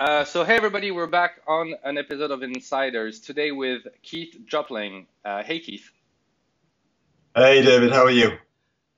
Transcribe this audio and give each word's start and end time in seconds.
Uh, 0.00 0.24
so, 0.24 0.44
hey 0.44 0.56
everybody, 0.56 0.90
we're 0.90 1.06
back 1.06 1.42
on 1.46 1.74
an 1.84 1.98
episode 1.98 2.30
of 2.30 2.42
Insiders 2.42 3.20
today 3.20 3.52
with 3.52 3.86
Keith 4.02 4.34
Jopling. 4.50 5.04
Uh, 5.26 5.42
hey 5.42 5.60
Keith. 5.60 5.90
Hey 7.36 7.60
David, 7.60 7.92
how 7.92 8.04
are 8.04 8.10
you? 8.10 8.38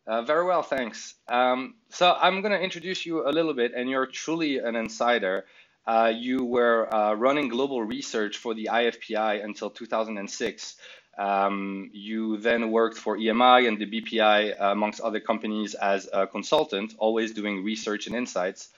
Uh, 0.06 0.22
very 0.22 0.44
well, 0.44 0.62
thanks. 0.62 1.16
Um, 1.26 1.74
so, 1.88 2.16
I'm 2.20 2.40
going 2.40 2.52
to 2.52 2.60
introduce 2.60 3.04
you 3.04 3.28
a 3.28 3.32
little 3.32 3.52
bit, 3.52 3.72
and 3.74 3.90
you're 3.90 4.06
truly 4.06 4.58
an 4.58 4.76
insider. 4.76 5.44
Uh, 5.84 6.12
you 6.14 6.44
were 6.44 6.94
uh, 6.94 7.14
running 7.14 7.48
global 7.48 7.82
research 7.82 8.37
for 8.37 8.54
the 8.54 8.69
IFPI 8.71 9.42
until 9.42 9.71
2006. 9.71 10.76
Um, 11.19 11.90
you 11.92 12.37
then 12.37 12.71
worked 12.71 12.96
for 12.96 13.19
EMI 13.19 13.66
and 13.66 13.76
the 13.76 13.87
BPI, 13.87 14.54
amongst 14.60 15.00
other 15.00 15.19
companies, 15.19 15.74
as 15.74 16.09
a 16.12 16.28
consultant, 16.28 16.95
always 16.96 17.32
doing 17.32 17.64
research 17.64 18.06
and 18.06 18.14
insights 18.14 18.69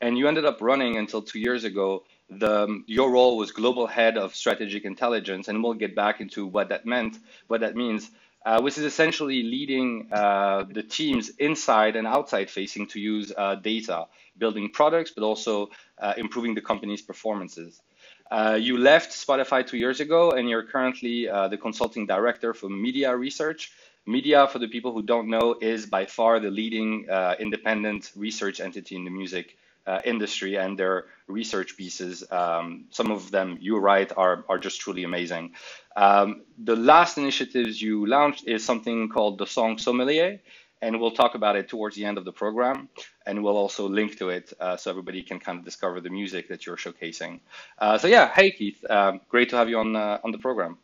and 0.00 0.16
you 0.16 0.28
ended 0.28 0.44
up 0.44 0.60
running 0.60 0.96
until 0.96 1.22
two 1.22 1.38
years 1.38 1.64
ago. 1.64 2.04
The, 2.30 2.82
your 2.86 3.10
role 3.10 3.36
was 3.36 3.50
global 3.50 3.86
head 3.86 4.16
of 4.16 4.34
strategic 4.34 4.84
intelligence, 4.84 5.48
and 5.48 5.62
we'll 5.62 5.74
get 5.74 5.94
back 5.96 6.20
into 6.20 6.46
what 6.46 6.68
that 6.68 6.86
meant, 6.86 7.18
what 7.48 7.60
that 7.60 7.74
means, 7.74 8.10
uh, 8.46 8.60
which 8.60 8.78
is 8.78 8.84
essentially 8.84 9.42
leading 9.42 10.08
uh, 10.12 10.64
the 10.70 10.82
teams 10.82 11.30
inside 11.38 11.96
and 11.96 12.06
outside 12.06 12.48
facing 12.48 12.86
to 12.86 13.00
use 13.00 13.32
uh, 13.36 13.56
data, 13.56 14.06
building 14.38 14.70
products, 14.70 15.10
but 15.10 15.24
also 15.24 15.70
uh, 15.98 16.14
improving 16.16 16.54
the 16.54 16.60
company's 16.60 17.02
performances. 17.02 17.82
Uh, 18.30 18.56
you 18.58 18.78
left 18.78 19.10
Spotify 19.10 19.66
two 19.66 19.76
years 19.76 19.98
ago, 19.98 20.30
and 20.30 20.48
you're 20.48 20.62
currently 20.62 21.28
uh, 21.28 21.48
the 21.48 21.58
consulting 21.58 22.06
director 22.06 22.54
for 22.54 22.68
MIDiA 22.68 23.18
Research. 23.18 23.72
MIDiA, 24.06 24.48
for 24.48 24.60
the 24.60 24.68
people 24.68 24.92
who 24.92 25.02
don't 25.02 25.28
know, 25.28 25.56
is 25.60 25.84
by 25.84 26.06
far 26.06 26.38
the 26.38 26.50
leading 26.50 27.06
independent 27.40 28.12
research 28.16 28.60
entity 28.60 28.94
in 28.94 29.04
the 29.04 29.10
music 29.10 29.56
uh, 29.86 30.00
industry 30.04 30.56
and 30.56 30.78
their 30.78 31.06
research 31.26 31.76
pieces. 31.76 32.24
Um, 32.30 32.86
some 32.90 33.10
of 33.10 33.30
them 33.30 33.58
you 33.60 33.78
write 33.78 34.12
are, 34.16 34.44
are 34.48 34.58
just 34.58 34.80
truly 34.80 35.04
amazing. 35.04 35.54
Um, 35.96 36.42
the 36.58 36.76
last 36.76 37.18
initiatives 37.18 37.80
you 37.80 38.06
launched 38.06 38.46
is 38.46 38.64
something 38.64 39.08
called 39.08 39.38
the 39.38 39.46
Song 39.46 39.78
Sommelier, 39.78 40.40
and 40.82 41.00
we'll 41.00 41.10
talk 41.10 41.34
about 41.34 41.56
it 41.56 41.68
towards 41.68 41.96
the 41.96 42.04
end 42.04 42.18
of 42.18 42.24
the 42.24 42.32
program. 42.32 42.88
And 43.26 43.44
we'll 43.44 43.56
also 43.56 43.88
link 43.88 44.18
to 44.18 44.30
it 44.30 44.52
uh, 44.60 44.76
so 44.76 44.90
everybody 44.90 45.22
can 45.22 45.38
kind 45.38 45.58
of 45.58 45.64
discover 45.64 46.00
the 46.00 46.10
music 46.10 46.48
that 46.48 46.66
you're 46.66 46.76
showcasing. 46.76 47.40
Uh, 47.78 47.98
so 47.98 48.08
yeah, 48.08 48.28
hey 48.32 48.50
Keith, 48.50 48.84
um, 48.90 49.20
great 49.28 49.50
to 49.50 49.56
have 49.56 49.68
you 49.68 49.78
on 49.78 49.94
uh, 49.94 50.18
on 50.24 50.32
the 50.32 50.38
program. 50.38 50.78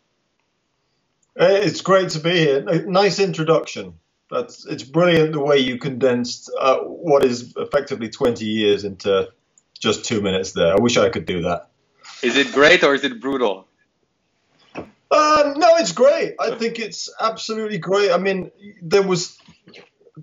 It's 1.38 1.82
great 1.82 2.10
to 2.10 2.20
be 2.20 2.30
here. 2.30 2.62
Nice 2.86 3.18
introduction. 3.18 3.98
That's 4.30 4.66
it's 4.66 4.82
brilliant 4.82 5.32
the 5.32 5.40
way 5.40 5.58
you 5.58 5.78
condensed 5.78 6.50
uh, 6.58 6.78
what 6.78 7.24
is 7.24 7.54
effectively 7.56 8.08
20 8.08 8.44
years 8.44 8.84
into 8.84 9.28
just 9.78 10.04
two 10.04 10.20
minutes 10.20 10.52
there. 10.52 10.72
I 10.72 10.80
wish 10.80 10.96
I 10.96 11.08
could 11.10 11.26
do 11.26 11.42
that. 11.42 11.68
Is 12.22 12.36
it 12.36 12.52
great 12.52 12.82
or 12.82 12.94
is 12.94 13.04
it 13.04 13.20
brutal? 13.20 13.68
Uh, 14.74 15.54
no, 15.56 15.76
it's 15.76 15.92
great. 15.92 16.34
I 16.40 16.50
think 16.56 16.78
it's 16.78 17.08
absolutely 17.20 17.78
great. 17.78 18.10
I 18.10 18.18
mean, 18.18 18.50
there 18.82 19.02
was 19.02 19.38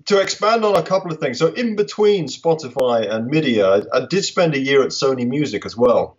to 0.06 0.20
expand 0.20 0.64
on 0.64 0.76
a 0.76 0.82
couple 0.82 1.12
of 1.12 1.18
things. 1.18 1.38
So 1.38 1.52
in 1.52 1.76
between 1.76 2.26
Spotify 2.26 3.10
and 3.10 3.30
MIDiA, 3.30 3.86
I, 3.92 3.98
I 3.98 4.06
did 4.06 4.24
spend 4.24 4.54
a 4.54 4.58
year 4.58 4.82
at 4.82 4.88
Sony 4.88 5.26
Music 5.26 5.64
as 5.64 5.76
well. 5.76 6.18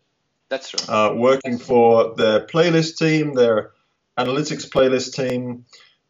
That's 0.50 0.70
true. 0.70 0.94
Uh, 0.94 1.14
working 1.16 1.58
for 1.58 2.16
their 2.16 2.46
playlist 2.46 2.98
team, 2.98 3.34
their 3.34 3.72
analytics 4.18 4.70
playlist 4.70 5.16
team, 5.16 5.66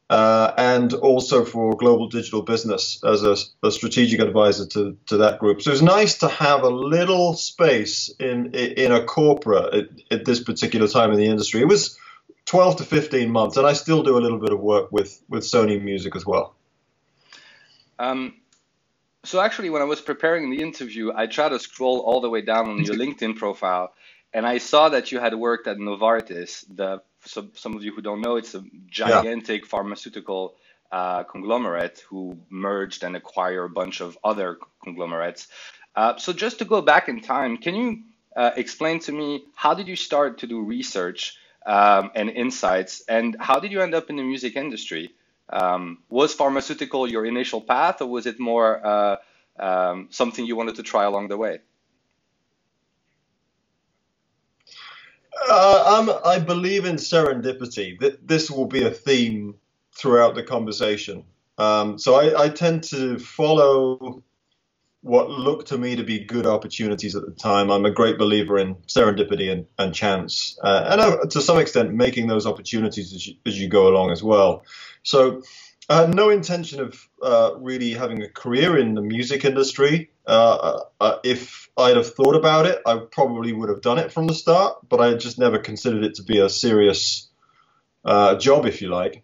uh, 0.09 0.53
and 0.57 0.93
also 0.93 1.43
for 1.43 1.75
global 1.75 2.07
digital 2.07 2.43
business 2.43 3.03
as 3.03 3.23
a, 3.23 3.35
a, 3.65 3.71
strategic 3.71 4.19
advisor 4.19 4.65
to, 4.67 4.95
to 5.07 5.17
that 5.17 5.39
group. 5.39 5.63
So 5.63 5.71
it's 5.71 5.81
nice 5.81 6.19
to 6.19 6.27
have 6.27 6.61
a 6.61 6.69
little 6.69 7.33
space 7.33 8.13
in 8.19 8.53
in 8.53 8.91
a 8.91 9.03
corporate 9.03 9.73
at, 9.73 9.85
at, 10.11 10.25
this 10.25 10.43
particular 10.43 10.87
time 10.87 11.11
in 11.11 11.17
the 11.17 11.25
industry. 11.25 11.61
It 11.61 11.67
was 11.67 11.97
12 12.45 12.77
to 12.77 12.83
15 12.83 13.31
months, 13.31 13.57
and 13.57 13.65
I 13.65 13.73
still 13.73 14.03
do 14.03 14.15
a 14.15 14.21
little 14.21 14.37
bit 14.37 14.51
of 14.51 14.59
work 14.59 14.91
with 14.91 15.23
with 15.27 15.43
Sony 15.43 15.81
Music 15.81 16.15
as 16.15 16.25
well. 16.25 16.55
Um, 17.97 18.35
so 19.23 19.41
actually, 19.41 19.71
when 19.71 19.81
I 19.81 19.85
was 19.85 20.01
preparing 20.01 20.51
the 20.51 20.61
interview, 20.61 21.13
I 21.15 21.25
tried 21.25 21.49
to 21.49 21.59
scroll 21.59 22.01
all 22.01 22.21
the 22.21 22.29
way 22.29 22.41
down 22.41 22.69
on 22.69 22.83
your 22.83 22.95
LinkedIn 23.03 23.37
profile, 23.37 23.95
and 24.35 24.45
I 24.45 24.59
saw 24.59 24.89
that 24.89 25.11
you 25.11 25.19
had 25.19 25.33
worked 25.33 25.65
at 25.65 25.77
Novartis, 25.77 26.63
the 26.69 27.01
some, 27.25 27.51
some 27.55 27.75
of 27.75 27.83
you 27.83 27.93
who 27.93 28.01
don't 28.01 28.21
know, 28.21 28.35
it's 28.35 28.55
a 28.55 28.63
gigantic 28.87 29.61
yeah. 29.61 29.67
pharmaceutical 29.67 30.55
uh, 30.91 31.23
conglomerate 31.23 32.03
who 32.09 32.37
merged 32.49 33.03
and 33.03 33.15
acquired 33.15 33.65
a 33.65 33.69
bunch 33.69 34.01
of 34.01 34.17
other 34.23 34.57
conglomerates. 34.83 35.47
Uh, 35.95 36.17
so 36.17 36.33
just 36.33 36.59
to 36.59 36.65
go 36.65 36.81
back 36.81 37.09
in 37.09 37.21
time, 37.21 37.57
can 37.57 37.75
you 37.75 37.99
uh, 38.35 38.51
explain 38.55 38.99
to 38.99 39.11
me 39.11 39.45
how 39.55 39.73
did 39.73 39.87
you 39.87 39.95
start 39.95 40.39
to 40.39 40.47
do 40.47 40.61
research 40.61 41.37
um, 41.65 42.11
and 42.15 42.29
insights, 42.29 43.03
and 43.07 43.35
how 43.39 43.59
did 43.59 43.71
you 43.71 43.81
end 43.81 43.95
up 43.95 44.09
in 44.09 44.17
the 44.17 44.23
music 44.23 44.55
industry? 44.55 45.13
Um, 45.49 45.99
was 46.09 46.33
pharmaceutical 46.33 47.09
your 47.09 47.25
initial 47.25 47.61
path, 47.61 48.01
or 48.01 48.07
was 48.07 48.25
it 48.25 48.39
more 48.39 48.85
uh, 48.85 49.15
um, 49.59 50.07
something 50.11 50.45
you 50.45 50.55
wanted 50.55 50.75
to 50.75 50.83
try 50.83 51.05
along 51.05 51.29
the 51.29 51.37
way? 51.37 51.59
Uh, 55.47 56.19
i 56.25 56.39
believe 56.39 56.85
in 56.85 56.95
serendipity. 56.95 57.99
That 57.99 58.27
This 58.27 58.49
will 58.49 58.65
be 58.65 58.83
a 58.83 58.91
theme 58.91 59.55
throughout 59.95 60.35
the 60.35 60.43
conversation. 60.43 61.23
Um, 61.57 61.97
so 61.97 62.15
I, 62.15 62.45
I, 62.45 62.49
tend 62.49 62.83
to 62.85 63.17
follow 63.17 64.23
what 65.01 65.29
look 65.29 65.67
to 65.67 65.77
me 65.77 65.95
to 65.95 66.03
be 66.03 66.19
good 66.19 66.45
opportunities 66.45 67.15
at 67.15 67.25
the 67.25 67.31
time. 67.31 67.71
I'm 67.71 67.85
a 67.85 67.91
great 67.91 68.17
believer 68.17 68.57
in 68.57 68.75
serendipity 68.87 69.49
and, 69.49 69.65
and 69.79 69.93
chance, 69.93 70.59
uh, 70.61 70.87
and 70.89 70.99
uh, 70.99 71.25
to 71.29 71.41
some 71.41 71.57
extent 71.57 71.93
making 71.93 72.27
those 72.27 72.45
opportunities 72.45 73.13
as 73.13 73.25
you, 73.25 73.35
as 73.45 73.57
you, 73.57 73.69
go 73.69 73.87
along 73.87 74.11
as 74.11 74.21
well. 74.21 74.65
So 75.03 75.43
I 75.87 76.01
had 76.01 76.15
no 76.15 76.29
intention 76.29 76.79
of 76.79 77.07
uh, 77.21 77.51
really 77.57 77.91
having 77.91 78.23
a 78.23 78.29
career 78.29 78.77
in 78.77 78.95
the 78.95 79.01
music 79.01 79.45
industry. 79.45 80.09
Uh, 80.25 80.81
uh, 80.99 81.17
if 81.23 81.69
I'd 81.77 81.97
have 81.97 82.11
thought 82.11 82.35
about 82.35 82.65
it, 82.65 82.81
I 82.87 83.01
probably 83.11 83.53
would 83.53 83.69
have 83.69 83.81
done 83.81 83.99
it 83.99 84.11
from 84.11 84.25
the 84.25 84.33
start, 84.33 84.77
but 84.89 84.99
I 84.99 85.13
just 85.13 85.37
never 85.37 85.59
considered 85.59 86.03
it 86.03 86.15
to 86.15 86.23
be 86.23 86.39
a 86.39 86.49
serious 86.49 87.29
uh, 88.03 88.35
job, 88.37 88.65
if 88.65 88.81
you 88.81 88.89
like. 88.89 89.23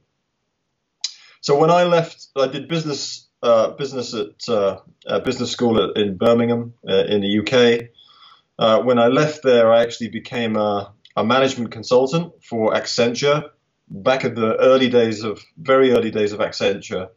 So 1.42 1.58
when 1.58 1.72
I 1.72 1.86
left, 1.86 2.28
I 2.36 2.48
did 2.48 2.68
business 2.68 3.28
uh, 3.42 3.72
business 3.72 4.14
at 4.14 4.48
uh, 4.48 4.82
business 5.26 5.50
school 5.50 5.82
at, 5.82 5.98
in 5.98 6.16
Birmingham 6.16 6.76
in 6.84 7.22
the 7.22 7.40
UK. 7.40 8.86
when 8.86 9.00
I 9.00 9.08
left 9.08 9.42
there, 9.42 9.74
I 9.74 9.82
actually 9.82 10.10
became 10.10 10.56
a, 10.56 10.94
a 11.16 11.24
management 11.24 11.72
consultant 11.72 12.34
for 12.44 12.74
Accenture 12.74 13.50
back 13.92 14.24
at 14.24 14.36
the 14.36 14.56
early 14.58 14.90
days 14.90 15.24
of 15.24 15.44
very 15.58 15.92
early 15.92 16.12
days 16.12 16.32
of 16.32 16.40
Accenture, 16.40 17.10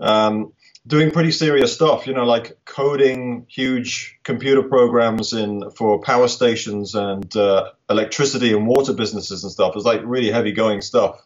um, 0.00 0.52
doing 0.86 1.10
pretty 1.10 1.30
serious 1.30 1.74
stuff. 1.74 2.06
You 2.06 2.14
know, 2.14 2.24
like 2.24 2.58
coding 2.64 3.46
huge 3.48 4.18
computer 4.24 4.62
programs 4.62 5.32
in 5.32 5.70
for 5.72 6.00
power 6.00 6.26
stations 6.26 6.94
and 6.94 7.36
uh, 7.36 7.70
electricity 7.88 8.52
and 8.52 8.66
water 8.66 8.94
businesses 8.94 9.44
and 9.44 9.52
stuff. 9.52 9.70
It 9.70 9.76
was 9.76 9.84
like 9.84 10.00
really 10.04 10.30
heavy 10.30 10.52
going 10.52 10.80
stuff. 10.80 11.20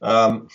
Um, 0.00 0.48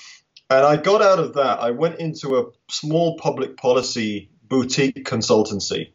and 0.50 0.66
I 0.66 0.78
got 0.78 1.02
out 1.02 1.20
of 1.20 1.34
that. 1.34 1.60
I 1.60 1.72
went 1.72 2.00
into 2.00 2.38
a 2.38 2.46
small 2.70 3.18
public 3.18 3.58
policy 3.58 4.30
boutique 4.44 5.04
consultancy 5.04 5.92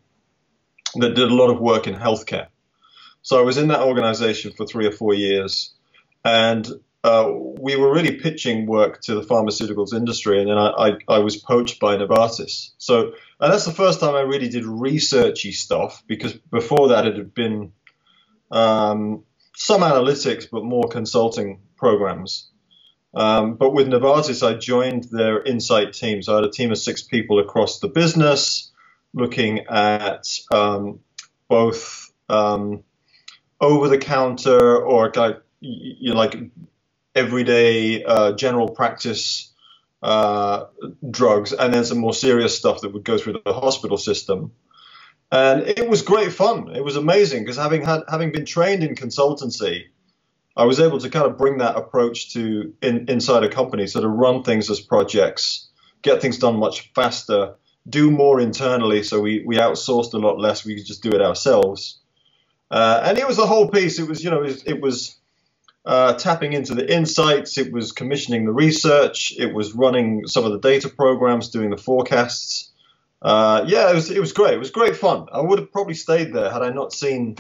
that 0.97 1.15
did 1.15 1.31
a 1.31 1.35
lot 1.35 1.51
of 1.51 1.61
work 1.61 1.87
in 1.87 1.95
healthcare. 1.95 2.49
So 3.23 3.39
I 3.39 3.43
was 3.43 3.59
in 3.59 3.69
that 3.69 3.83
organization 3.83 4.53
for 4.53 4.67
three 4.67 4.87
or 4.87 4.93
four 4.93 5.15
years. 5.15 5.75
And 6.25 6.67
uh, 7.05 7.31
we 7.61 7.77
were 7.77 7.93
really 7.93 8.17
pitching 8.17 8.67
work 8.67 9.01
to 9.03 9.15
the 9.15 9.23
pharmaceuticals 9.23 9.95
industry, 9.95 10.41
and 10.41 10.51
then 10.51 10.59
I, 10.59 10.69
I, 10.69 10.99
I, 11.09 11.19
was 11.21 11.37
poached 11.37 11.79
by 11.79 11.97
Novartis. 11.97 12.71
So, 12.79 13.13
and 13.41 13.53
that's 13.53 13.65
the 13.65 13.73
first 13.73 14.01
time 14.01 14.15
I 14.15 14.21
really 14.21 14.49
did 14.49 14.65
researchy 14.65 15.53
stuff 15.53 16.03
because 16.09 16.33
before 16.35 16.89
that 16.89 17.07
it 17.07 17.17
had 17.17 17.35
been 17.35 17.73
um, 18.51 19.23
some 19.55 19.83
analytics, 19.83 20.47
but 20.51 20.65
more 20.65 20.89
consulting 20.89 21.61
programs. 21.77 22.51
Um, 23.15 23.55
but 23.55 23.71
with 23.71 23.87
Novartis, 23.87 24.47
I 24.47 24.59
joined 24.59 25.05
their 25.05 25.43
insight 25.43 25.93
team. 25.93 26.23
So 26.23 26.33
I 26.33 26.37
had 26.37 26.45
a 26.45 26.51
team 26.51 26.73
of 26.73 26.79
six 26.79 27.03
people 27.03 27.39
across 27.39 27.79
the 27.79 27.89
business, 27.89 28.73
looking 29.15 29.61
at 29.69 30.27
um, 30.51 30.99
both 31.49 32.13
um, 32.29 32.83
over-the-counter 33.61 34.85
or 34.85 35.13
like 35.15 35.43
you 35.61 36.11
know, 36.11 36.17
like 36.17 36.37
everyday 37.19 38.05
uh, 38.05 38.33
general 38.33 38.69
practice 38.69 39.53
uh, 40.03 40.67
drugs, 41.11 41.53
and 41.53 41.75
then 41.75 41.85
some 41.85 41.99
more 41.99 42.15
serious 42.15 42.57
stuff 42.57 42.81
that 42.83 42.93
would 42.93 43.05
go 43.05 43.19
through 43.19 43.41
the 43.45 43.53
hospital 43.53 43.99
system. 43.99 44.53
And 45.31 45.63
it 45.63 45.89
was 45.89 46.03
great 46.03 46.33
fun. 46.33 46.75
It 46.75 46.85
was 46.85 46.97
amazing 46.97 47.43
because 47.43 47.57
having 47.57 47.85
had 47.85 48.03
having 48.09 48.33
been 48.33 48.47
trained 48.47 48.83
in 48.83 48.95
consultancy, 48.95 49.85
I 50.57 50.65
was 50.65 50.81
able 50.81 50.99
to 51.01 51.11
kind 51.11 51.27
of 51.27 51.37
bring 51.37 51.59
that 51.59 51.77
approach 51.77 52.33
to 52.33 52.73
in, 52.81 53.09
inside 53.09 53.45
a 53.45 53.49
company, 53.49 53.87
so 53.87 54.01
to 54.01 54.09
run 54.09 54.43
things 54.43 54.71
as 54.71 54.81
projects, 54.81 55.69
get 56.03 56.23
things 56.23 56.39
done 56.39 56.57
much 56.57 56.91
faster, 56.95 57.55
do 57.89 58.11
more 58.11 58.41
internally. 58.41 59.03
So 59.03 59.21
we 59.21 59.45
we 59.47 59.57
outsourced 59.57 60.15
a 60.15 60.19
lot 60.19 60.39
less. 60.39 60.65
We 60.65 60.77
could 60.77 60.87
just 60.87 61.03
do 61.03 61.11
it 61.11 61.21
ourselves. 61.21 62.01
Uh, 62.71 63.01
and 63.05 63.19
it 63.19 63.27
was 63.27 63.37
the 63.37 63.47
whole 63.47 63.69
piece. 63.69 63.99
It 63.99 64.09
was, 64.09 64.23
you 64.25 64.31
know, 64.31 64.43
it 64.43 64.63
it 64.67 64.81
was 64.81 65.19
uh, 65.89 66.13
tapping 66.13 66.53
into 66.53 66.75
the 66.75 66.95
insights. 66.95 67.57
It 67.57 67.73
was 67.73 67.93
commissioning 67.93 68.45
the 68.45 68.53
research. 68.53 69.33
It 69.39 69.55
was 69.55 69.73
running 69.73 70.27
some 70.27 70.45
of 70.45 70.53
the 70.53 70.59
data 70.59 70.91
programs, 70.91 71.49
doing 71.49 71.71
the 71.71 71.79
forecasts. 71.79 72.71
Uh, 73.23 73.65
yeah, 73.67 73.91
it 73.91 73.95
was 73.95 74.11
it 74.11 74.21
was 74.21 74.33
great. 74.33 74.53
It 74.53 74.59
was 74.59 74.71
great 74.71 74.97
fun. 74.97 75.27
I 75.33 75.41
would 75.41 75.59
have 75.59 75.73
probably 75.73 75.95
stayed 75.95 76.35
there 76.35 76.53
had 76.53 76.63
I 76.63 76.71
not 76.71 76.93
seen 76.93 77.37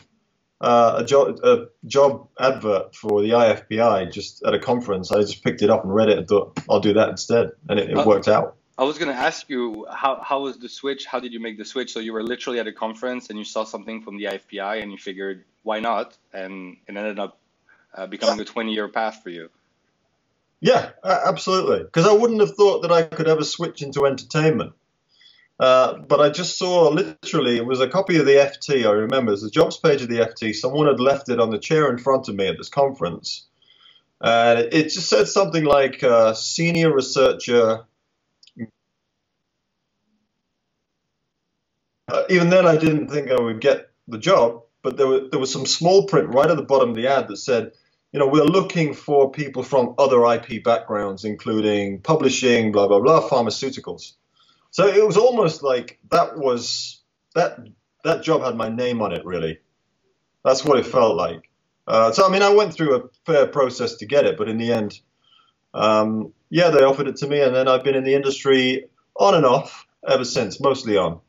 uh, 0.62 0.94
a 0.96 1.04
job 1.04 1.38
a 1.44 1.66
job 1.86 2.26
advert 2.40 2.96
for 2.96 3.20
the 3.20 3.30
IFPI 3.30 4.10
just 4.10 4.42
at 4.42 4.54
a 4.54 4.58
conference. 4.58 5.12
I 5.12 5.20
just 5.20 5.44
picked 5.44 5.60
it 5.60 5.68
up 5.68 5.84
and 5.84 5.94
read 5.94 6.08
it 6.08 6.16
and 6.16 6.26
thought 6.26 6.58
I'll 6.70 6.80
do 6.80 6.94
that 6.94 7.10
instead, 7.10 7.50
and 7.68 7.78
it, 7.78 7.90
it 7.90 7.98
uh, 7.98 8.04
worked 8.04 8.28
out. 8.28 8.56
I 8.78 8.84
was 8.84 8.96
going 8.96 9.10
to 9.10 9.18
ask 9.18 9.50
you 9.50 9.86
how 9.92 10.22
how 10.22 10.40
was 10.40 10.56
the 10.56 10.70
switch? 10.70 11.04
How 11.04 11.20
did 11.20 11.34
you 11.34 11.40
make 11.40 11.58
the 11.58 11.66
switch? 11.66 11.92
So 11.92 12.00
you 12.00 12.14
were 12.14 12.22
literally 12.22 12.60
at 12.60 12.66
a 12.66 12.72
conference 12.72 13.28
and 13.28 13.38
you 13.38 13.44
saw 13.44 13.64
something 13.64 14.00
from 14.00 14.16
the 14.16 14.24
IFPI 14.24 14.82
and 14.82 14.90
you 14.90 14.96
figured 14.96 15.44
why 15.64 15.80
not, 15.80 16.16
and 16.32 16.78
it 16.88 16.96
ended 16.96 17.18
up 17.18 17.38
uh, 17.94 18.06
becoming 18.06 18.40
a 18.40 18.44
20 18.44 18.72
year 18.72 18.88
path 18.88 19.22
for 19.22 19.30
you. 19.30 19.50
Yeah, 20.60 20.90
absolutely. 21.04 21.84
Because 21.84 22.06
I 22.06 22.12
wouldn't 22.12 22.40
have 22.40 22.56
thought 22.56 22.82
that 22.82 22.92
I 22.92 23.04
could 23.04 23.28
ever 23.28 23.44
switch 23.44 23.82
into 23.82 24.06
entertainment. 24.06 24.72
Uh, 25.60 25.98
but 25.98 26.20
I 26.20 26.30
just 26.30 26.58
saw 26.58 26.88
literally, 26.88 27.56
it 27.56 27.66
was 27.66 27.80
a 27.80 27.88
copy 27.88 28.16
of 28.18 28.26
the 28.26 28.32
FT, 28.32 28.86
I 28.86 28.92
remember. 28.92 29.30
It 29.30 29.34
was 29.34 29.42
the 29.42 29.50
jobs 29.50 29.76
page 29.76 30.02
of 30.02 30.08
the 30.08 30.18
FT. 30.18 30.54
Someone 30.54 30.86
had 30.86 31.00
left 31.00 31.28
it 31.28 31.40
on 31.40 31.50
the 31.50 31.58
chair 31.58 31.90
in 31.90 31.98
front 31.98 32.28
of 32.28 32.36
me 32.36 32.46
at 32.46 32.56
this 32.58 32.68
conference. 32.68 33.46
And 34.20 34.60
it, 34.60 34.74
it 34.74 34.82
just 34.84 35.08
said 35.08 35.26
something 35.26 35.64
like 35.64 36.02
uh, 36.02 36.34
senior 36.34 36.94
researcher. 36.94 37.84
Uh, 42.08 42.22
even 42.30 42.50
then, 42.50 42.66
I 42.66 42.76
didn't 42.76 43.08
think 43.08 43.30
I 43.30 43.40
would 43.40 43.60
get 43.60 43.90
the 44.06 44.18
job, 44.18 44.62
but 44.82 44.96
there, 44.96 45.06
were, 45.06 45.28
there 45.30 45.40
was 45.40 45.52
some 45.52 45.66
small 45.66 46.06
print 46.06 46.34
right 46.34 46.50
at 46.50 46.56
the 46.56 46.62
bottom 46.62 46.90
of 46.90 46.96
the 46.96 47.08
ad 47.08 47.28
that 47.28 47.36
said, 47.38 47.72
you 48.12 48.18
know, 48.18 48.26
we're 48.26 48.44
looking 48.44 48.94
for 48.94 49.30
people 49.30 49.62
from 49.62 49.94
other 49.98 50.24
IP 50.24 50.64
backgrounds, 50.64 51.24
including 51.24 52.00
publishing, 52.00 52.72
blah, 52.72 52.88
blah, 52.88 53.00
blah, 53.00 53.28
pharmaceuticals. 53.28 54.12
So 54.70 54.86
it 54.86 55.04
was 55.06 55.16
almost 55.16 55.62
like 55.62 55.98
that 56.10 56.38
was 56.38 57.00
that 57.34 57.58
that 58.04 58.22
job 58.22 58.42
had 58.42 58.56
my 58.56 58.68
name 58.68 59.02
on 59.02 59.12
it. 59.12 59.24
Really, 59.24 59.58
that's 60.44 60.64
what 60.64 60.78
it 60.78 60.86
felt 60.86 61.16
like. 61.16 61.50
Uh, 61.86 62.12
so 62.12 62.26
I 62.26 62.30
mean, 62.30 62.42
I 62.42 62.50
went 62.50 62.74
through 62.74 62.96
a 62.96 63.08
fair 63.24 63.46
process 63.46 63.96
to 63.96 64.06
get 64.06 64.26
it, 64.26 64.36
but 64.36 64.48
in 64.48 64.58
the 64.58 64.72
end, 64.72 65.00
um, 65.74 66.32
yeah, 66.50 66.70
they 66.70 66.82
offered 66.82 67.08
it 67.08 67.16
to 67.16 67.26
me, 67.26 67.40
and 67.40 67.54
then 67.54 67.66
I've 67.68 67.84
been 67.84 67.94
in 67.94 68.04
the 68.04 68.14
industry 68.14 68.86
on 69.16 69.34
and 69.34 69.46
off 69.46 69.86
ever 70.06 70.24
since, 70.24 70.60
mostly 70.60 70.96
on. 70.96 71.20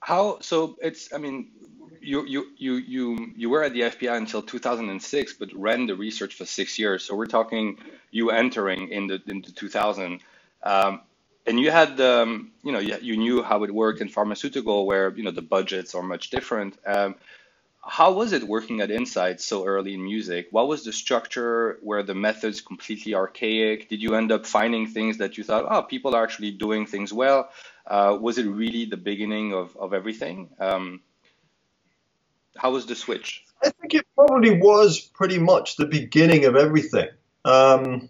How 0.00 0.38
so? 0.40 0.76
It's 0.80 1.12
I 1.12 1.18
mean, 1.18 1.52
you 2.00 2.24
you 2.26 2.46
you 2.56 2.74
you 2.74 3.32
you 3.36 3.50
were 3.50 3.62
at 3.62 3.72
the 3.72 3.80
IFPI 3.82 4.16
until 4.16 4.42
2006, 4.42 5.34
but 5.34 5.52
ran 5.54 5.86
the 5.86 5.94
research 5.94 6.34
for 6.34 6.44
six 6.44 6.78
years. 6.78 7.04
So 7.04 7.14
we're 7.14 7.26
talking 7.26 7.78
you 8.10 8.30
entering 8.30 8.88
in 8.88 9.06
the 9.06 9.22
into 9.26 9.54
2000. 9.54 10.20
Um, 10.62 11.00
and 11.46 11.58
you 11.58 11.70
had 11.70 12.00
um, 12.00 12.52
you 12.62 12.72
know 12.72 12.78
you, 12.78 12.96
you, 13.00 13.16
knew 13.16 13.42
how 13.42 13.64
it 13.64 13.72
worked 13.72 14.00
in 14.00 14.08
pharmaceutical 14.08 14.86
where 14.86 15.14
you 15.14 15.22
know 15.22 15.30
the 15.30 15.42
budgets 15.42 15.94
are 15.94 16.02
much 16.02 16.30
different. 16.30 16.78
Um, 16.86 17.14
how 17.82 18.12
was 18.12 18.32
it 18.32 18.44
working 18.44 18.80
at 18.82 18.90
insight 18.90 19.40
so 19.40 19.64
early 19.64 19.94
in 19.94 20.04
music? 20.04 20.48
What 20.50 20.68
was 20.68 20.84
the 20.84 20.92
structure? 20.92 21.78
Where 21.82 22.02
the 22.02 22.14
methods 22.14 22.60
completely 22.60 23.14
archaic? 23.14 23.88
Did 23.88 24.02
you 24.02 24.14
end 24.14 24.32
up 24.32 24.44
finding 24.44 24.86
things 24.86 25.18
that 25.18 25.38
you 25.38 25.44
thought 25.44 25.64
oh 25.68 25.82
people 25.82 26.14
are 26.14 26.22
actually 26.22 26.52
doing 26.52 26.86
things 26.86 27.12
well? 27.12 27.50
Uh, 27.86 28.16
was 28.20 28.38
it 28.38 28.46
really 28.46 28.84
the 28.84 28.98
beginning 28.98 29.52
of, 29.52 29.76
of 29.76 29.94
everything? 29.94 30.50
Um, 30.60 31.00
how 32.56 32.72
was 32.72 32.86
the 32.86 32.94
switch? 32.94 33.44
I 33.62 33.70
think 33.70 33.94
it 33.94 34.06
probably 34.14 34.58
was 34.58 35.00
pretty 35.00 35.38
much 35.38 35.76
the 35.76 35.86
beginning 35.86 36.44
of 36.44 36.56
everything. 36.56 37.08
Um, 37.44 38.08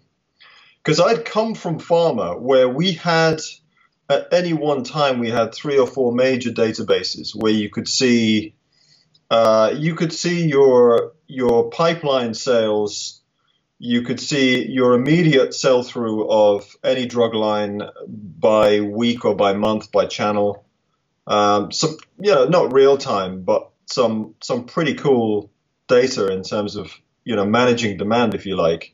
because 0.83 0.99
I'd 0.99 1.25
come 1.25 1.53
from 1.53 1.79
pharma 1.79 2.39
where 2.39 2.67
we 2.67 2.93
had 2.93 3.39
at 4.09 4.33
any 4.33 4.53
one 4.53 4.83
time 4.83 5.19
we 5.19 5.29
had 5.29 5.53
three 5.53 5.77
or 5.77 5.87
four 5.87 6.11
major 6.11 6.51
databases 6.51 7.35
where 7.35 7.51
you 7.51 7.69
could 7.69 7.87
see 7.87 8.55
uh, 9.29 9.73
you 9.77 9.95
could 9.95 10.11
see 10.11 10.47
your 10.47 11.13
your 11.27 11.69
pipeline 11.69 12.33
sales. 12.33 13.21
You 13.79 14.01
could 14.03 14.19
see 14.19 14.67
your 14.67 14.93
immediate 14.93 15.53
sell 15.53 15.81
through 15.81 16.29
of 16.29 16.75
any 16.83 17.05
drug 17.05 17.33
line 17.33 17.81
by 18.07 18.81
week 18.81 19.25
or 19.25 19.35
by 19.35 19.53
month 19.53 19.91
by 19.91 20.05
channel. 20.05 20.65
Um, 21.27 21.71
some 21.71 21.97
you 22.19 22.33
know 22.33 22.45
not 22.45 22.73
real 22.73 22.97
time 22.97 23.43
but 23.43 23.70
some 23.91 24.35
some 24.41 24.65
pretty 24.65 24.93
cool 24.95 25.51
data 25.87 26.31
in 26.31 26.43
terms 26.43 26.75
of 26.75 26.91
you 27.23 27.35
know 27.35 27.45
managing 27.45 27.97
demand 27.97 28.33
if 28.33 28.45
you 28.45 28.55
like 28.55 28.93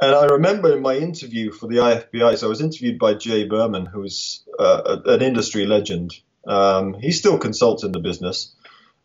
and 0.00 0.14
I 0.14 0.26
remember 0.26 0.72
in 0.72 0.82
my 0.82 0.96
interview 0.96 1.52
for 1.52 1.68
the 1.68 1.76
IFPI, 1.76 2.36
so 2.36 2.46
I 2.46 2.48
was 2.48 2.60
interviewed 2.60 2.98
by 2.98 3.14
Jay 3.14 3.44
Berman, 3.44 3.86
who's 3.86 4.42
uh, 4.58 4.98
an 5.06 5.22
industry 5.22 5.66
legend. 5.66 6.12
Um, 6.46 6.94
he 6.94 7.12
still 7.12 7.38
consults 7.38 7.84
in 7.84 7.92
the 7.92 8.00
business. 8.00 8.54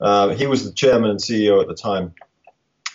Uh, 0.01 0.29
he 0.29 0.47
was 0.47 0.65
the 0.65 0.73
chairman 0.73 1.11
and 1.11 1.19
CEO 1.19 1.61
at 1.61 1.67
the 1.67 1.75
time. 1.75 2.15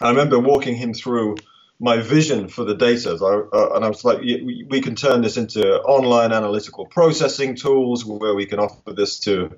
I 0.00 0.10
remember 0.10 0.40
walking 0.40 0.74
him 0.74 0.92
through 0.92 1.36
my 1.78 1.98
vision 1.98 2.48
for 2.48 2.64
the 2.64 2.74
data, 2.74 3.10
I, 3.10 3.56
uh, 3.56 3.76
and 3.76 3.84
I 3.84 3.88
was 3.88 4.04
like, 4.04 4.20
we, 4.20 4.66
we, 4.68 4.80
can 4.80 4.94
turn 4.94 5.22
this 5.22 5.36
into 5.36 5.80
online 5.82 6.32
analytical 6.32 6.86
processing 6.86 7.56
tools 7.56 8.04
where 8.04 8.34
we 8.34 8.46
can 8.46 8.58
offer 8.58 8.92
this 8.92 9.18
to, 9.20 9.50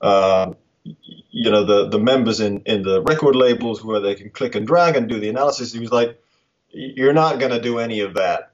uh, 0.00 0.52
you 0.84 1.50
know, 1.50 1.64
the, 1.64 1.88
the 1.88 1.98
members 1.98 2.40
in, 2.40 2.60
in 2.60 2.82
the 2.82 3.02
record 3.02 3.36
labels 3.36 3.82
where 3.84 4.00
they 4.00 4.14
can 4.14 4.30
click 4.30 4.54
and 4.54 4.66
drag 4.66 4.96
and 4.96 5.08
do 5.08 5.18
the 5.18 5.28
analysis. 5.28 5.72
He 5.72 5.80
was 5.80 5.92
like, 5.92 6.20
you're 6.70 7.12
not 7.12 7.38
going 7.38 7.52
to 7.52 7.60
do 7.60 7.78
any 7.78 8.00
of 8.00 8.14
that. 8.14 8.50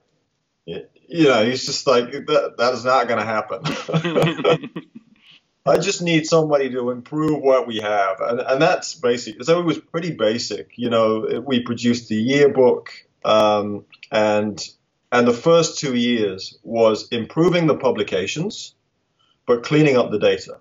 You 0.66 1.24
know, 1.24 1.44
he's 1.44 1.66
just 1.66 1.86
like, 1.86 2.10
that, 2.12 2.54
that 2.58 2.74
is 2.74 2.84
not 2.84 3.08
going 3.08 3.18
to 3.18 3.26
happen. 3.26 3.62
I 5.66 5.78
just 5.78 6.02
need 6.02 6.26
somebody 6.26 6.70
to 6.70 6.90
improve 6.90 7.42
what 7.42 7.66
we 7.66 7.78
have. 7.78 8.20
And, 8.20 8.40
and 8.40 8.62
that's 8.62 8.94
basic. 8.94 9.42
So 9.44 9.60
it 9.60 9.64
was 9.64 9.78
pretty 9.78 10.12
basic. 10.12 10.72
You 10.76 10.90
know, 10.90 11.42
we 11.46 11.62
produced 11.62 12.08
the 12.08 12.16
yearbook, 12.16 12.90
um, 13.24 13.84
and 14.10 14.66
and 15.12 15.28
the 15.28 15.32
first 15.34 15.78
two 15.78 15.94
years 15.94 16.58
was 16.62 17.08
improving 17.08 17.66
the 17.66 17.76
publications, 17.76 18.74
but 19.46 19.62
cleaning 19.62 19.96
up 19.96 20.10
the 20.10 20.18
data. 20.18 20.58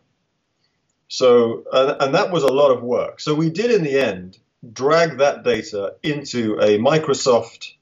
So, 1.09 1.63
and, 1.73 2.01
and 2.01 2.15
that 2.15 2.31
was 2.31 2.44
a 2.44 2.53
lot 2.53 2.71
of 2.71 2.81
work. 2.83 3.19
So 3.19 3.33
we 3.33 3.50
did 3.50 3.71
in 3.71 3.83
the 3.83 4.00
end 4.00 4.38
drag 4.71 5.17
that 5.17 5.43
data 5.43 5.95
into 6.03 6.60
a 6.60 6.77
Microsoft 6.77 7.74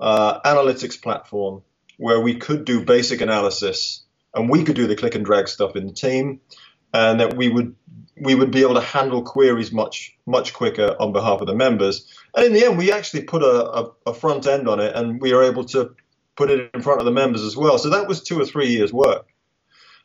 uh, 0.00 0.40
analytics 0.40 1.00
platform 1.00 1.62
where 1.96 2.20
we 2.20 2.36
could 2.36 2.64
do 2.64 2.84
basic 2.84 3.20
analysis 3.20 4.02
and 4.34 4.50
we 4.50 4.64
could 4.64 4.76
do 4.76 4.86
the 4.86 4.96
click 4.96 5.14
and 5.14 5.24
drag 5.24 5.48
stuff 5.48 5.76
in 5.76 5.86
the 5.86 5.92
team 5.92 6.40
and 6.92 7.20
that 7.20 7.36
we 7.36 7.48
would 7.48 7.74
we 8.18 8.34
would 8.34 8.50
be 8.50 8.62
able 8.62 8.74
to 8.74 8.80
handle 8.80 9.22
queries 9.22 9.70
much 9.72 10.16
much 10.26 10.52
quicker 10.52 10.96
on 10.98 11.12
behalf 11.12 11.40
of 11.40 11.46
the 11.46 11.54
members. 11.54 12.12
And 12.34 12.46
in 12.46 12.52
the 12.52 12.64
end 12.64 12.78
we 12.78 12.90
actually 12.90 13.22
put 13.22 13.42
a, 13.42 13.70
a, 13.70 13.92
a 14.06 14.14
front 14.14 14.46
end 14.46 14.68
on 14.68 14.80
it 14.80 14.94
and 14.94 15.20
we 15.20 15.32
were 15.32 15.44
able 15.44 15.64
to 15.66 15.94
put 16.34 16.50
it 16.50 16.70
in 16.74 16.82
front 16.82 17.00
of 17.00 17.04
the 17.04 17.12
members 17.12 17.42
as 17.42 17.56
well. 17.56 17.78
So 17.78 17.90
that 17.90 18.08
was 18.08 18.22
two 18.22 18.40
or 18.40 18.44
three 18.44 18.68
years 18.68 18.92
work. 18.92 19.26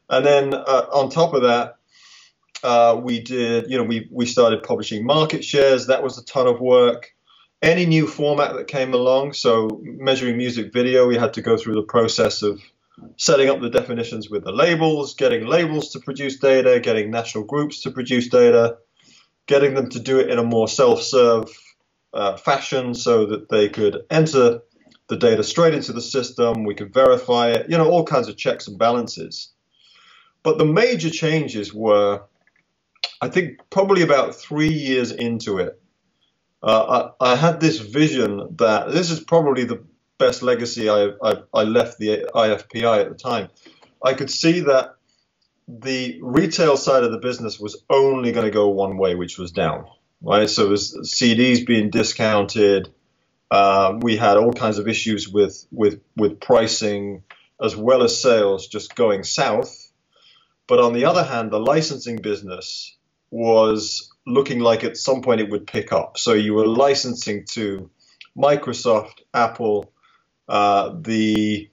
And 0.09 0.25
then 0.25 0.53
uh, 0.53 0.86
on 0.91 1.09
top 1.09 1.33
of 1.33 1.43
that 1.43 1.77
uh, 2.63 3.00
we 3.01 3.22
did, 3.22 3.70
you 3.70 3.77
know, 3.77 3.84
we, 3.84 4.08
we 4.12 4.25
started 4.25 4.63
publishing 4.63 5.06
market 5.06 5.44
shares. 5.44 5.88
That 5.88 6.03
was 6.03 6.18
a 6.18 6.25
ton 6.25 6.48
of 6.48 6.60
work. 6.60 7.12
Any 7.62 7.86
new 7.86 8.08
format 8.08 8.56
that 8.56 8.68
came 8.68 8.94
along, 8.94 9.34
so 9.34 9.82
measuring 9.84 10.38
music 10.38 10.74
video, 10.74 11.08
we 11.08 11.15
had 11.15 11.34
to 11.36 11.41
go 11.41 11.58
through 11.58 11.75
the 11.75 11.84
process 11.84 12.41
of 12.41 12.60
setting 13.18 13.50
up 13.50 13.62
the 13.62 13.70
definitions 13.70 14.30
with 14.30 14.44
the 14.44 14.51
labels, 14.51 15.13
getting 15.15 15.46
labels 15.46 15.91
to 15.91 16.00
produce 16.00 16.38
data, 16.38 16.80
getting 16.80 17.12
national 17.12 17.44
groups 17.44 17.82
to 17.82 17.91
produce 17.91 18.30
data, 18.30 18.77
getting 19.46 19.74
them 19.75 19.89
to 19.89 20.00
do 20.00 20.20
it 20.20 20.30
in 20.30 20.39
a 20.39 20.44
more 20.44 20.68
self-serve 20.68 21.50
uh, 22.13 22.38
fashion 22.38 22.94
so 22.94 23.25
that 23.27 23.50
they 23.50 23.70
could 23.70 24.06
enter 24.10 24.62
the 25.08 25.18
data 25.18 25.44
straight 25.44 25.74
into 25.74 25.94
the 25.94 26.01
system. 26.01 26.63
We 26.63 26.75
could 26.75 26.94
verify 26.94 27.51
it, 27.51 27.70
you 27.70 27.77
know, 27.77 27.89
all 27.89 28.06
kinds 28.06 28.27
of 28.27 28.38
checks 28.38 28.68
and 28.68 28.77
balances. 28.77 29.51
But 30.44 30.58
the 30.58 30.65
major 30.65 31.10
changes 31.10 31.74
were 31.74 32.24
I 33.21 33.29
think 33.29 33.59
probably 33.69 34.01
about 34.01 34.35
three 34.35 34.73
years 34.73 35.11
into 35.11 35.59
it, 35.59 35.79
uh, 36.63 37.11
I, 37.21 37.33
I, 37.33 37.35
had 37.35 37.59
this 37.59 37.77
vision 37.77 38.55
that 38.57 38.91
this 38.91 39.11
is 39.11 39.19
probably 39.19 39.63
the 39.63 39.83
best 40.17 40.41
legacy 40.41 40.89
I, 40.89 41.11
I, 41.23 41.35
I 41.53 41.63
left 41.63 41.97
the 41.99 42.27
IFPI 42.33 43.01
at 43.01 43.09
the 43.09 43.15
time. 43.15 43.49
I 44.03 44.13
could 44.13 44.29
see 44.29 44.61
that 44.61 44.95
the 45.67 46.19
retail 46.21 46.77
side 46.77 47.03
of 47.03 47.11
the 47.11 47.19
business 47.19 47.59
was 47.59 47.83
only 47.89 48.31
going 48.31 48.45
to 48.45 48.51
go 48.51 48.69
one 48.69 48.97
way, 48.97 49.15
which 49.15 49.37
was 49.37 49.51
down. 49.51 49.85
Right, 50.23 50.49
so 50.49 50.67
it 50.67 50.69
was 50.69 50.95
CDs 51.03 51.65
being 51.65 51.89
discounted. 51.89 52.93
Uh, 53.49 53.97
we 54.01 54.17
had 54.17 54.37
all 54.37 54.53
kinds 54.53 54.77
of 54.77 54.87
issues 54.87 55.27
with 55.27 55.65
with 55.71 55.99
with 56.15 56.39
pricing 56.39 57.23
as 57.59 57.75
well 57.75 58.03
as 58.03 58.21
sales 58.21 58.67
just 58.67 58.95
going 58.95 59.23
south. 59.23 59.91
But 60.67 60.79
on 60.79 60.93
the 60.93 61.05
other 61.05 61.23
hand, 61.23 61.49
the 61.49 61.59
licensing 61.59 62.17
business 62.17 62.95
was 63.31 64.11
looking 64.27 64.59
like 64.59 64.83
at 64.83 64.97
some 64.97 65.21
point 65.21 65.41
it 65.41 65.50
would 65.51 65.67
pick 65.67 65.93
up. 65.93 66.17
So 66.19 66.33
you 66.33 66.53
were 66.53 66.67
licensing 66.67 67.45
to 67.53 67.89
Microsoft, 68.38 69.21
Apple, 69.33 69.91
uh, 70.50 70.95
the 71.01 71.69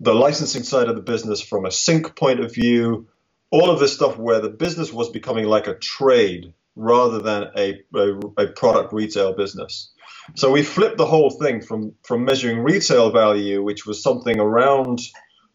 the 0.00 0.14
licensing 0.14 0.62
side 0.62 0.88
of 0.88 0.96
the 0.96 1.02
business 1.02 1.42
from 1.42 1.66
a 1.66 1.70
sync 1.70 2.16
point 2.16 2.40
of 2.40 2.54
view, 2.54 3.08
all 3.50 3.70
of 3.70 3.80
this 3.80 3.94
stuff 3.94 4.18
where 4.18 4.40
the 4.40 4.48
business 4.50 4.92
was 4.92 5.10
becoming 5.10 5.46
like 5.46 5.66
a 5.66 5.74
trade 5.74 6.54
rather 6.76 7.20
than 7.20 7.44
a, 7.56 7.80
a, 7.94 8.18
a 8.38 8.46
product 8.48 8.92
retail 8.92 9.34
business. 9.34 9.92
So 10.36 10.50
we 10.52 10.62
flipped 10.62 10.98
the 10.98 11.06
whole 11.06 11.30
thing 11.30 11.60
from 11.62 11.94
from 12.02 12.24
measuring 12.24 12.60
retail 12.60 13.10
value, 13.10 13.62
which 13.62 13.86
was 13.86 14.02
something 14.02 14.38
around, 14.40 15.00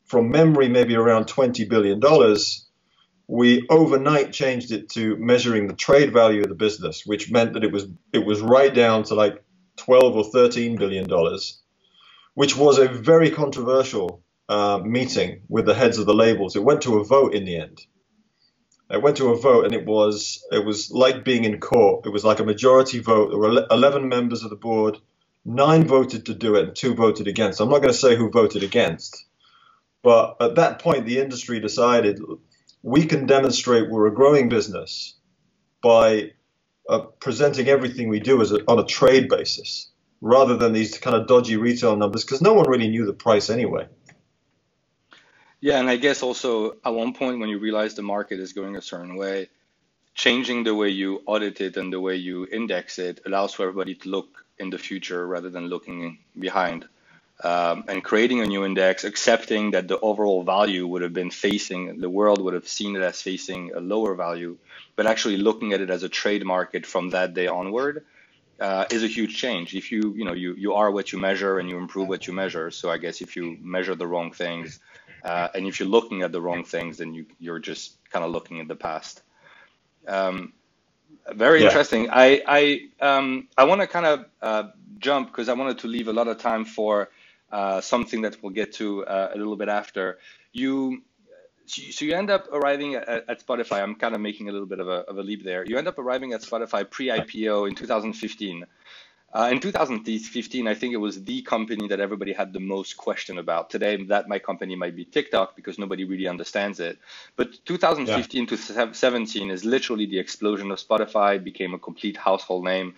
from 0.05 0.29
memory, 0.29 0.69
maybe 0.69 0.95
around 0.95 1.27
twenty 1.27 1.65
billion 1.65 1.99
dollars. 1.99 2.64
We 3.27 3.67
overnight 3.69 4.33
changed 4.33 4.71
it 4.71 4.89
to 4.91 5.17
measuring 5.17 5.67
the 5.67 5.75
trade 5.75 6.13
value 6.13 6.43
of 6.43 6.49
the 6.49 6.55
business, 6.55 7.03
which 7.05 7.31
meant 7.31 7.53
that 7.53 7.63
it 7.63 7.71
was 7.71 7.87
it 8.13 8.25
was 8.25 8.41
right 8.41 8.73
down 8.73 9.03
to 9.05 9.15
like 9.15 9.43
twelve 9.77 10.15
or 10.15 10.25
thirteen 10.25 10.77
billion 10.77 11.07
dollars, 11.07 11.61
which 12.35 12.57
was 12.57 12.79
a 12.79 12.87
very 12.89 13.31
controversial 13.31 14.23
uh, 14.49 14.79
meeting 14.83 15.43
with 15.49 15.65
the 15.65 15.75
heads 15.75 15.99
of 15.99 16.05
the 16.07 16.13
labels. 16.15 16.55
It 16.55 16.63
went 16.63 16.83
to 16.83 16.99
a 16.99 17.05
vote 17.05 17.35
in 17.35 17.45
the 17.45 17.57
end. 17.57 17.81
It 18.91 19.01
went 19.01 19.17
to 19.17 19.29
a 19.31 19.37
vote, 19.39 19.65
and 19.65 19.75
it 19.75 19.85
was 19.85 20.45
it 20.51 20.65
was 20.65 20.91
like 20.91 21.25
being 21.25 21.45
in 21.45 21.59
court. 21.59 22.05
It 22.07 22.11
was 22.11 22.25
like 22.25 22.39
a 22.39 22.45
majority 22.45 22.99
vote. 22.99 23.31
There 23.31 23.39
were 23.39 23.67
11 23.71 24.09
members 24.09 24.43
of 24.43 24.51
the 24.51 24.57
board. 24.57 24.99
Nine 25.45 25.87
voted 25.87 26.27
to 26.27 26.35
do 26.35 26.55
it, 26.55 26.67
and 26.67 26.75
two 26.77 26.95
voted 26.95 27.27
against. 27.27 27.61
I'm 27.61 27.69
not 27.69 27.79
going 27.81 27.93
to 27.93 27.99
say 27.99 28.15
who 28.15 28.29
voted 28.31 28.63
against, 28.63 29.25
but 30.03 30.37
at 30.41 30.55
that 30.55 30.79
point, 30.79 31.05
the 31.05 31.19
industry 31.19 31.59
decided 31.59 32.19
we 32.85 33.07
can 33.07 33.25
demonstrate 33.25 33.89
we're 33.89 34.05
a 34.05 34.13
growing 34.13 34.47
business 34.47 35.15
by 35.81 36.31
uh, 36.87 36.99
presenting 37.19 37.67
everything 37.67 38.09
we 38.09 38.19
do 38.19 38.39
as 38.43 38.51
a, 38.51 38.63
on 38.67 38.77
a 38.77 38.85
trade 38.85 39.27
basis, 39.27 39.89
rather 40.21 40.55
than 40.55 40.71
these 40.71 40.99
kind 40.99 41.15
of 41.15 41.25
dodgy 41.25 41.57
retail 41.57 41.95
numbers, 41.95 42.23
because 42.23 42.43
no 42.43 42.53
one 42.53 42.69
really 42.69 42.87
knew 42.87 43.07
the 43.07 43.11
price 43.13 43.49
anyway. 43.49 43.87
Yeah, 45.61 45.79
and 45.79 45.89
I 45.89 45.95
guess 45.95 46.21
also 46.21 46.75
at 46.85 46.93
one 46.93 47.15
point 47.15 47.39
when 47.39 47.49
you 47.49 47.57
realize 47.57 47.95
the 47.95 48.03
market 48.03 48.39
is 48.39 48.53
going 48.53 48.75
a 48.75 48.83
certain 48.83 49.15
way, 49.15 49.49
changing 50.13 50.63
the 50.63 50.75
way 50.75 50.89
you 50.89 51.23
audit 51.25 51.61
it 51.61 51.77
and 51.77 51.91
the 51.91 51.99
way 51.99 52.17
you 52.17 52.45
index 52.51 52.99
it 52.99 53.19
allows 53.25 53.51
for 53.55 53.63
everybody 53.63 53.95
to 53.95 54.09
look 54.09 54.45
in 54.59 54.69
the 54.69 54.77
future 54.77 55.25
rather 55.25 55.49
than 55.49 55.65
looking 55.65 56.19
behind. 56.37 56.87
Um, 57.43 57.83
and 57.89 58.01
creating 58.01 58.39
a 58.39 58.45
new 58.45 58.63
index, 58.63 59.03
accepting 59.03 59.71
that 59.71 59.89
the 59.89 59.99
overall 59.99 60.43
value 60.43 60.87
would 60.87 61.01
have 61.01 61.11
been 61.11 61.31
facing, 61.31 61.99
the 61.99 62.09
world 62.09 62.41
would 62.41 62.53
have 62.53 62.67
seen 62.67 62.95
it 62.95 63.01
as 63.01 63.21
facing 63.21 63.73
a 63.73 63.81
lower 63.81 64.15
value, 64.15 64.57
but 64.95 65.05
actually 65.05 65.35
looking 65.35 65.73
at 65.73 65.81
it 65.81 65.89
as 65.89 66.03
a 66.03 66.09
trade 66.09 66.45
market 66.45 66.85
from 66.85 67.09
that 67.09 67.33
day 67.33 67.47
onward 67.47 68.05
uh, 68.61 68.85
is 68.89 69.03
a 69.03 69.07
huge 69.07 69.35
change. 69.35 69.75
If 69.75 69.91
you, 69.91 70.13
you 70.15 70.23
know, 70.23 70.33
you, 70.33 70.53
you 70.53 70.73
are 70.75 70.89
what 70.89 71.11
you 71.11 71.19
measure 71.19 71.59
and 71.59 71.69
you 71.69 71.77
improve 71.77 72.07
what 72.07 72.25
you 72.25 72.33
measure. 72.33 72.71
So 72.71 72.89
I 72.89 72.97
guess 72.97 73.19
if 73.19 73.35
you 73.35 73.57
measure 73.61 73.95
the 73.95 74.07
wrong 74.07 74.31
things, 74.31 74.79
uh, 75.25 75.49
and 75.53 75.67
if 75.67 75.79
you're 75.79 75.89
looking 75.89 76.21
at 76.21 76.31
the 76.31 76.39
wrong 76.39 76.63
things, 76.63 76.99
then 76.99 77.13
you, 77.13 77.25
you're 77.37 77.59
just 77.59 77.97
kind 78.11 78.23
of 78.23 78.31
looking 78.31 78.61
at 78.61 78.69
the 78.69 78.75
past. 78.75 79.21
Um, 80.07 80.53
very 81.33 81.61
yeah. 81.61 81.67
interesting. 81.67 82.09
I 82.11 82.41
I 82.47 82.89
um, 83.01 83.47
I 83.57 83.63
want 83.63 83.81
to 83.81 83.87
kind 83.87 84.05
of 84.05 84.25
uh, 84.41 84.63
jump 84.99 85.29
because 85.29 85.49
I 85.49 85.53
wanted 85.53 85.79
to 85.79 85.87
leave 85.87 86.07
a 86.07 86.13
lot 86.13 86.27
of 86.27 86.37
time 86.37 86.65
for 86.65 87.09
uh, 87.55 87.79
something 87.79 88.21
that 88.23 88.35
we'll 88.41 88.57
get 88.61 88.73
to 88.73 89.05
uh, 89.05 89.31
a 89.33 89.37
little 89.37 89.55
bit 89.55 89.69
after. 89.69 90.19
You 90.51 91.03
so 91.67 92.05
you 92.05 92.13
end 92.13 92.29
up 92.29 92.43
arriving 92.51 92.95
at, 92.95 93.07
at, 93.07 93.45
Spotify. 93.45 93.81
I'm 93.81 93.95
kind 93.95 94.13
of 94.13 94.21
making 94.21 94.49
a 94.49 94.51
little 94.51 94.67
bit 94.67 94.79
of 94.79 94.87
a, 94.87 94.99
of 95.11 95.17
a 95.17 95.23
leap 95.23 95.43
there. 95.43 95.65
You 95.65 95.77
end 95.77 95.87
up 95.87 95.97
arriving 95.97 96.33
at 96.33 96.41
Spotify 96.41 96.87
pre-IPO 96.87 97.67
in 97.69 97.73
2015. 97.73 98.65
Uh, 99.33 99.49
in 99.51 99.59
2015, 99.59 100.67
I 100.67 100.75
think 100.75 100.93
it 100.93 100.97
was 100.97 101.23
the 101.23 101.41
company 101.41 101.87
that 101.87 101.99
everybody 101.99 102.33
had 102.33 102.53
the 102.53 102.59
most 102.59 102.97
question 102.97 103.37
about. 103.39 103.69
Today, 103.69 104.03
that 104.03 104.27
my 104.27 104.37
company 104.37 104.75
might 104.75 104.95
be 104.95 105.05
TikTok 105.05 105.55
because 105.55 105.79
nobody 105.79 106.03
really 106.03 106.27
understands 106.27 106.79
it. 106.79 106.99
But 107.35 107.65
2015 107.65 108.41
yeah. 108.43 108.85
to 108.85 108.93
17 108.93 109.49
is 109.49 109.65
literally 109.65 110.05
the 110.05 110.19
explosion 110.19 110.71
of 110.71 110.79
Spotify, 110.79 111.43
became 111.43 111.73
a 111.73 111.79
complete 111.79 112.17
household 112.17 112.65
name, 112.65 112.95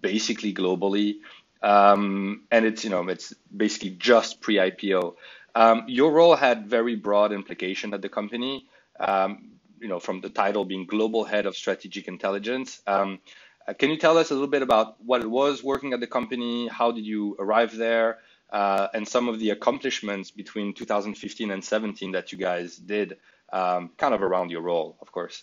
basically 0.00 0.52
globally. 0.52 1.16
Um, 1.64 2.42
and 2.50 2.66
it's 2.66 2.84
you 2.84 2.90
know 2.90 3.08
it's 3.08 3.32
basically 3.56 3.90
just 3.90 4.40
pre-IPO. 4.42 5.14
Um, 5.54 5.84
your 5.86 6.12
role 6.12 6.36
had 6.36 6.66
very 6.68 6.94
broad 6.94 7.32
implication 7.32 7.94
at 7.94 8.02
the 8.02 8.08
company. 8.08 8.66
Um, 9.00 9.50
you 9.80 9.88
know, 9.88 10.00
from 10.00 10.20
the 10.20 10.30
title 10.30 10.64
being 10.64 10.86
global 10.86 11.24
head 11.24 11.46
of 11.46 11.56
strategic 11.56 12.08
intelligence. 12.08 12.80
Um, 12.86 13.18
uh, 13.66 13.74
can 13.74 13.90
you 13.90 13.98
tell 13.98 14.16
us 14.18 14.30
a 14.30 14.34
little 14.34 14.48
bit 14.48 14.62
about 14.62 15.02
what 15.04 15.22
it 15.22 15.30
was 15.30 15.62
working 15.62 15.92
at 15.92 16.00
the 16.00 16.06
company? 16.06 16.68
How 16.68 16.92
did 16.92 17.04
you 17.04 17.36
arrive 17.38 17.76
there? 17.76 18.18
Uh, 18.50 18.88
and 18.94 19.06
some 19.06 19.28
of 19.28 19.38
the 19.40 19.50
accomplishments 19.50 20.30
between 20.30 20.74
2015 20.74 21.50
and 21.50 21.64
17 21.64 22.12
that 22.12 22.30
you 22.32 22.38
guys 22.38 22.76
did, 22.76 23.16
um, 23.52 23.90
kind 23.96 24.14
of 24.14 24.22
around 24.22 24.50
your 24.50 24.62
role, 24.62 24.96
of 25.00 25.10
course. 25.12 25.42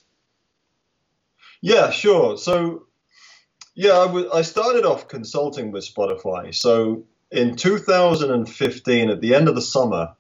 Yeah, 1.62 1.92
sure. 1.92 2.38
So, 2.38 2.88
yeah, 3.76 3.98
I, 4.00 4.08
w- 4.08 4.30
I 4.34 4.42
started 4.42 4.86
off 4.86 5.08
consulting 5.08 5.72
with 5.72 5.84
Spotify. 5.84 6.54
So, 6.54 7.06
in 7.32 7.56
2015, 7.56 9.10
at 9.10 9.22
the 9.22 9.36
end 9.36 9.48
of 9.48 9.56
the 9.56 9.62
summer, 9.62 10.16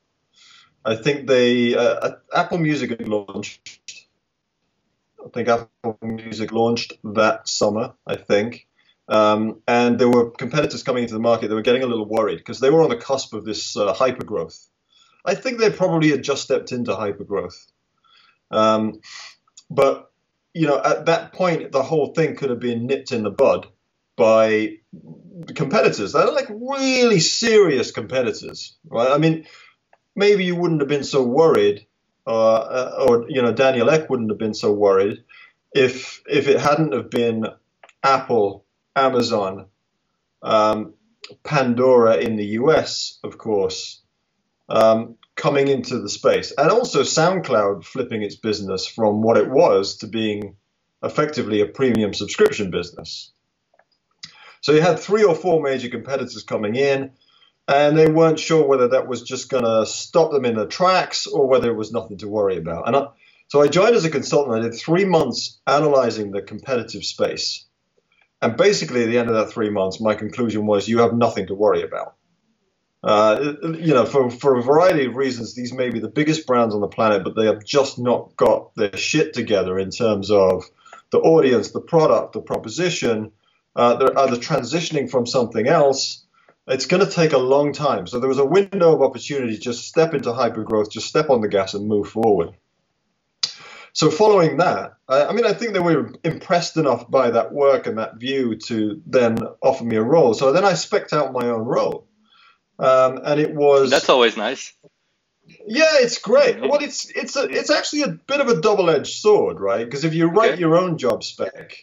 I 0.85 0.95
think 0.95 1.27
they 1.27 1.75
uh, 1.75 2.11
Apple 2.33 2.57
Music 2.57 2.89
had 2.91 3.07
launched 3.07 3.81
I 5.25 5.29
think 5.29 5.47
Apple 5.47 5.97
Music 6.01 6.51
launched 6.51 6.93
that 7.03 7.47
summer, 7.47 7.93
I 8.07 8.15
think. 8.15 8.67
Um, 9.07 9.61
and 9.67 9.99
there 9.99 10.09
were 10.09 10.31
competitors 10.31 10.83
coming 10.83 11.03
into 11.03 11.13
the 11.13 11.19
market 11.19 11.49
They 11.49 11.55
were 11.55 11.61
getting 11.61 11.83
a 11.83 11.87
little 11.87 12.07
worried 12.07 12.37
because 12.37 12.59
they 12.59 12.69
were 12.69 12.81
on 12.81 12.89
the 12.89 12.97
cusp 12.97 13.33
of 13.33 13.45
this 13.45 13.75
uh, 13.75 13.93
hyper 13.93 14.23
growth. 14.23 14.67
I 15.25 15.35
think 15.35 15.59
they 15.59 15.69
probably 15.69 16.09
had 16.09 16.23
just 16.23 16.43
stepped 16.43 16.71
into 16.71 16.95
hyper 16.95 17.23
growth. 17.23 17.67
Um, 18.49 19.01
but, 19.69 20.10
you 20.53 20.67
know, 20.67 20.81
at 20.83 21.05
that 21.05 21.33
point, 21.33 21.71
the 21.71 21.83
whole 21.83 22.13
thing 22.13 22.35
could 22.35 22.49
have 22.49 22.59
been 22.59 22.85
nipped 22.87 23.11
in 23.11 23.23
the 23.23 23.31
bud 23.31 23.67
by 24.15 24.77
competitors. 25.55 26.13
They're 26.13 26.31
like 26.31 26.49
really 26.49 27.19
serious 27.19 27.91
competitors, 27.91 28.75
right? 28.85 29.11
I 29.11 29.17
mean, 29.17 29.45
maybe 30.15 30.43
you 30.43 30.55
wouldn't 30.55 30.81
have 30.81 30.89
been 30.89 31.03
so 31.03 31.23
worried 31.23 31.85
uh, 32.27 33.05
or 33.07 33.29
you 33.29 33.41
know 33.41 33.51
Daniel 33.51 33.89
Ek 33.89 34.09
wouldn't 34.09 34.29
have 34.29 34.37
been 34.37 34.53
so 34.53 34.71
worried 34.71 35.23
if 35.73 36.21
if 36.27 36.47
it 36.47 36.59
hadn't 36.59 36.93
have 36.93 37.09
been 37.09 37.45
Apple, 38.03 38.65
Amazon, 38.95 39.67
um, 40.41 40.93
Pandora 41.43 42.17
in 42.17 42.35
the 42.35 42.45
US, 42.59 43.19
of 43.23 43.37
course, 43.37 44.01
um, 44.69 45.15
coming 45.35 45.67
into 45.67 45.99
the 45.99 46.09
space, 46.09 46.51
and 46.57 46.69
also 46.69 47.01
SoundCloud 47.01 47.83
flipping 47.83 48.21
its 48.21 48.35
business 48.35 48.85
from 48.85 49.21
what 49.21 49.37
it 49.37 49.49
was 49.49 49.97
to 49.97 50.07
being 50.07 50.55
effectively 51.03 51.61
a 51.61 51.65
premium 51.65 52.13
subscription 52.13 52.69
business. 52.71 53.31
So 54.61 54.73
you 54.73 54.81
had 54.81 54.99
three 54.99 55.23
or 55.23 55.33
four 55.35 55.61
major 55.61 55.89
competitors 55.89 56.43
coming 56.43 56.75
in 56.75 57.11
and 57.67 57.97
they 57.97 58.09
weren't 58.09 58.39
sure 58.39 58.67
whether 58.67 58.89
that 58.89 59.07
was 59.07 59.23
just 59.23 59.49
going 59.49 59.63
to 59.63 59.85
stop 59.85 60.31
them 60.31 60.45
in 60.45 60.55
their 60.55 60.67
tracks 60.67 61.25
or 61.25 61.47
whether 61.47 61.69
it 61.71 61.75
was 61.75 61.91
nothing 61.91 62.17
to 62.19 62.27
worry 62.27 62.57
about. 62.57 62.87
And 62.87 62.95
I, 62.95 63.07
so 63.47 63.61
I 63.61 63.67
joined 63.67 63.95
as 63.95 64.05
a 64.05 64.09
consultant. 64.09 64.57
I 64.57 64.61
did 64.61 64.75
three 64.75 65.05
months 65.05 65.59
analyzing 65.65 66.31
the 66.31 66.41
competitive 66.41 67.03
space. 67.03 67.65
And 68.41 68.57
basically, 68.57 69.03
at 69.03 69.07
the 69.07 69.17
end 69.17 69.29
of 69.29 69.35
that 69.35 69.51
three 69.51 69.69
months, 69.69 69.99
my 69.99 70.15
conclusion 70.15 70.65
was 70.65 70.87
you 70.87 70.99
have 70.99 71.13
nothing 71.13 71.47
to 71.47 71.55
worry 71.55 71.83
about. 71.83 72.15
Uh, 73.03 73.53
you 73.79 73.93
know, 73.93 74.05
for, 74.05 74.29
for 74.29 74.57
a 74.57 74.61
variety 74.61 75.05
of 75.05 75.15
reasons, 75.15 75.55
these 75.55 75.73
may 75.73 75.89
be 75.89 75.99
the 75.99 76.07
biggest 76.07 76.45
brands 76.45 76.75
on 76.75 76.81
the 76.81 76.87
planet, 76.87 77.23
but 77.23 77.35
they 77.35 77.45
have 77.45 77.63
just 77.63 77.97
not 77.97 78.35
got 78.35 78.75
their 78.75 78.95
shit 78.95 79.33
together 79.33 79.79
in 79.79 79.89
terms 79.89 80.29
of 80.29 80.65
the 81.11 81.19
audience, 81.19 81.71
the 81.71 81.81
product, 81.81 82.33
the 82.33 82.41
proposition. 82.41 83.31
Uh, 83.75 83.95
they're 83.95 84.19
either 84.19 84.35
transitioning 84.35 85.09
from 85.09 85.25
something 85.25 85.67
else 85.67 86.25
it's 86.67 86.85
going 86.85 87.05
to 87.05 87.11
take 87.11 87.33
a 87.33 87.37
long 87.37 87.73
time. 87.73 88.07
So 88.07 88.19
there 88.19 88.29
was 88.29 88.37
a 88.37 88.45
window 88.45 88.93
of 88.93 89.01
opportunity. 89.01 89.57
Just 89.57 89.87
step 89.87 90.13
into 90.13 90.29
hypergrowth, 90.29 90.91
just 90.91 91.07
step 91.07 91.29
on 91.29 91.41
the 91.41 91.47
gas 91.47 91.73
and 91.73 91.87
move 91.87 92.09
forward. 92.09 92.51
So 93.93 94.09
following 94.09 94.57
that, 94.57 94.93
I, 95.07 95.25
I 95.25 95.33
mean, 95.33 95.45
I 95.45 95.53
think 95.53 95.73
they 95.73 95.79
were 95.79 96.13
impressed 96.23 96.77
enough 96.77 97.09
by 97.09 97.31
that 97.31 97.51
work 97.51 97.87
and 97.87 97.97
that 97.97 98.17
view 98.17 98.55
to 98.67 99.01
then 99.05 99.39
offer 99.61 99.83
me 99.83 99.97
a 99.97 100.03
role. 100.03 100.33
So 100.33 100.53
then 100.53 100.63
I 100.63 100.73
specced 100.73 101.13
out 101.13 101.33
my 101.33 101.47
own 101.47 101.65
role, 101.65 102.07
um, 102.81 103.19
and 103.23 103.39
it 103.39 103.53
was 103.53 103.91
that's 103.91 104.09
always 104.09 104.35
nice. 104.35 104.73
Yeah, 105.67 105.97
it's 105.99 106.17
great. 106.17 106.59
Well, 106.59 106.81
it's 106.81 107.09
it's 107.11 107.35
a, 107.35 107.43
it's 107.43 107.69
actually 107.69 108.01
a 108.03 108.09
bit 108.09 108.41
of 108.41 108.47
a 108.47 108.59
double-edged 108.59 109.13
sword, 109.13 109.59
right? 109.59 109.85
Because 109.85 110.03
if 110.03 110.13
you 110.13 110.27
write 110.27 110.53
okay. 110.53 110.59
your 110.59 110.77
own 110.77 110.97
job 110.97 111.23
spec, 111.23 111.77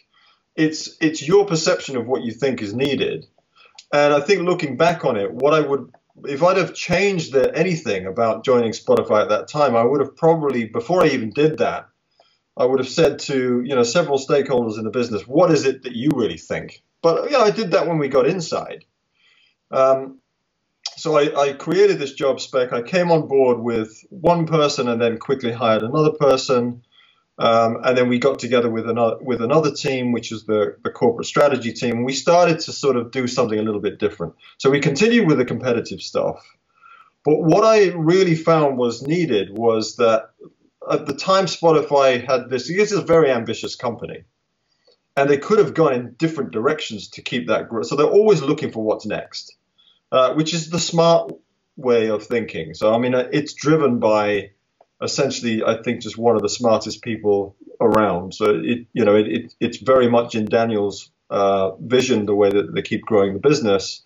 it's 0.55 0.97
it's 0.99 1.25
your 1.25 1.45
perception 1.45 1.95
of 1.95 2.05
what 2.05 2.23
you 2.23 2.31
think 2.31 2.61
is 2.61 2.73
needed, 2.73 3.25
and 3.93 4.13
I 4.13 4.19
think 4.19 4.41
looking 4.41 4.75
back 4.75 5.05
on 5.05 5.15
it, 5.15 5.31
what 5.31 5.53
I 5.53 5.61
would, 5.61 5.89
if 6.25 6.43
I'd 6.43 6.57
have 6.57 6.73
changed 6.73 7.35
anything 7.35 8.05
about 8.05 8.43
joining 8.43 8.71
Spotify 8.71 9.21
at 9.21 9.29
that 9.29 9.47
time, 9.47 9.75
I 9.75 9.83
would 9.83 10.01
have 10.01 10.17
probably, 10.17 10.65
before 10.65 11.03
I 11.03 11.07
even 11.07 11.29
did 11.29 11.59
that, 11.59 11.87
I 12.57 12.65
would 12.65 12.79
have 12.79 12.89
said 12.89 13.19
to 13.19 13.61
you 13.63 13.75
know 13.75 13.83
several 13.83 14.17
stakeholders 14.17 14.77
in 14.77 14.83
the 14.83 14.91
business, 14.91 15.27
what 15.27 15.51
is 15.51 15.65
it 15.65 15.83
that 15.83 15.95
you 15.95 16.09
really 16.13 16.37
think? 16.37 16.83
But 17.01 17.31
yeah, 17.31 17.39
I 17.39 17.51
did 17.51 17.71
that 17.71 17.87
when 17.87 17.99
we 17.99 18.09
got 18.09 18.27
inside. 18.27 18.83
Um, 19.71 20.19
so 20.99 21.17
I, 21.17 21.41
I, 21.41 21.53
created 21.53 21.97
this 21.99 22.13
job 22.13 22.39
spec. 22.39 22.73
I 22.73 22.81
came 22.81 23.11
on 23.11 23.27
board 23.27 23.59
with 23.59 24.03
one 24.09 24.45
person 24.45 24.87
and 24.87 25.01
then 25.01 25.17
quickly 25.17 25.51
hired 25.51 25.81
another 25.81 26.11
person. 26.11 26.83
Um, 27.37 27.77
and 27.83 27.97
then 27.97 28.09
we 28.09 28.19
got 28.19 28.37
together 28.37 28.69
with 28.69 28.89
another 28.89 29.17
with 29.21 29.41
another 29.41 29.71
team, 29.71 30.11
which 30.11 30.31
is 30.31 30.43
the, 30.43 30.75
the 30.83 30.89
corporate 30.89 31.25
strategy 31.25 31.71
team. 31.71 32.03
We 32.03 32.13
started 32.13 32.59
to 32.61 32.73
sort 32.73 32.97
of 32.97 33.11
do 33.11 33.27
something 33.27 33.57
a 33.57 33.63
little 33.63 33.79
bit 33.79 33.97
different. 33.97 34.35
So 34.57 34.69
we 34.69 34.81
continued 34.81 35.25
with 35.25 35.37
the 35.37 35.45
competitive 35.45 36.01
stuff. 36.01 36.45
But 37.23 37.39
what 37.39 37.63
I 37.63 37.91
really 37.91 38.35
found 38.35 38.77
was 38.77 39.01
needed 39.01 39.57
was 39.57 39.95
that 39.97 40.31
at 40.91 41.05
the 41.05 41.13
time 41.13 41.45
Spotify 41.45 42.25
had 42.25 42.49
this, 42.49 42.67
this 42.67 42.91
is 42.91 42.97
a 42.97 43.03
very 43.03 43.31
ambitious 43.31 43.75
company. 43.75 44.23
And 45.15 45.29
they 45.29 45.37
could 45.37 45.59
have 45.59 45.73
gone 45.73 45.93
in 45.93 46.15
different 46.17 46.51
directions 46.51 47.09
to 47.09 47.21
keep 47.21 47.47
that 47.47 47.69
growth. 47.69 47.87
So 47.87 47.95
they're 47.95 48.05
always 48.05 48.41
looking 48.41 48.71
for 48.71 48.83
what's 48.83 49.05
next, 49.05 49.55
uh, 50.11 50.33
which 50.33 50.53
is 50.53 50.69
the 50.69 50.79
smart 50.79 51.31
way 51.75 52.09
of 52.09 52.23
thinking. 52.23 52.73
So, 52.73 52.93
I 52.93 52.97
mean, 52.97 53.13
it's 53.13 53.53
driven 53.53 53.99
by 53.99 54.51
essentially, 55.01 55.63
I 55.63 55.81
think, 55.81 56.01
just 56.01 56.17
one 56.17 56.35
of 56.35 56.41
the 56.41 56.49
smartest 56.49 57.01
people 57.01 57.55
around. 57.79 58.33
So 58.33 58.59
it, 58.63 58.85
you 58.93 59.05
know, 59.05 59.15
it, 59.15 59.27
it 59.27 59.53
it's 59.59 59.77
very 59.77 60.09
much 60.09 60.35
in 60.35 60.45
Daniel's 60.45 61.09
uh, 61.29 61.75
vision 61.75 62.25
the 62.25 62.35
way 62.35 62.49
that 62.49 62.73
they 62.73 62.81
keep 62.81 63.01
growing 63.01 63.33
the 63.33 63.39
business, 63.39 64.03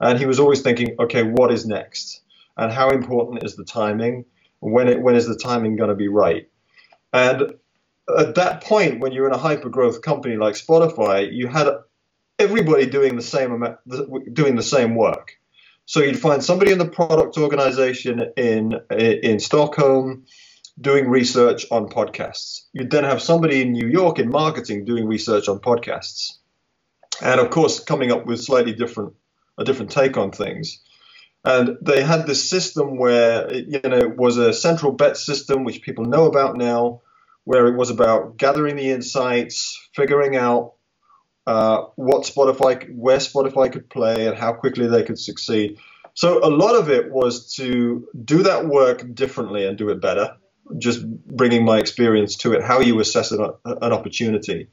and 0.00 0.18
he 0.18 0.26
was 0.26 0.40
always 0.40 0.60
thinking, 0.60 0.96
okay, 0.98 1.22
what 1.22 1.52
is 1.52 1.66
next, 1.66 2.20
and 2.56 2.72
how 2.72 2.90
important 2.90 3.44
is 3.44 3.56
the 3.56 3.64
timing? 3.64 4.24
When 4.60 4.88
it 4.88 5.00
when 5.00 5.14
is 5.14 5.26
the 5.26 5.36
timing 5.36 5.76
going 5.76 5.90
to 5.90 5.96
be 5.96 6.08
right? 6.08 6.48
And 7.12 7.54
at 8.18 8.34
that 8.34 8.62
point, 8.64 9.00
when 9.00 9.12
you're 9.12 9.26
in 9.26 9.34
a 9.34 9.38
hyper 9.38 9.68
growth 9.68 10.02
company 10.02 10.36
like 10.36 10.54
Spotify, 10.54 11.32
you 11.32 11.46
had 11.46 11.68
everybody 12.38 12.86
doing 12.86 13.16
the 13.16 13.22
same 13.22 13.52
amount, 13.52 13.78
doing 14.32 14.56
the 14.56 14.62
same 14.62 14.94
work. 14.94 15.36
So 15.86 16.00
you'd 16.00 16.18
find 16.18 16.44
somebody 16.44 16.70
in 16.70 16.78
the 16.78 16.88
product 16.88 17.38
organization 17.38 18.32
in 18.36 18.80
in 18.90 19.40
Stockholm 19.40 20.26
doing 20.80 21.08
research 21.08 21.66
on 21.70 21.88
podcasts. 21.88 22.66
You'd 22.72 22.90
then 22.90 23.04
have 23.04 23.22
somebody 23.22 23.62
in 23.62 23.72
New 23.72 23.88
York 23.88 24.18
in 24.18 24.28
marketing 24.28 24.84
doing 24.84 25.06
research 25.06 25.48
on 25.48 25.58
podcasts, 25.60 26.34
and 27.22 27.40
of 27.40 27.50
course 27.50 27.80
coming 27.80 28.12
up 28.12 28.26
with 28.26 28.40
slightly 28.40 28.72
different 28.72 29.14
a 29.56 29.64
different 29.64 29.90
take 29.90 30.16
on 30.16 30.30
things. 30.30 30.80
And 31.44 31.78
they 31.80 32.02
had 32.02 32.26
this 32.26 32.48
system 32.48 32.98
where 32.98 33.52
you 33.52 33.80
know 33.82 33.96
it 33.96 34.16
was 34.16 34.36
a 34.36 34.52
central 34.52 34.92
bet 34.92 35.16
system, 35.16 35.64
which 35.64 35.82
people 35.82 36.04
know 36.04 36.26
about 36.26 36.56
now, 36.56 37.00
where 37.44 37.66
it 37.66 37.76
was 37.76 37.90
about 37.90 38.36
gathering 38.36 38.76
the 38.76 38.90
insights, 38.90 39.88
figuring 39.94 40.36
out 40.36 40.74
uh, 41.48 41.86
what 41.96 42.24
Spotify, 42.24 42.94
where 42.94 43.16
Spotify 43.16 43.72
could 43.72 43.88
play, 43.88 44.26
and 44.26 44.36
how 44.36 44.52
quickly 44.52 44.86
they 44.86 45.02
could 45.02 45.18
succeed. 45.18 45.78
So 46.12 46.46
a 46.46 46.50
lot 46.50 46.74
of 46.74 46.90
it 46.90 47.10
was 47.10 47.54
to 47.54 48.06
do 48.22 48.42
that 48.42 48.66
work 48.66 49.14
differently 49.14 49.64
and 49.64 49.78
do 49.78 49.88
it 49.88 49.98
better. 50.02 50.36
Just 50.76 51.06
bringing 51.26 51.64
my 51.64 51.78
experience 51.78 52.36
to 52.42 52.52
it, 52.52 52.62
how 52.62 52.80
you 52.80 53.00
assess 53.00 53.30
an, 53.30 53.40
an 53.64 53.92
opportunity. 53.94 54.68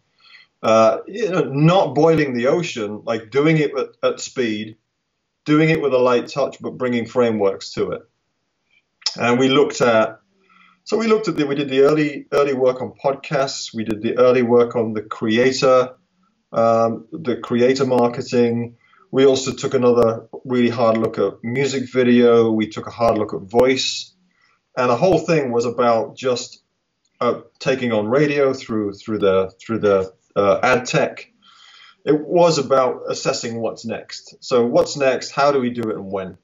Uh, 0.62 0.98
you 1.08 1.29
know, 1.29 1.44
not 1.44 1.96
boiling 1.96 2.34
the 2.34 2.48
ocean, 2.48 3.01
like 3.05 3.32
doing 3.32 3.58
it 3.58 3.72
at, 3.77 3.89
at 4.03 4.20
speed, 4.20 4.75
doing 5.46 5.70
it 5.70 5.82
with 5.82 5.94
a 5.94 5.98
light 5.98 6.27
touch, 6.27 6.58
but 6.60 6.77
bringing 6.77 7.05
frameworks 7.05 7.72
to 7.75 7.91
it. 7.91 8.01
And 9.17 9.39
we 9.39 9.48
looked 9.48 9.79
at 9.79 10.20
so 10.84 10.98
we 10.98 11.08
looked 11.08 11.29
at 11.29 11.38
the 11.38 11.48
we 11.48 11.55
did 11.55 11.70
the 11.70 11.84
early 11.84 12.27
early 12.34 12.53
work 12.53 12.82
on 12.82 12.94
podcasts, 13.01 13.74
we 13.74 13.86
did 13.86 14.01
the 14.01 14.17
early 14.17 14.41
work 14.41 14.75
on 14.75 14.94
the 14.94 15.01
creator 15.01 15.96
um, 16.55 17.05
the 17.12 17.35
creator 17.38 17.85
marketing. 17.85 18.77
We 19.12 19.25
also 19.25 19.53
took 19.53 19.74
another 19.74 20.27
really 20.45 20.70
hard 20.70 20.98
look 20.98 21.20
at 21.20 21.44
music 21.44 21.91
video. 21.91 22.51
We 22.51 22.68
took 22.68 22.87
a 22.87 22.91
hard 22.91 23.18
look 23.18 23.33
at 23.33 23.41
voice, 23.41 24.13
and 24.75 24.89
the 24.89 24.96
whole 24.96 25.20
thing 25.20 25.51
was 25.51 25.65
about 25.65 26.15
just 26.15 26.63
uh, 27.22 27.41
taking 27.59 27.91
on 27.91 28.07
radio 28.07 28.53
through 28.53 28.94
through 28.94 29.20
the 29.20 29.51
through 29.59 29.79
the 29.79 30.13
uh, 30.35 30.59
ad 30.63 30.85
tech. 30.85 31.31
It 32.05 32.20
was 32.20 32.57
about 32.57 33.03
assessing 33.09 33.59
what's 33.59 33.85
next. 33.85 34.35
So 34.39 34.65
what's 34.65 34.96
next? 34.96 35.31
How 35.31 35.51
do 35.51 35.59
we 35.59 35.72
do 35.72 35.89
it, 35.89 35.96
and 35.96 36.11
when? 36.11 36.37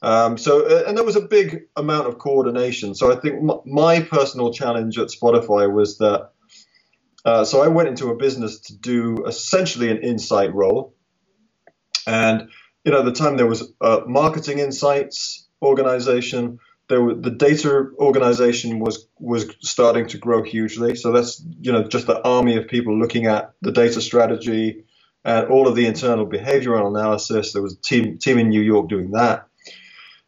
Um, 0.00 0.38
so, 0.38 0.64
uh, 0.64 0.84
and 0.86 0.96
there 0.96 1.04
was 1.04 1.16
a 1.16 1.20
big 1.20 1.64
amount 1.76 2.06
of 2.06 2.18
coordination. 2.18 2.94
So 2.94 3.10
I 3.10 3.16
think 3.16 3.42
my 3.66 4.00
personal 4.00 4.52
challenge 4.52 4.96
at 4.98 5.08
Spotify 5.08 5.72
was 5.72 5.98
that 5.98 6.30
uh, 7.24 7.44
so 7.44 7.62
I 7.62 7.68
went 7.68 7.88
into 7.88 8.10
a 8.10 8.16
business 8.16 8.60
to 8.60 8.76
do 8.76 9.24
essentially 9.26 9.90
an 9.90 9.98
insight 9.98 10.54
role. 10.54 10.94
And, 12.06 12.48
you 12.84 12.92
know, 12.92 13.00
at 13.00 13.04
the 13.04 13.12
time 13.12 13.36
there 13.36 13.46
was 13.46 13.72
a 13.80 14.02
marketing 14.06 14.60
insights 14.60 15.46
organization. 15.60 16.58
There 16.88 17.02
were, 17.02 17.14
the 17.14 17.30
data 17.30 17.90
organization 17.98 18.78
was 18.78 19.06
was 19.18 19.44
starting 19.60 20.08
to 20.08 20.18
grow 20.18 20.42
hugely. 20.42 20.94
So 20.96 21.12
that's, 21.12 21.42
you 21.60 21.72
know, 21.72 21.84
just 21.84 22.06
the 22.06 22.22
army 22.22 22.56
of 22.56 22.68
people 22.68 22.98
looking 22.98 23.26
at 23.26 23.52
the 23.60 23.72
data 23.72 24.00
strategy 24.00 24.84
and 25.24 25.48
all 25.48 25.68
of 25.68 25.74
the 25.74 25.86
internal 25.86 26.26
behavioral 26.26 26.88
analysis. 26.88 27.52
There 27.52 27.62
was 27.62 27.74
a 27.74 27.80
team, 27.82 28.18
team 28.18 28.38
in 28.38 28.48
New 28.48 28.62
York 28.62 28.88
doing 28.88 29.10
that. 29.10 29.46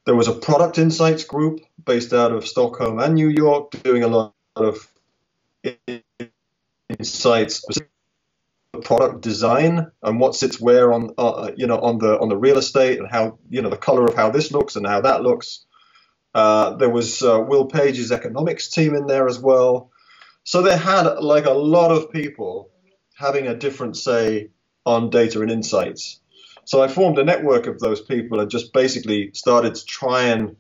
There 0.05 0.17
was 0.17 0.29
a 0.29 0.33
product 0.33 0.77
insights 0.77 1.25
group 1.25 1.61
based 1.83 2.13
out 2.13 2.33
of 2.33 2.47
Stockholm 2.47 2.99
and 2.99 3.15
New 3.15 3.29
York 3.29 3.71
doing 3.83 4.03
a 4.03 4.09
lot 4.09 4.35
of 4.57 4.87
insights 6.99 7.65
product 8.83 9.21
design 9.21 9.91
and 10.03 10.21
what 10.21 10.35
sits 10.35 10.61
where 10.61 10.93
on 10.93 11.11
uh, 11.19 11.51
you 11.57 11.67
know 11.67 11.79
on 11.79 11.99
the 11.99 12.19
on 12.19 12.29
the 12.29 12.37
real 12.37 12.59
estate 12.59 12.99
and 12.99 13.11
how 13.11 13.39
you 13.49 13.63
know 13.63 13.71
the 13.71 13.77
color 13.77 14.05
of 14.05 14.15
how 14.15 14.31
this 14.31 14.53
looks 14.53 14.77
and 14.77 14.87
how 14.87 15.01
that 15.01 15.23
looks. 15.23 15.65
Uh, 16.35 16.77
there 16.77 16.91
was 16.91 17.23
uh, 17.23 17.41
Will 17.47 17.67
Page's 17.67 18.13
economics 18.13 18.71
team 18.71 18.95
in 18.95 19.07
there 19.07 19.27
as 19.27 19.39
well. 19.39 19.91
So 20.45 20.63
they 20.63 20.77
had 20.77 21.03
like 21.19 21.47
a 21.47 21.53
lot 21.53 21.91
of 21.91 22.13
people 22.13 22.71
having 23.15 23.47
a 23.49 23.57
different 23.57 23.97
say 23.97 24.51
on 24.87 25.11
data 25.11 25.43
and 25.43 25.51
insights. 25.51 26.21
So 26.65 26.83
I 26.83 26.89
formed 26.89 27.19
a 27.19 27.25
network 27.25 27.67
of 27.67 27.81
those 27.81 28.01
people 28.01 28.39
and 28.39 28.51
just 28.51 28.73
basically 28.73 29.33
started 29.35 29.75
to 29.75 29.85
try 29.85 30.25
and 30.25 30.57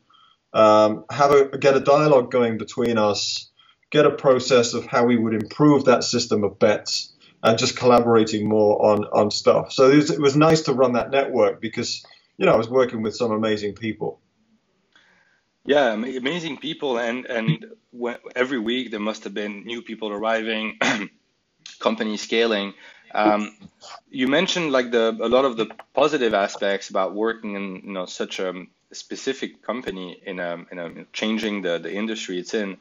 um, 0.52 1.04
have 1.10 1.30
a 1.30 1.56
get 1.56 1.76
a 1.76 1.80
dialogue 1.80 2.32
going 2.32 2.58
between 2.58 2.98
us 2.98 3.49
get 3.90 4.06
a 4.06 4.10
process 4.10 4.74
of 4.74 4.86
how 4.86 5.04
we 5.04 5.16
would 5.16 5.34
improve 5.34 5.84
that 5.86 6.04
system 6.04 6.44
of 6.44 6.58
bets 6.58 7.12
and 7.42 7.58
just 7.58 7.76
collaborating 7.76 8.48
more 8.48 8.92
on, 8.92 9.04
on 9.04 9.30
stuff. 9.30 9.72
So 9.72 9.90
it 9.90 9.96
was, 9.96 10.10
it 10.10 10.20
was 10.20 10.36
nice 10.36 10.62
to 10.62 10.72
run 10.72 10.92
that 10.92 11.10
network 11.10 11.60
because, 11.60 12.04
you 12.36 12.46
know, 12.46 12.52
I 12.52 12.56
was 12.56 12.68
working 12.68 13.02
with 13.02 13.16
some 13.16 13.32
amazing 13.32 13.74
people. 13.74 14.20
Yeah, 15.66 15.92
amazing 15.92 16.56
people, 16.56 16.98
and 16.98 17.26
and 17.26 17.66
every 18.34 18.58
week 18.58 18.90
there 18.90 18.98
must 18.98 19.24
have 19.24 19.34
been 19.34 19.64
new 19.66 19.82
people 19.82 20.08
arriving, 20.08 20.78
company 21.78 22.16
scaling. 22.16 22.72
Um, 23.14 23.56
you 24.08 24.26
mentioned 24.26 24.72
like 24.72 24.90
the 24.90 25.16
a 25.20 25.28
lot 25.28 25.44
of 25.44 25.58
the 25.58 25.66
positive 25.92 26.32
aspects 26.32 26.88
about 26.88 27.14
working 27.14 27.56
in 27.56 27.82
you 27.84 27.92
know 27.92 28.06
such 28.06 28.38
a 28.38 28.50
um, 28.50 28.68
specific 28.92 29.62
company 29.62 30.20
in 30.24 30.40
a 30.40 30.64
in 30.72 30.78
a 30.78 31.04
changing 31.12 31.60
the 31.62 31.78
the 31.78 31.92
industry 31.92 32.38
it's 32.38 32.54
in. 32.54 32.78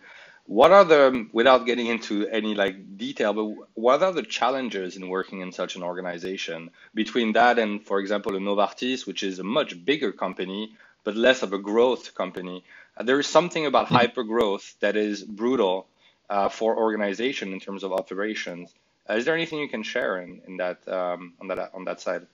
What 0.50 0.72
are 0.72 0.84
the, 0.84 1.28
without 1.32 1.68
getting 1.68 1.86
into 1.86 2.28
any 2.28 2.56
like 2.56 2.98
detail, 2.98 3.34
but 3.34 3.68
what 3.76 4.02
are 4.02 4.12
the 4.12 4.24
challenges 4.24 4.98
in 4.98 5.08
working 5.08 5.42
in 5.42 5.52
such 5.52 5.76
an 5.76 5.84
organization 5.84 6.72
between 6.96 7.34
that 7.34 7.60
and, 7.60 7.86
for 7.86 8.00
example, 8.00 8.36
a 8.36 8.40
Novartis, 8.40 9.06
which 9.06 9.22
is 9.22 9.38
a 9.38 9.44
much 9.44 9.86
bigger 9.86 10.12
company, 10.12 10.74
but 11.04 11.16
less 11.16 11.44
of 11.44 11.54
a 11.54 11.60
growth 11.60 12.16
company? 12.16 12.64
Uh, 12.98 13.04
there 13.04 13.20
is 13.20 13.28
something 13.28 13.68
about 13.68 13.86
mm-hmm. 13.86 13.98
hyper 13.98 14.24
growth 14.24 14.74
that 14.80 14.96
is 14.96 15.24
brutal 15.24 15.86
uh, 16.32 16.50
for 16.50 16.76
organization 16.76 17.54
in 17.54 17.60
terms 17.60 17.84
of 17.84 17.94
operations. 17.94 18.74
Uh, 19.08 19.14
is 19.14 19.26
there 19.26 19.36
anything 19.36 19.60
you 19.60 19.70
can 19.70 19.84
share 19.84 20.20
in, 20.20 20.42
in 20.48 20.58
that 20.58 20.80
um, 20.88 21.34
on 21.40 21.48
that 21.50 21.60
on 21.76 21.86
that 21.86 22.02
side? 22.02 22.26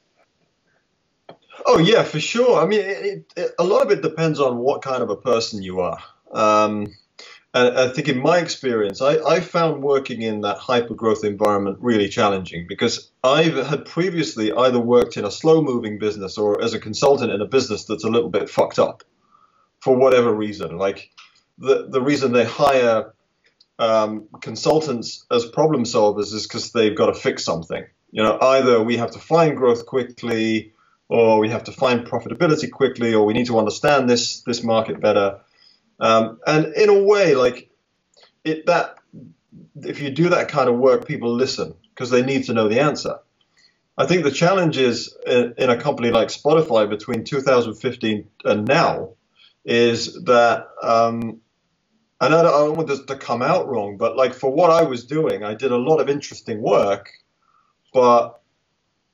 Oh 1.65 1.79
yeah, 1.79 2.03
for 2.03 2.21
sure. 2.21 2.63
I 2.63 2.65
mean, 2.65 2.79
it, 2.79 3.33
it, 3.35 3.51
a 3.59 3.65
lot 3.65 3.85
of 3.85 3.91
it 3.91 4.01
depends 4.01 4.39
on 4.39 4.57
what 4.57 4.81
kind 4.81 5.03
of 5.03 5.09
a 5.09 5.17
person 5.17 5.61
you 5.61 5.81
are. 5.81 5.99
Um, 6.31 6.87
and 7.55 7.77
I 7.77 7.87
think 7.87 8.09
in 8.09 8.19
my 8.19 8.39
experience, 8.39 9.01
I, 9.01 9.15
I 9.19 9.39
found 9.39 9.81
working 9.81 10.21
in 10.21 10.41
that 10.41 10.57
hyper 10.57 10.93
growth 10.93 11.23
environment 11.23 11.77
really 11.79 12.09
challenging 12.09 12.67
because 12.67 13.09
I 13.23 13.43
had 13.43 13.85
previously 13.85 14.51
either 14.51 14.79
worked 14.79 15.15
in 15.15 15.23
a 15.23 15.31
slow 15.31 15.61
moving 15.61 15.97
business 15.97 16.37
or 16.37 16.61
as 16.61 16.73
a 16.73 16.79
consultant 16.79 17.31
in 17.31 17.39
a 17.39 17.45
business 17.45 17.85
that's 17.85 18.03
a 18.03 18.09
little 18.09 18.29
bit 18.29 18.49
fucked 18.49 18.77
up 18.77 19.05
for 19.79 19.95
whatever 19.95 20.33
reason. 20.33 20.77
Like 20.77 21.09
the, 21.57 21.87
the 21.89 22.01
reason 22.01 22.33
they 22.33 22.43
hire 22.43 23.13
um, 23.79 24.27
consultants 24.41 25.25
as 25.31 25.45
problem 25.45 25.85
solvers 25.85 26.33
is 26.33 26.45
because 26.45 26.73
they've 26.73 26.95
got 26.95 27.07
to 27.07 27.13
fix 27.13 27.45
something. 27.45 27.85
You 28.11 28.23
know, 28.23 28.37
either 28.41 28.83
we 28.83 28.97
have 28.97 29.11
to 29.11 29.19
find 29.19 29.55
growth 29.55 29.85
quickly, 29.85 30.73
or 31.07 31.39
we 31.39 31.49
have 31.49 31.63
to 31.65 31.71
find 31.71 32.05
profitability 32.05 32.69
quickly, 32.69 33.13
or 33.13 33.25
we 33.25 33.33
need 33.33 33.47
to 33.47 33.57
understand 33.57 34.09
this 34.09 34.41
this 34.41 34.61
market 34.61 34.99
better. 34.99 35.39
Um, 35.99 36.39
and 36.45 36.73
in 36.75 36.89
a 36.89 37.03
way, 37.03 37.35
like 37.35 37.69
it 38.43 38.65
that 38.65 38.97
if 39.81 40.01
you 40.01 40.09
do 40.09 40.29
that 40.29 40.49
kind 40.49 40.69
of 40.69 40.77
work, 40.77 41.07
people 41.07 41.33
listen 41.33 41.73
because 41.89 42.09
they 42.09 42.23
need 42.23 42.45
to 42.45 42.53
know 42.53 42.67
the 42.67 42.79
answer. 42.79 43.17
I 43.97 44.05
think 44.05 44.23
the 44.23 44.31
challenge 44.31 44.77
is 44.77 45.15
in, 45.25 45.53
a 45.57 45.77
company 45.77 46.11
like 46.11 46.27
Spotify 46.27 46.89
between 46.89 47.23
2015 47.23 48.27
and 48.43 48.67
now 48.67 49.11
is 49.63 50.21
that, 50.25 50.67
um, 50.83 51.39
and 52.19 52.33
I 52.33 52.41
don't, 52.41 52.53
I 52.53 52.57
don't 52.65 52.75
want 52.75 52.89
this 52.89 53.03
to 53.05 53.15
come 53.15 53.41
out 53.41 53.69
wrong, 53.69 53.95
but 53.97 54.17
like 54.17 54.33
for 54.33 54.51
what 54.51 54.69
I 54.69 54.83
was 54.83 55.05
doing, 55.05 55.43
I 55.43 55.53
did 55.53 55.71
a 55.71 55.77
lot 55.77 55.99
of 55.99 56.09
interesting 56.09 56.61
work, 56.61 57.09
but 57.93 58.41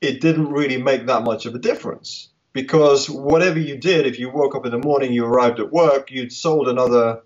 it 0.02 0.20
didn't 0.20 0.52
really 0.52 0.82
make 0.82 1.06
that 1.06 1.24
much 1.24 1.46
of 1.46 1.54
a 1.54 1.60
difference 1.60 2.31
because 2.54 3.10
whatever 3.10 3.60
you 3.60 3.78
did, 3.78 4.06
if 4.06 4.20
you 4.20 4.30
woke 4.30 4.56
up 4.56 4.66
in 4.66 4.72
the 4.72 4.78
morning, 4.78 5.14
you 5.14 5.26
arrived 5.26 5.60
at 5.60 5.72
work, 5.72 6.12
you'd 6.12 6.34
sold 6.34 6.68
another 6.68 7.22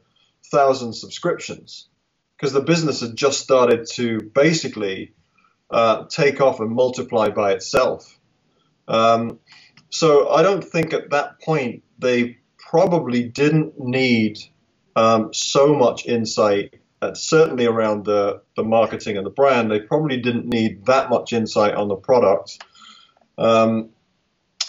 thousand 0.51 0.93
subscriptions 0.93 1.87
because 2.35 2.53
the 2.53 2.61
business 2.61 3.01
had 3.01 3.15
just 3.15 3.39
started 3.39 3.87
to 3.93 4.21
basically 4.33 5.13
uh, 5.71 6.05
take 6.05 6.41
off 6.41 6.59
and 6.59 6.71
multiply 6.71 7.29
by 7.29 7.53
itself. 7.53 8.19
Um, 8.87 9.39
so 9.89 10.29
I 10.29 10.43
don't 10.43 10.63
think 10.63 10.93
at 10.93 11.09
that 11.11 11.39
point 11.41 11.83
they 11.97 12.37
probably 12.57 13.23
didn't 13.23 13.79
need 13.79 14.39
um, 14.95 15.33
so 15.33 15.73
much 15.73 16.05
insight, 16.05 16.75
certainly 17.13 17.65
around 17.65 18.05
the, 18.05 18.41
the 18.55 18.63
marketing 18.63 19.17
and 19.17 19.25
the 19.25 19.31
brand. 19.31 19.71
They 19.71 19.79
probably 19.79 20.17
didn't 20.17 20.47
need 20.47 20.85
that 20.85 21.09
much 21.09 21.33
insight 21.33 21.73
on 21.73 21.87
the 21.87 21.95
product. 21.95 22.63
Um, 23.37 23.89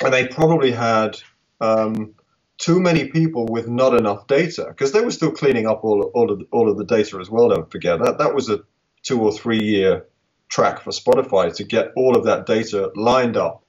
and 0.03 0.13
they 0.13 0.27
probably 0.27 0.73
had 0.73 1.19
um, 1.61 2.15
too 2.59 2.81
many 2.81 3.09
people 3.09 3.47
with 3.47 3.69
not 3.69 3.95
enough 3.95 4.27
data 4.27 4.67
because 4.69 4.93
they 4.93 5.01
were 5.01 5.11
still 5.11 5.31
cleaning 5.31 5.67
up 5.67 5.85
all, 5.85 6.11
all, 6.15 6.31
of 6.31 6.39
the, 6.41 6.47
all 6.51 6.71
of 6.71 6.79
the 6.79 6.85
data 6.85 7.19
as 7.19 7.31
well. 7.31 7.49
Don't 7.49 7.71
forget 7.71 8.01
that 8.01 8.19
that 8.19 8.35
was 8.35 8.49
a 8.49 8.61
two 9.03 9.21
or 9.21 9.33
three 9.33 9.63
year 9.63 10.07
track 10.49 10.81
for 10.81 10.91
Spotify 10.91 11.55
to 11.55 11.65
get 11.65 11.93
all 11.97 12.17
of 12.17 12.25
that 12.25 12.47
data 12.47 12.91
lined 12.95 13.37
up 13.37 13.65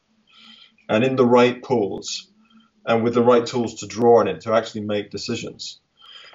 and 0.89 1.03
in 1.03 1.15
the 1.15 1.25
right 1.25 1.61
pools 1.61 2.29
and 2.85 3.03
with 3.03 3.13
the 3.13 3.23
right 3.23 3.45
tools 3.45 3.75
to 3.75 3.87
draw 3.87 4.19
on 4.19 4.27
it 4.27 4.41
to 4.41 4.53
actually 4.53 4.81
make 4.81 5.11
decisions. 5.11 5.79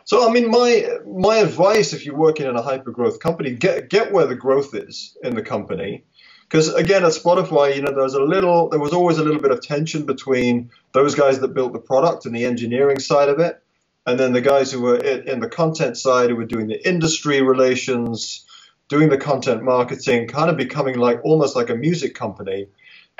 So 0.05 0.29
I 0.29 0.33
mean, 0.33 0.51
my 0.51 0.99
my 1.07 1.37
advice 1.37 1.93
if 1.93 2.05
you're 2.05 2.17
working 2.17 2.47
in 2.47 2.57
a 2.57 2.63
hyper 2.63 2.91
growth 2.91 3.21
company, 3.21 3.53
get 3.53 3.89
get 3.89 4.13
where 4.13 4.27
the 4.27 4.35
growth 4.35 4.75
is 4.75 5.17
in 5.23 5.37
the 5.37 5.43
company 5.43 6.05
because 6.53 6.69
again, 6.75 7.03
at 7.03 7.13
Spotify, 7.13 7.75
you 7.75 7.81
know, 7.81 7.95
there 7.95 8.03
was 8.03 8.13
a 8.13 8.21
little, 8.21 8.69
there 8.69 8.79
was 8.79 8.93
always 8.93 9.17
a 9.17 9.25
little 9.25 9.41
bit 9.41 9.53
of 9.53 9.63
tension 9.63 10.05
between 10.05 10.71
those 10.93 11.15
guys 11.15 11.41
that 11.41 11.55
built 11.55 11.73
the 11.73 11.79
product 11.79 12.27
and 12.27 12.37
the 12.37 12.45
engineering 12.45 12.99
side 12.99 13.31
of 13.31 13.41
it, 13.41 13.63
and 14.05 14.21
then 14.21 14.35
the 14.35 14.43
guys 14.43 14.71
who 14.71 14.83
were 14.83 14.99
in 14.99 15.41
the 15.41 15.49
content 15.49 15.97
side 15.97 16.29
who 16.29 16.37
were 16.37 16.45
doing 16.45 16.67
the 16.67 16.87
industry 16.87 17.41
relations, 17.41 18.45
doing 18.89 19.09
the 19.09 19.17
content 19.17 19.63
marketing, 19.63 20.29
kind 20.29 20.51
of 20.51 20.59
becoming 20.59 20.99
like 20.99 21.25
almost 21.25 21.57
like 21.57 21.71
a 21.71 21.75
music 21.75 22.15
company. 22.15 22.67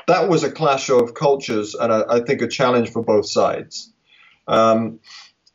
That 0.05 0.29
was 0.29 0.43
a 0.43 0.51
clash 0.51 0.91
of 0.91 1.15
cultures 1.15 1.73
and 1.73 1.91
I 1.91 2.19
think 2.19 2.43
a 2.43 2.47
challenge 2.47 2.91
for 2.91 3.01
both 3.01 3.27
sides. 3.27 3.91
Um, 4.47 4.99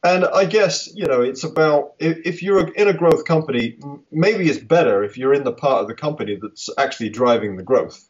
and 0.05 0.25
I 0.25 0.45
guess 0.45 0.89
you 0.95 1.07
know 1.07 1.23
it's 1.23 1.45
about 1.45 1.95
if, 1.99 2.43
you're 2.43 2.69
in 2.69 2.89
a 2.89 2.93
growth 2.93 3.25
company, 3.25 3.79
maybe 4.13 4.49
it's 4.49 4.59
better 4.59 5.03
if 5.03 5.19
you're 5.19 5.35
in 5.35 5.45
the 5.45 5.53
part 5.53 5.83
of 5.83 5.89
the 5.89 5.95
company 5.95 6.39
that's 6.41 6.69
actually 6.79 7.11
driving 7.11 7.57
the 7.57 7.63
growth. 7.63 8.09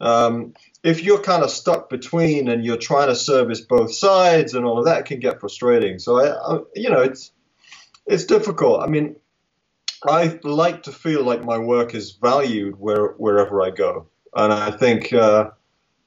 Um, 0.00 0.54
if 0.84 1.02
you're 1.02 1.20
kind 1.20 1.42
of 1.42 1.50
stuck 1.50 1.90
between 1.90 2.48
and 2.48 2.64
you're 2.64 2.76
trying 2.76 3.08
to 3.08 3.16
service 3.16 3.60
both 3.60 3.92
sides 3.92 4.54
and 4.54 4.64
all 4.64 4.78
of 4.78 4.84
that, 4.86 5.06
can 5.06 5.18
get 5.18 5.40
frustrating. 5.40 5.98
So 5.98 6.20
I, 6.20 6.56
I 6.56 6.60
you 6.74 6.90
know, 6.90 7.00
it's 7.00 7.32
it's 8.06 8.24
difficult. 8.24 8.82
I 8.82 8.86
mean, 8.86 9.16
I 10.04 10.38
like 10.42 10.84
to 10.84 10.92
feel 10.92 11.22
like 11.22 11.44
my 11.44 11.58
work 11.58 11.94
is 11.94 12.12
valued 12.12 12.78
where, 12.78 13.08
wherever 13.18 13.62
I 13.62 13.70
go, 13.70 14.08
and 14.34 14.52
I 14.52 14.72
think 14.72 15.12
uh, 15.12 15.50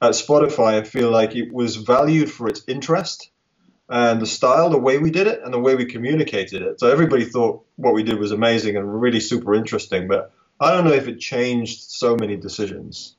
at 0.01 0.12
Spotify, 0.12 0.80
I 0.80 0.84
feel 0.84 1.12
like 1.12 1.36
it 1.36 1.54
was 1.54 1.77
valued 1.77 2.30
for 2.32 2.47
its 2.47 2.63
interest 2.67 3.32
and 3.91 4.21
the 4.21 4.25
style, 4.25 4.69
the 4.69 4.77
way 4.77 4.97
we 4.97 5.12
did 5.12 5.27
it, 5.27 5.41
and 5.43 5.54
the 5.54 5.60
way 5.60 5.75
we 5.75 5.86
communicated 5.86 6.62
it. 6.62 6.80
So 6.80 6.89
everybody 6.89 7.25
thought 7.25 7.65
what 7.75 7.93
we 7.93 8.04
did 8.04 8.17
was 8.17 8.32
amazing 8.32 8.77
and 8.77 9.01
really 9.01 9.19
super 9.19 9.54
interesting, 9.54 10.08
but 10.08 10.32
I 10.62 10.71
don't 10.71 10.86
know 10.86 10.93
if 10.93 11.10
it 11.10 11.19
changed 11.19 11.82
so 11.82 12.15
many 12.15 12.38
decisions. 12.38 13.17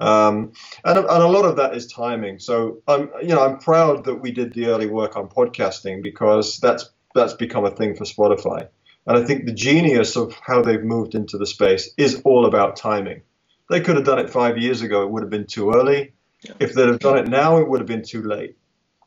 Um, 0.00 0.52
and, 0.84 0.98
and 0.98 1.08
a 1.08 1.28
lot 1.28 1.46
of 1.46 1.56
that 1.56 1.74
is 1.74 1.86
timing. 1.86 2.40
So 2.40 2.82
I'm, 2.86 3.10
you 3.22 3.28
know, 3.28 3.42
I'm 3.42 3.58
proud 3.58 4.04
that 4.04 4.16
we 4.16 4.32
did 4.32 4.52
the 4.52 4.66
early 4.66 4.86
work 4.86 5.16
on 5.16 5.28
podcasting 5.28 6.02
because 6.02 6.58
that's 6.58 6.90
that's 7.14 7.32
become 7.32 7.64
a 7.64 7.70
thing 7.70 7.94
for 7.94 8.04
Spotify. 8.04 8.68
And 9.06 9.16
I 9.16 9.24
think 9.24 9.46
the 9.46 9.52
genius 9.52 10.16
of 10.16 10.34
how 10.42 10.60
they've 10.60 10.82
moved 10.82 11.14
into 11.14 11.38
the 11.38 11.46
space 11.46 11.90
is 11.96 12.20
all 12.24 12.44
about 12.44 12.76
timing. 12.76 13.22
They 13.70 13.80
could 13.80 13.96
have 13.96 14.04
done 14.04 14.18
it 14.18 14.28
five 14.28 14.58
years 14.58 14.82
ago; 14.82 15.04
it 15.04 15.10
would 15.10 15.22
have 15.22 15.30
been 15.30 15.46
too 15.46 15.72
early. 15.72 16.12
Yeah. 16.42 16.54
If 16.60 16.74
they'd 16.74 16.88
have 16.88 16.98
done 16.98 17.18
it 17.18 17.28
now, 17.28 17.58
it 17.58 17.68
would 17.68 17.80
have 17.80 17.86
been 17.86 18.02
too 18.02 18.22
late. 18.22 18.56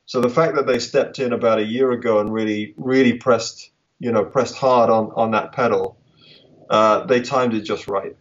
So 0.05 0.21
the 0.21 0.29
fact 0.29 0.55
that 0.55 0.67
they 0.67 0.79
stepped 0.79 1.19
in 1.19 1.33
about 1.33 1.59
a 1.59 1.63
year 1.63 1.91
ago 1.91 2.19
and 2.19 2.31
really, 2.31 2.73
really 2.77 3.13
pressed, 3.13 3.71
you 3.99 4.11
know, 4.11 4.23
pressed 4.23 4.55
hard 4.55 4.89
on, 4.89 5.11
on 5.15 5.31
that 5.31 5.51
pedal, 5.51 5.97
uh, 6.69 7.05
they 7.05 7.21
timed 7.21 7.53
it 7.53 7.61
just 7.61 7.87
right. 7.87 8.15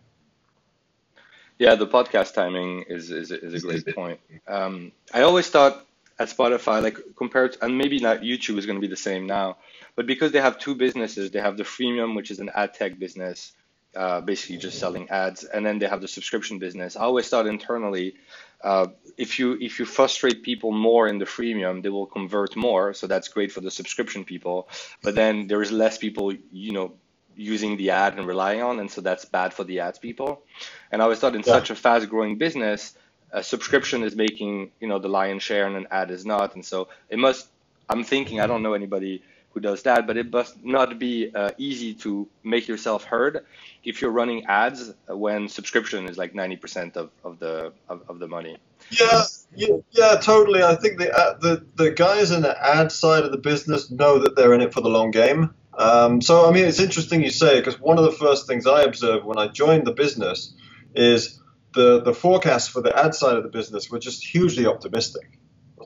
Yeah, 1.59 1.77
the 1.77 1.87
podcast 1.87 2.35
timing 2.35 2.85
is 2.89 3.11
is, 3.11 3.31
is 3.31 3.63
a 3.63 3.67
great 3.67 3.95
point. 3.95 4.19
Um, 4.49 4.93
I 5.13 5.23
always 5.23 5.49
thought 5.49 5.87
at 6.19 6.29
Spotify, 6.29 6.83
like 6.83 6.99
compared, 7.17 7.53
to, 7.53 7.65
and 7.65 7.79
maybe 7.79 7.99
not 8.01 8.21
YouTube 8.21 8.59
is 8.59 8.67
going 8.67 8.77
to 8.77 8.81
be 8.81 8.89
the 8.89 8.97
same 8.97 9.27
now, 9.27 9.59
but 9.95 10.07
because 10.07 10.33
they 10.33 10.41
have 10.41 10.59
two 10.59 10.75
businesses, 10.75 11.31
they 11.31 11.41
have 11.41 11.57
the 11.57 11.63
freemium, 11.63 12.17
which 12.17 12.31
is 12.31 12.41
an 12.41 12.51
ad 12.55 12.75
tech 12.75 12.99
business, 12.99 13.53
uh, 13.95 14.21
basically 14.21 14.57
just 14.57 14.79
selling 14.79 15.09
ads, 15.11 15.45
and 15.45 15.65
then 15.65 15.79
they 15.79 15.87
have 15.87 16.01
the 16.01 16.09
subscription 16.09 16.59
business. 16.59 16.97
I 16.97 17.03
always 17.03 17.29
thought 17.29 17.47
internally 17.47 18.15
uh, 18.63 18.89
if 19.17 19.39
you 19.39 19.59
if 19.61 19.79
you 19.79 19.85
frustrate 19.85 20.43
people 20.43 20.73
more 20.73 21.07
in 21.09 21.19
the 21.19 21.25
freemium, 21.25 21.83
they 21.83 21.89
will 21.89 22.07
convert 22.07 22.57
more. 22.57 22.95
So 22.95 23.07
that's 23.07 23.29
great 23.29 23.53
for 23.53 23.61
the 23.61 23.71
subscription 23.71 24.25
people. 24.25 24.69
But 25.03 25.15
then 25.15 25.47
there 25.47 25.63
is 25.63 25.71
less 25.73 25.99
people, 25.99 26.33
you 26.53 26.73
know, 26.73 26.95
using 27.37 27.77
the 27.77 27.91
ad 27.91 28.17
and 28.19 28.27
relying 28.27 28.63
on, 28.63 28.81
and 28.81 28.91
so 28.91 29.01
that's 29.01 29.25
bad 29.25 29.53
for 29.53 29.65
the 29.65 29.81
ads 29.81 29.99
people. 29.99 30.43
And 30.91 31.01
I 31.01 31.05
always 31.05 31.19
thought 31.19 31.35
in 31.35 31.43
yeah. 31.43 31.55
such 31.55 31.71
a 31.71 31.75
fast 31.75 32.09
growing 32.09 32.39
business, 32.39 32.95
a 33.33 33.43
subscription 33.43 34.03
is 34.03 34.15
making 34.15 34.71
you 34.81 34.89
know 34.89 34.99
the 34.99 35.09
lion's 35.09 35.43
share 35.43 35.67
and 35.67 35.77
an 35.77 35.87
ad 35.91 36.11
is 36.11 36.25
not. 36.25 36.55
And 36.55 36.65
so 36.65 36.89
it 37.09 37.19
must. 37.19 37.49
I'm 37.89 38.05
thinking 38.05 38.41
I 38.41 38.47
don't 38.47 38.63
know 38.63 38.75
anybody 38.75 39.23
who 39.55 39.61
does 39.61 39.83
that, 39.85 40.07
but 40.07 40.17
it 40.17 40.33
must 40.33 40.63
not 40.65 40.99
be 40.99 41.31
uh, 41.33 41.51
easy 41.59 41.95
to 41.95 42.29
make 42.43 42.67
yourself 42.67 43.05
heard 43.05 43.45
if 43.85 44.03
you're 44.03 44.11
running 44.11 44.45
ads 44.47 44.93
when 45.07 45.49
subscription 45.49 46.09
is 46.09 46.19
like 46.19 46.33
90% 46.35 46.97
of, 46.97 47.11
of 47.23 47.39
the 47.39 47.73
of, 47.89 48.03
of 48.09 48.19
the 48.19 48.27
money. 48.27 48.57
Yeah, 48.91 49.23
yeah, 49.55 49.77
yeah, 49.91 50.17
totally. 50.17 50.63
I 50.63 50.75
think 50.77 50.99
the, 50.99 51.13
uh, 51.13 51.39
the 51.39 51.67
the 51.75 51.91
guys 51.91 52.31
in 52.31 52.43
the 52.43 52.57
ad 52.65 52.93
side 52.93 53.25
of 53.25 53.33
the 53.33 53.39
business 53.39 53.91
know 53.91 54.19
that 54.19 54.37
they're 54.37 54.55
in 54.55 54.61
it 54.61 54.73
for 54.73 54.81
the 54.81 54.89
long 54.89 55.11
game. 55.11 55.55
Um, 55.77 56.21
so 56.21 56.49
I 56.49 56.53
mean, 56.53 56.65
it's 56.65 56.81
interesting 56.81 57.23
you 57.23 57.31
say 57.31 57.59
because 57.61 57.81
one 57.81 57.99
of 57.99 58.05
the 58.05 58.13
first 58.13 58.47
things 58.47 58.67
I 58.67 58.83
observed 58.83 59.25
when 59.25 59.39
I 59.39 59.49
joined 59.49 59.87
the 59.87 59.93
business 59.93 60.55
is 60.95 61.41
the 61.75 62.01
the 62.03 62.15
forecasts 62.15 62.69
for 62.69 62.81
the 62.81 62.97
ad 62.97 63.15
side 63.15 63.37
of 63.37 63.43
the 63.43 63.49
business 63.49 63.91
were 63.91 63.99
just 63.99 64.25
hugely 64.25 64.67
optimistic 64.67 65.39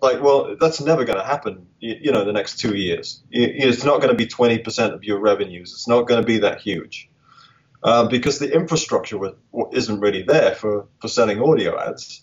like, 0.03 0.23
well, 0.23 0.57
that's 0.61 0.81
never 0.81 1.05
going 1.05 1.19
to 1.19 1.25
happen. 1.25 1.67
You, 1.81 1.97
you, 2.01 2.13
know, 2.13 2.25
the 2.25 2.33
next 2.33 2.59
two 2.59 2.77
years, 2.77 3.23
it's 3.31 3.85
not 3.85 4.01
going 4.01 4.11
to 4.11 4.15
be 4.17 4.27
20% 4.27 4.93
of 4.93 5.05
your 5.05 5.19
revenues. 5.19 5.73
It's 5.73 5.89
not 5.89 6.07
going 6.07 6.21
to 6.21 6.27
be 6.27 6.39
that 6.39 6.61
huge 6.61 7.09
uh, 7.83 8.09
because 8.09 8.39
the 8.39 8.53
infrastructure 8.53 9.19
isn't 9.73 10.01
really 10.01 10.23
there 10.23 10.55
for 10.55 10.87
for 11.01 11.09
selling 11.09 11.41
audio 11.43 11.79
ads, 11.79 12.23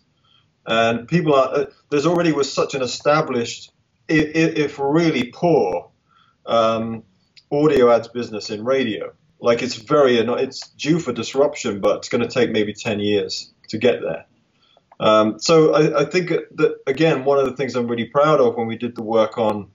and 0.67 1.07
people 1.07 1.33
are 1.33 1.53
uh, 1.53 1.65
there's 1.89 2.05
already 2.05 2.31
was 2.31 2.51
such 2.51 2.73
an 2.73 2.81
established, 2.81 3.71
if, 4.07 4.57
if 4.57 4.79
really 4.79 5.31
poor, 5.31 5.89
um, 6.45 7.03
audio 7.51 7.91
ads 7.91 8.07
business 8.07 8.49
in 8.49 8.63
radio. 8.63 9.11
Like 9.39 9.61
it's 9.61 9.75
very, 9.75 10.17
it's 10.17 10.69
due 10.69 10.99
for 10.99 11.11
disruption, 11.11 11.81
but 11.81 11.97
it's 11.97 12.09
going 12.09 12.21
to 12.21 12.27
take 12.27 12.51
maybe 12.51 12.73
10 12.73 12.99
years 12.99 13.53
to 13.69 13.77
get 13.77 14.01
there. 14.01 14.25
Um, 14.99 15.39
so 15.39 15.73
I, 15.73 16.01
I, 16.01 16.05
think 16.05 16.29
that 16.29 16.77
again, 16.87 17.25
one 17.25 17.37
of 17.37 17.45
the 17.45 17.55
things 17.55 17.75
I'm 17.75 17.87
really 17.87 18.05
proud 18.05 18.39
of 18.39 18.55
when 18.55 18.65
we 18.65 18.77
did 18.77 18.95
the 18.95 19.03
work 19.03 19.37
on 19.37 19.69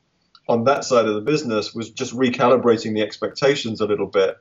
on 0.48 0.64
that 0.64 0.83
side 0.83 1.07
of 1.07 1.14
the 1.14 1.20
business 1.20 1.74
was 1.74 1.90
just 1.90 2.16
recalibrating 2.16 2.94
the 2.94 3.03
expectations 3.03 3.81
a 3.81 3.87
little 3.87 4.07
bit, 4.07 4.38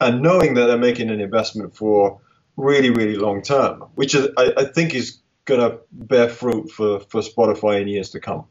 and 0.00 0.22
knowing 0.22 0.54
that 0.54 0.66
they're 0.66 0.78
making 0.78 1.10
an 1.10 1.20
investment 1.20 1.76
for 1.76 2.20
really, 2.56 2.90
really 2.90 3.16
long 3.16 3.42
term, 3.42 3.84
which 3.96 4.14
is, 4.14 4.28
I, 4.36 4.52
I 4.56 4.64
think 4.64 4.94
is 4.94 5.19
going 5.44 5.60
to 5.60 5.80
bear 5.90 6.28
fruit 6.28 6.70
for, 6.70 7.00
for 7.00 7.20
Spotify 7.20 7.80
in 7.80 7.88
years 7.88 8.10
to 8.10 8.20
come. 8.20 8.46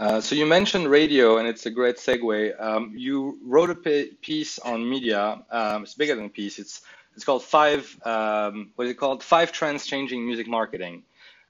Uh, 0.00 0.20
so 0.20 0.34
you 0.34 0.46
mentioned 0.46 0.88
radio, 0.88 1.36
and 1.36 1.46
it's 1.46 1.66
a 1.66 1.70
great 1.70 1.96
segue. 1.96 2.58
Um, 2.58 2.94
you 2.96 3.38
wrote 3.44 3.68
a 3.68 3.74
piece 4.22 4.58
on 4.58 4.80
MIDiA. 4.80 5.44
Um, 5.50 5.82
it's 5.82 5.92
bigger 5.94 6.14
than 6.14 6.24
a 6.24 6.30
piece. 6.30 6.58
It's 6.58 6.80
it's 7.14 7.24
called 7.24 7.42
Five. 7.42 7.98
Um, 8.02 8.70
what 8.76 8.86
is 8.86 8.92
it 8.92 8.94
called? 8.94 9.22
Five 9.22 9.52
Trends 9.52 9.84
Changing 9.84 10.24
Music 10.24 10.48
Marketing. 10.48 11.02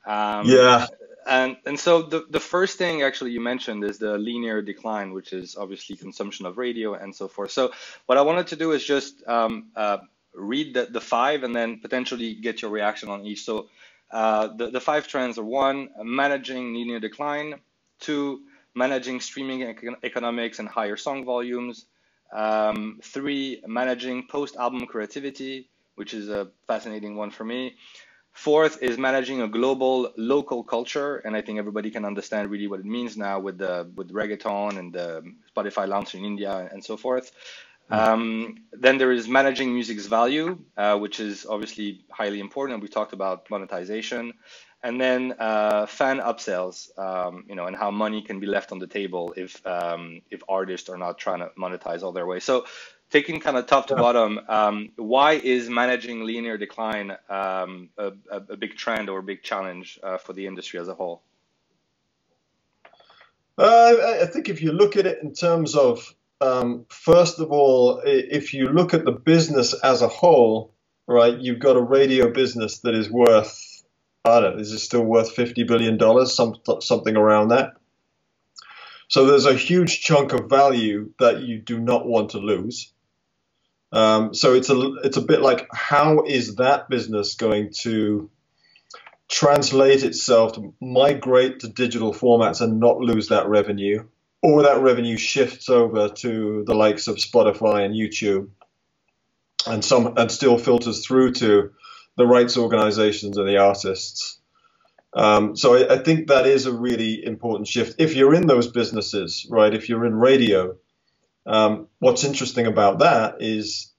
Um, 0.05 0.49
yeah. 0.49 0.87
and 1.29 1.59
and 1.65 1.79
so 1.79 2.03
the 2.03 2.27
the 2.29 2.41
first 2.41 2.77
thing 2.77 3.03
actually 3.03 3.31
you 3.31 3.41
mentioned 3.41 3.85
is 3.85 3.99
the 3.99 4.19
linear 4.19 4.63
decline, 4.63 5.13
which 5.13 5.33
is 5.33 5.57
obviously 5.57 5.95
consumption 5.95 6.45
of 6.45 6.59
radio 6.59 6.95
and 6.95 7.15
so 7.15 7.29
forth. 7.29 7.53
So 7.53 7.71
what 8.07 8.19
I 8.19 8.23
wanted 8.23 8.49
to 8.49 8.57
do 8.57 8.73
is 8.73 8.83
just 8.85 9.23
um, 9.29 9.67
uh, 9.77 9.99
read 10.35 10.75
the, 10.75 10.87
the 10.87 11.01
five 11.01 11.43
and 11.43 11.55
then 11.55 11.81
potentially 11.81 12.35
get 12.35 12.63
your 12.63 12.71
reaction 12.71 13.09
on 13.09 13.25
each. 13.25 13.45
So 13.45 13.69
uh, 14.11 14.49
the, 14.57 14.71
the 14.71 14.81
five 14.81 15.07
trends 15.07 15.39
are 15.39 15.45
one, 15.45 15.91
managing 16.03 16.75
linear 16.75 17.01
decline, 17.01 17.61
two, 18.01 18.41
managing 18.75 19.21
streaming 19.21 19.63
economics 20.03 20.59
and 20.59 20.69
higher 20.69 20.97
song 20.97 21.25
volumes, 21.25 21.87
um, 22.33 23.01
three, 23.03 23.63
managing 23.67 24.27
post 24.27 24.57
album 24.57 24.87
creativity, 24.87 25.69
which 25.97 26.15
is 26.15 26.29
a 26.29 26.49
fascinating 26.67 27.17
one 27.17 27.31
for 27.31 27.45
me. 27.45 27.75
Fourth 28.33 28.81
is 28.81 28.97
managing 28.97 29.43
a 29.43 29.49
global 29.49 30.13
local 30.17 30.63
culture, 30.63 31.17
and 31.17 31.37
I 31.37 31.43
think 31.43 31.59
everybody 31.59 31.91
can 31.91 32.05
understand 32.05 32.49
really 32.49 32.69
what 32.69 32.79
it 32.79 32.87
means 32.87 33.17
now 33.17 33.41
with 33.41 33.59
the 33.59 33.91
with 33.97 34.13
reggaeton 34.13 34.79
and 34.79 34.93
the 34.93 35.25
Spotify 35.55 35.89
launch 35.89 36.15
in 36.15 36.25
India 36.25 36.69
and 36.73 36.83
so 36.83 36.97
forth. 36.97 37.33
Um, 37.91 38.65
then 38.73 38.99
there 38.99 39.13
is 39.13 39.29
managing 39.29 39.73
music's 39.75 40.07
value, 40.07 40.59
uh, 40.77 40.97
which 40.99 41.21
is 41.21 41.47
obviously 41.47 42.05
highly 42.11 42.41
important. 42.41 42.83
We 42.83 42.89
talked 42.89 43.13
about 43.13 43.51
monetization, 43.51 44.33
and 44.83 45.01
then 45.01 45.35
uh, 45.39 45.87
fan 45.87 46.19
upsells, 46.19 46.97
um, 46.99 47.45
you 47.49 47.55
know, 47.55 47.67
and 47.67 47.77
how 47.77 47.91
money 47.91 48.23
can 48.23 48.41
be 48.41 48.47
left 48.47 48.73
on 48.73 48.79
the 48.79 48.87
table 48.87 49.35
if 49.37 49.65
um, 49.67 50.23
if 50.31 50.43
artists 50.49 50.89
are 50.89 50.97
not 50.97 51.19
trying 51.19 51.41
to 51.41 51.51
monetize 51.59 52.03
all 52.03 52.13
their 52.13 52.27
way. 52.27 52.41
So, 52.41 52.67
taking 53.11 53.41
kind 53.41 53.57
of 53.57 53.67
top 53.67 53.89
to 53.89 53.97
bottom, 53.97 54.41
um, 54.49 54.91
why 54.97 55.33
is 55.33 55.69
managing 55.69 56.25
linear 56.25 56.57
decline 56.57 57.17
um, 57.29 57.91
a, 57.99 58.13
a, 58.31 58.57
big 58.57 58.77
trend 58.77 59.11
or 59.11 59.19
a 59.19 59.23
big 59.23 59.43
challenge 59.43 59.99
uh, 60.03 60.17
for 60.17 60.33
the 60.33 60.47
industry 60.47 60.79
as 60.79 60.89
a 60.89 60.95
whole? 60.95 61.23
Uh, 63.59 64.19
I 64.23 64.27
think 64.27 64.49
if 64.49 64.63
you 64.63 64.73
look 64.73 64.97
at 64.97 65.07
it 65.07 65.23
in 65.23 65.35
terms 65.35 65.75
of 65.75 66.15
um, 66.41 66.87
first 66.89 67.39
of 67.39 67.51
all, 67.51 68.01
if 68.05 68.55
you 68.55 68.69
look 68.69 68.95
at 68.95 69.05
the 69.05 69.13
business 69.13 69.75
as 69.75 70.03
a 70.03 70.09
whole, 70.09 70.75
right, 71.07 71.39
you've 71.39 71.59
got 71.59 71.77
a 71.77 71.83
radio 71.83 72.31
business 72.31 72.79
that 72.81 72.95
is 72.95 73.11
worth, 73.11 73.83
I 74.25 74.41
don't 74.41 74.57
know, 74.57 74.61
is 74.61 74.73
it 74.73 74.79
still 74.79 75.05
worth 75.05 75.35
$50 75.37 75.67
billion, 75.67 76.27
some, 76.27 76.57
something 76.81 77.17
around 77.17 77.49
that? 77.49 77.75
So 79.09 79.27
there's 79.27 79.47
a 79.47 79.55
huge 79.55 80.01
chunk 80.03 80.33
of 80.33 80.49
value 80.49 81.13
that 81.19 81.41
you 81.41 81.59
do 81.59 81.81
not 81.81 82.07
want 82.07 82.31
to 82.31 82.39
lose. 82.39 82.93
Um, 83.93 84.35
so 84.35 84.55
it's 84.55 84.71
a 84.71 84.95
it's 85.03 85.17
a 85.17 85.21
bit 85.23 85.41
like 85.41 85.67
how 85.73 86.23
is 86.23 86.55
that 86.57 86.89
business 86.89 87.35
going 87.35 87.73
to 87.81 88.31
translate 89.29 90.05
itself 90.05 90.53
to 90.53 90.73
migrate 90.81 91.61
to 91.61 91.69
digital 91.69 92.15
formats 92.15 92.61
and 92.61 92.79
not 92.79 92.99
lose 92.99 93.29
that 93.29 93.49
revenue? 93.49 94.05
Or 94.43 94.63
that 94.63 94.81
revenue 94.81 95.17
shifts 95.17 95.69
over 95.69 96.09
to 96.09 96.65
the 96.67 96.75
likes 96.75 97.09
of 97.09 97.17
Spotify 97.17 97.85
and 97.85 97.95
YouTube, 97.95 98.49
and 99.67 99.85
some 99.85 100.15
and 100.17 100.31
still 100.31 100.59
filters 100.59 101.05
through 101.05 101.33
to 101.33 101.73
the 102.17 102.27
rights 102.27 102.57
organizations 102.57 103.37
and 103.37 103.49
the 103.49 103.59
artists. 103.59 104.39
Um, 105.13 105.57
so 105.57 105.75
I, 105.75 105.95
I, 105.95 105.99
think 105.99 106.29
that 106.29 106.47
is 106.47 106.67
a 106.67 106.73
really 106.73 107.25
important 107.25 107.67
shift. 107.67 107.97
If 107.99 108.15
you're 108.15 108.35
in 108.35 108.47
those 108.47 108.69
businesses, 108.69 109.45
right? 109.51 109.75
If 109.75 109.89
you're 109.89 110.05
in 110.05 110.15
radio, 110.15 110.77
um, 111.47 111.89
what's 111.99 112.23
interesting 112.23 112.67
about 112.67 113.01
that 113.01 113.37
is 113.41 113.93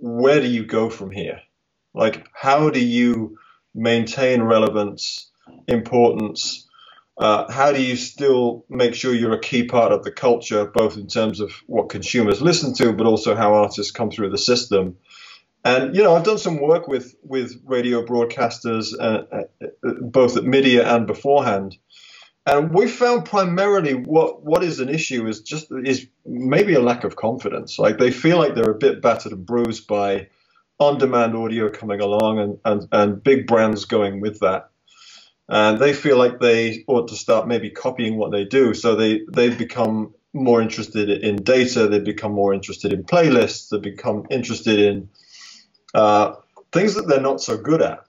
where 0.00 0.40
do 0.40 0.48
you 0.48 0.66
go 0.66 0.90
from 0.90 1.10
here? 1.10 1.40
Like, 1.94 2.28
how 2.34 2.70
do 2.70 2.84
you 2.84 3.38
maintain 3.74 4.42
relevance, 4.42 5.30
importance, 5.66 6.68
uh, 7.18 7.50
how 7.52 7.72
do 7.72 7.82
you 7.82 7.96
still 7.96 8.64
make 8.68 8.94
sure 8.94 9.14
you're 9.14 9.34
a 9.34 9.40
key 9.40 9.64
part 9.64 9.92
of 9.92 10.02
the 10.02 10.10
culture, 10.10 10.64
both 10.64 10.96
in 10.96 11.06
terms 11.06 11.40
of 11.40 11.52
what 11.66 11.90
consumers 11.90 12.40
listen 12.40 12.74
to, 12.74 12.92
but 12.92 13.06
also 13.06 13.34
how 13.34 13.54
artists 13.54 13.92
come 13.92 14.10
through 14.10 14.30
the 14.30 14.38
system? 14.38 14.96
And 15.64 15.94
you 15.94 16.02
know, 16.02 16.16
I've 16.16 16.24
done 16.24 16.38
some 16.38 16.60
work 16.60 16.88
with 16.88 17.14
with 17.22 17.60
radio 17.64 18.04
broadcasters, 18.04 18.94
uh, 18.98 19.22
uh, 19.30 19.92
both 20.00 20.36
at 20.36 20.44
MIDiA 20.44 20.84
and 20.84 21.06
beforehand, 21.06 21.76
and 22.46 22.74
we 22.74 22.88
found 22.88 23.26
primarily 23.26 23.94
what 23.94 24.42
what 24.42 24.64
is 24.64 24.80
an 24.80 24.88
issue 24.88 25.28
is 25.28 25.42
just 25.42 25.68
is 25.84 26.08
maybe 26.26 26.74
a 26.74 26.80
lack 26.80 27.04
of 27.04 27.14
confidence. 27.14 27.78
Like 27.78 27.98
they 27.98 28.10
feel 28.10 28.38
like 28.38 28.54
they're 28.54 28.72
a 28.72 28.78
bit 28.78 29.00
battered 29.00 29.32
and 29.32 29.46
bruised 29.46 29.86
by 29.86 30.28
on-demand 30.80 31.36
audio 31.36 31.70
coming 31.70 32.00
along 32.00 32.40
and, 32.40 32.58
and, 32.64 32.88
and 32.90 33.22
big 33.22 33.46
brands 33.46 33.84
going 33.84 34.20
with 34.20 34.40
that 34.40 34.71
and 35.48 35.78
they 35.78 35.92
feel 35.92 36.16
like 36.16 36.40
they 36.40 36.84
ought 36.86 37.08
to 37.08 37.16
start 37.16 37.48
maybe 37.48 37.70
copying 37.70 38.16
what 38.16 38.30
they 38.32 38.44
do. 38.44 38.74
So 38.74 38.94
they 38.94 39.22
they 39.32 39.50
become 39.50 40.14
more 40.32 40.62
interested 40.62 41.10
in 41.10 41.36
data. 41.36 41.88
They 41.88 42.00
become 42.00 42.32
more 42.32 42.54
interested 42.54 42.92
in 42.92 43.04
playlists. 43.04 43.68
They 43.68 43.78
become 43.78 44.26
interested 44.30 44.78
in 44.78 45.08
uh, 45.94 46.34
things 46.72 46.94
that 46.94 47.06
they're 47.06 47.20
not 47.20 47.40
so 47.40 47.56
good 47.56 47.82
at. 47.82 48.00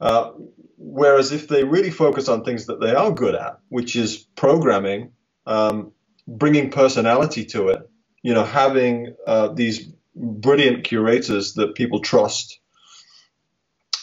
Uh, 0.00 0.32
whereas 0.76 1.32
if 1.32 1.48
they 1.48 1.64
really 1.64 1.90
focus 1.90 2.28
on 2.28 2.44
things 2.44 2.66
that 2.66 2.80
they 2.80 2.94
are 2.94 3.12
good 3.12 3.34
at, 3.34 3.58
which 3.68 3.96
is 3.96 4.16
programming, 4.36 5.12
um, 5.46 5.92
bringing 6.26 6.70
personality 6.70 7.44
to 7.44 7.68
it, 7.68 7.88
you 8.22 8.34
know, 8.34 8.44
having 8.44 9.14
uh, 9.26 9.48
these 9.48 9.90
brilliant 10.14 10.84
curators 10.84 11.54
that 11.54 11.74
people 11.74 12.00
trust, 12.00 12.60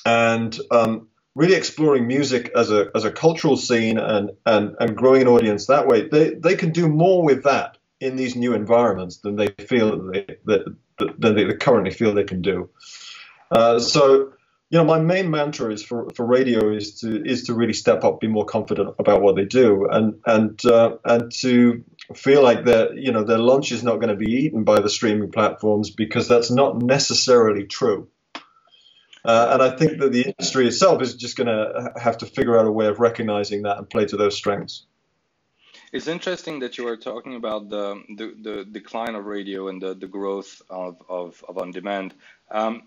and 0.06 0.58
um, 0.72 1.08
really 1.36 1.56
exploring 1.56 2.08
music 2.08 2.52
as 2.56 2.72
a 2.72 2.90
as 2.96 3.04
a 3.04 3.12
cultural 3.12 3.58
scene 3.58 3.98
and 3.98 4.32
and 4.46 4.76
and 4.80 4.96
growing 4.96 5.22
an 5.22 5.28
audience 5.28 5.68
that 5.68 5.88
way, 5.88 6.08
they 6.08 6.34
they 6.34 6.56
can 6.56 6.72
do 6.72 6.88
more 6.88 7.24
with 7.24 7.44
that 7.44 7.78
in 8.00 8.16
these 8.16 8.36
new 8.36 8.54
environments 8.54 9.18
than 9.18 9.36
they 9.36 9.48
feel 9.48 9.92
that 9.92 10.40
they, 10.46 10.58
that, 10.98 11.20
than 11.20 11.36
they 11.36 11.54
currently 11.56 11.92
feel 11.92 12.14
they 12.14 12.24
can 12.24 12.42
do. 12.42 12.70
Uh, 13.52 13.80
so. 13.80 14.32
You 14.72 14.80
know, 14.80 14.86
my 14.86 15.00
main 15.00 15.30
mantra 15.30 15.72
is 15.72 15.84
for, 15.84 16.10
for 16.16 16.26
radio 16.26 16.74
is 16.76 17.00
to 17.02 17.24
is 17.24 17.44
to 17.44 17.54
really 17.54 17.72
step 17.72 18.04
up, 18.04 18.20
be 18.20 18.28
more 18.28 18.46
confident 18.46 18.96
about 18.98 19.22
what 19.22 19.36
they 19.36 19.46
do, 19.46 19.88
and 19.90 20.16
and 20.26 20.66
uh, 20.66 20.98
and 21.06 21.32
to 21.34 21.84
feel 22.16 22.42
like 22.42 22.66
that 22.66 22.96
you 22.98 23.12
know 23.12 23.24
their 23.24 23.38
lunch 23.38 23.72
is 23.72 23.84
not 23.84 23.98
going 23.98 24.10
to 24.10 24.16
be 24.16 24.32
eaten 24.32 24.64
by 24.64 24.80
the 24.82 24.90
streaming 24.90 25.32
platforms 25.32 25.92
because 25.92 26.28
that's 26.28 26.50
not 26.50 26.82
necessarily 26.82 27.66
true. 27.66 28.10
Uh, 29.26 29.50
and 29.54 29.62
I 29.64 29.76
think 29.76 30.00
that 30.00 30.12
the 30.12 30.22
industry 30.22 30.68
itself 30.68 31.02
is 31.02 31.16
just 31.16 31.36
going 31.36 31.48
to 31.48 31.92
have 32.00 32.20
to 32.20 32.28
figure 32.28 32.58
out 32.60 32.68
a 32.68 32.72
way 32.72 32.86
of 32.86 33.00
recognizing 33.00 33.64
that 33.64 33.78
and 33.80 33.90
play 33.90 34.06
to 34.06 34.18
those 34.18 34.36
strengths. 34.36 34.86
It's 35.92 36.08
interesting 36.08 36.60
that 36.60 36.78
you 36.78 36.88
are 36.88 36.98
talking 36.98 37.36
about 37.36 37.70
the, 37.70 38.04
the, 38.18 38.36
the 38.40 38.66
decline 38.66 39.16
of 39.16 39.26
radio 39.26 39.70
and 39.70 39.82
the, 39.82 39.96
the 39.96 40.08
growth 40.08 40.62
of, 40.70 41.02
of, 41.10 41.44
of 41.48 41.58
on 41.58 41.72
demand. 41.72 42.14
Um, 42.52 42.84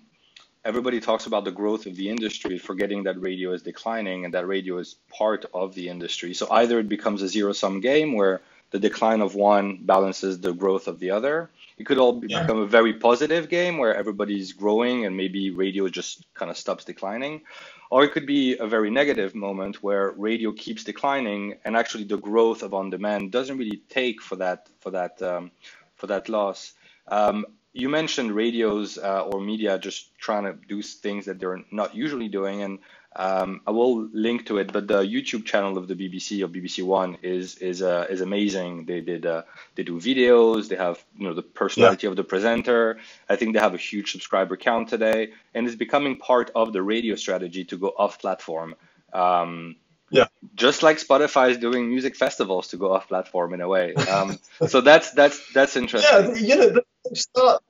everybody 0.65 1.01
talks 1.01 1.27
about 1.27 1.45
the 1.45 1.51
growth 1.51 1.87
of 1.87 1.97
the 1.97 2.09
industry, 2.09 2.59
forgetting 2.59 3.05
that 3.05 3.21
radio 3.21 3.53
is 3.53 3.63
declining 3.63 4.25
and 4.25 4.35
that 4.35 4.47
radio 4.47 4.79
is 4.79 4.97
part 5.11 5.45
of 5.55 5.75
the 5.75 5.89
industry. 5.89 6.35
So 6.35 6.47
either 6.51 6.79
it 6.79 6.89
becomes 6.89 7.23
a 7.23 7.29
zero 7.29 7.53
sum 7.53 7.81
game 7.81 8.13
where 8.13 8.43
the 8.71 8.79
decline 8.79 9.23
of 9.23 9.35
one 9.35 9.79
balances 9.83 10.39
the 10.39 10.53
growth 10.53 10.87
of 10.87 11.01
the 11.01 11.11
other, 11.11 11.51
it 11.79 11.87
could 11.87 11.99
all 11.99 12.21
yeah. 12.27 12.43
become 12.43 12.59
a 12.59 12.67
very 12.67 12.93
positive 12.93 13.49
game 13.49 13.79
where 13.79 13.95
everybody's 13.95 14.53
growing 14.53 15.07
and 15.07 15.17
maybe 15.17 15.51
radio 15.51 15.89
just 15.89 16.27
kind 16.35 16.51
of 16.51 16.57
stops 16.57 16.85
declining. 16.85 17.43
Or 17.91 18.05
it 18.05 18.13
could 18.13 18.27
be 18.27 18.59
a 18.59 18.67
very 18.67 18.91
negative 18.91 19.35
moment 19.35 19.83
where 19.83 20.11
radio 20.11 20.53
keeps 20.53 20.85
declining 20.85 21.59
and 21.65 21.77
actually 21.77 22.05
the 22.05 22.19
growth 22.19 22.63
of 22.63 22.75
on 22.75 22.91
demand 22.91 23.33
doesn't 23.33 23.57
really 23.57 23.83
take 23.89 24.21
for 24.21 24.37
that 24.37 24.69
for 24.81 24.91
that 24.91 25.23
um, 25.23 25.51
for 25.97 26.09
that 26.09 26.29
loss. 26.29 26.75
Um, 27.07 27.47
you 27.73 27.89
mentioned 27.89 28.33
radios 28.33 28.99
uh, 28.99 29.23
or 29.23 29.41
media 29.41 29.79
just 29.79 30.19
trying 30.19 30.45
to 30.45 30.55
do 30.69 30.83
things 30.83 31.25
that 31.27 31.39
they're 31.39 31.65
not 31.71 31.95
usually 31.95 32.29
doing, 32.29 32.63
and 32.63 32.81
um, 33.19 33.63
I 33.67 33.73
will 33.73 34.09
link 34.13 34.47
to 34.47 34.59
it, 34.59 34.73
but 34.73 34.87
the 34.87 35.03
YouTube 35.03 35.45
channel 35.45 35.77
of 35.77 35.89
the 35.89 35.97
BBC 35.97 36.45
or 36.45 36.49
BBC 36.49 36.85
One 36.85 37.19
is 37.23 37.57
is 37.57 37.83
uh, 37.83 38.07
is 38.09 38.21
amazing. 38.21 38.85
They 38.87 39.01
did 39.01 39.27
uh, 39.27 39.43
they 39.75 39.83
do 39.83 39.99
videos. 39.99 40.69
They 40.69 40.77
have 40.77 41.05
you 41.17 41.27
know 41.27 41.35
the 41.35 41.43
personality 41.43 42.07
yeah. 42.07 42.11
of 42.11 42.17
the 42.17 42.23
presenter. 42.23 42.99
I 43.29 43.35
think 43.35 43.55
they 43.55 43.61
have 43.61 43.75
a 43.75 43.79
huge 43.79 44.13
subscriber 44.13 44.57
count 44.57 44.89
today, 44.89 45.33
and 45.53 45.67
it's 45.67 45.75
becoming 45.75 46.17
part 46.17 46.53
of 46.55 46.73
the 46.73 46.81
radio 46.81 47.17
strategy 47.17 47.65
to 47.65 47.77
go 47.77 47.89
off 47.89 48.21
platform. 48.21 48.77
Um, 49.13 49.75
yeah. 50.11 50.27
Just 50.55 50.85
like 50.85 50.99
Spotify 50.99 51.51
is 51.51 51.59
doing 51.59 51.89
music 51.91 52.15
festivals 52.15 52.69
to 52.69 52.77
go 52.77 52.95
off 52.95 53.09
platform 53.09 53.53
in 53.53 53.61
a 53.61 53.69
way. 53.69 53.95
Um, 53.95 54.39
so 54.69 54.81
that's 54.81 55.11
that's 55.11 55.53
that's 55.53 55.77
interesting. 55.77 56.11
Yeah, 56.13 56.35
you 56.35 56.57
know, 56.57 56.71
they 56.71 57.15
start. 57.15 57.65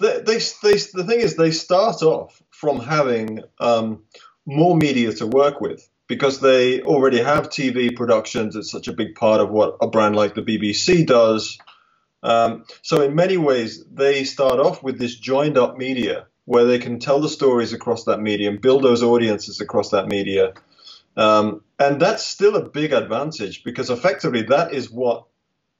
They, 0.00 0.20
they, 0.20 0.38
they, 0.38 0.72
the 0.72 1.04
thing 1.06 1.20
is, 1.20 1.36
they 1.36 1.50
start 1.50 2.02
off 2.02 2.42
from 2.50 2.80
having 2.80 3.44
um, 3.60 4.02
more 4.46 4.76
media 4.76 5.12
to 5.14 5.26
work 5.26 5.60
with 5.60 5.88
because 6.06 6.40
they 6.40 6.82
already 6.82 7.22
have 7.22 7.50
TV 7.50 7.94
productions. 7.94 8.56
It's 8.56 8.70
such 8.70 8.88
a 8.88 8.92
big 8.92 9.14
part 9.14 9.40
of 9.40 9.50
what 9.50 9.76
a 9.80 9.86
brand 9.86 10.16
like 10.16 10.34
the 10.34 10.42
BBC 10.42 11.06
does. 11.06 11.58
Um, 12.22 12.64
so 12.82 13.00
in 13.02 13.14
many 13.14 13.36
ways, 13.36 13.84
they 13.84 14.24
start 14.24 14.58
off 14.58 14.82
with 14.82 14.98
this 14.98 15.14
joined 15.14 15.56
up 15.56 15.76
media 15.76 16.26
where 16.46 16.64
they 16.64 16.78
can 16.78 16.98
tell 16.98 17.20
the 17.20 17.28
stories 17.28 17.72
across 17.72 18.04
that 18.04 18.20
medium, 18.20 18.56
build 18.56 18.82
those 18.82 19.02
audiences 19.02 19.60
across 19.60 19.90
that 19.90 20.08
media, 20.08 20.52
um, 21.16 21.62
and 21.78 22.00
that's 22.00 22.26
still 22.26 22.56
a 22.56 22.68
big 22.68 22.92
advantage 22.92 23.62
because 23.62 23.88
effectively 23.88 24.42
that 24.42 24.74
is 24.74 24.90
what 24.90 25.26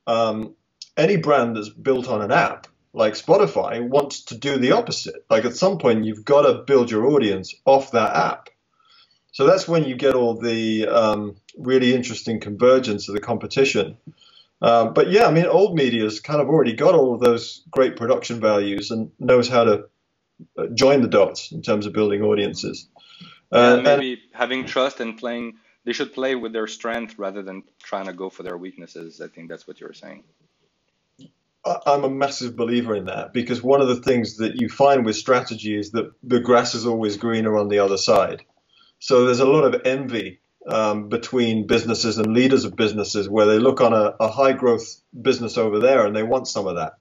um, 0.06 0.54
any 0.96 1.16
brand 1.16 1.56
that's 1.56 1.68
built 1.68 2.08
on 2.08 2.22
an 2.22 2.30
app 2.30 2.66
like 2.92 3.14
Spotify 3.14 3.86
wants 3.86 4.24
to 4.24 4.36
do 4.36 4.58
the 4.58 4.72
opposite. 4.72 5.24
Like 5.30 5.44
at 5.44 5.56
some 5.56 5.78
point, 5.78 6.04
you've 6.04 6.24
got 6.24 6.42
to 6.42 6.62
build 6.62 6.90
your 6.90 7.06
audience 7.06 7.54
off 7.64 7.92
that 7.92 8.16
app. 8.16 8.50
So 9.32 9.46
that's 9.46 9.68
when 9.68 9.84
you 9.84 9.94
get 9.94 10.14
all 10.14 10.34
the 10.34 10.88
um, 10.88 11.36
really 11.56 11.94
interesting 11.94 12.40
convergence 12.40 13.08
of 13.08 13.14
the 13.14 13.20
competition. 13.20 13.96
Uh, 14.60 14.86
but 14.86 15.10
yeah, 15.10 15.26
I 15.26 15.30
mean, 15.30 15.46
old 15.46 15.76
media's 15.76 16.20
kind 16.20 16.40
of 16.40 16.48
already 16.48 16.74
got 16.74 16.94
all 16.94 17.14
of 17.14 17.20
those 17.20 17.62
great 17.70 17.96
production 17.96 18.40
values 18.40 18.90
and 18.90 19.10
knows 19.18 19.48
how 19.48 19.64
to 19.64 19.84
uh, 20.58 20.66
join 20.74 21.00
the 21.00 21.08
dots 21.08 21.52
in 21.52 21.62
terms 21.62 21.86
of 21.86 21.92
building 21.92 22.22
audiences. 22.22 22.88
Uh, 23.52 23.76
yeah, 23.76 23.82
maybe 23.82 24.12
and, 24.12 24.22
having 24.32 24.64
trust 24.66 25.00
and 25.00 25.16
playing, 25.16 25.54
they 25.84 25.92
should 25.92 26.12
play 26.12 26.34
with 26.34 26.52
their 26.52 26.66
strength 26.66 27.18
rather 27.18 27.42
than 27.42 27.62
trying 27.82 28.06
to 28.06 28.12
go 28.12 28.28
for 28.30 28.42
their 28.42 28.56
weaknesses. 28.56 29.20
I 29.20 29.28
think 29.28 29.48
that's 29.48 29.66
what 29.66 29.80
you 29.80 29.86
were 29.86 29.94
saying. 29.94 30.24
I'm 31.64 32.04
a 32.04 32.10
massive 32.10 32.56
believer 32.56 32.94
in 32.94 33.06
that 33.06 33.32
because 33.32 33.62
one 33.62 33.80
of 33.80 33.88
the 33.88 33.96
things 34.00 34.38
that 34.38 34.60
you 34.60 34.68
find 34.68 35.04
with 35.04 35.16
strategy 35.16 35.78
is 35.78 35.90
that 35.90 36.10
the 36.22 36.40
grass 36.40 36.74
is 36.74 36.86
always 36.86 37.16
greener 37.16 37.58
on 37.58 37.68
the 37.68 37.80
other 37.80 37.98
side. 37.98 38.42
So 38.98 39.26
there's 39.26 39.40
a 39.40 39.46
lot 39.46 39.64
of 39.64 39.82
envy 39.84 40.40
um, 40.66 41.08
between 41.08 41.66
businesses 41.66 42.18
and 42.18 42.32
leaders 42.32 42.64
of 42.64 42.76
businesses 42.76 43.28
where 43.28 43.46
they 43.46 43.58
look 43.58 43.80
on 43.80 43.92
a, 43.92 44.14
a, 44.20 44.28
high 44.28 44.52
growth 44.52 45.00
business 45.20 45.56
over 45.56 45.78
there 45.78 46.06
and 46.06 46.14
they 46.14 46.22
want 46.22 46.48
some 46.48 46.66
of 46.66 46.76
that. 46.76 46.94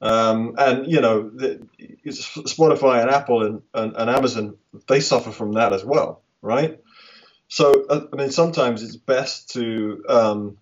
Um, 0.00 0.54
and 0.58 0.90
you 0.90 1.00
know, 1.00 1.30
the, 1.30 1.66
Spotify 2.06 3.00
and 3.00 3.10
Apple 3.10 3.42
and, 3.42 3.62
and, 3.72 3.96
and, 3.96 4.10
Amazon 4.10 4.56
they 4.86 5.00
suffer 5.00 5.30
from 5.30 5.52
that 5.52 5.72
as 5.72 5.82
well, 5.82 6.22
right? 6.42 6.78
So 7.48 7.86
uh, 7.88 8.06
I 8.12 8.16
mean, 8.16 8.30
sometimes 8.30 8.82
it's 8.82 8.96
best 8.96 9.50
to 9.52 10.04
um, 10.08 10.58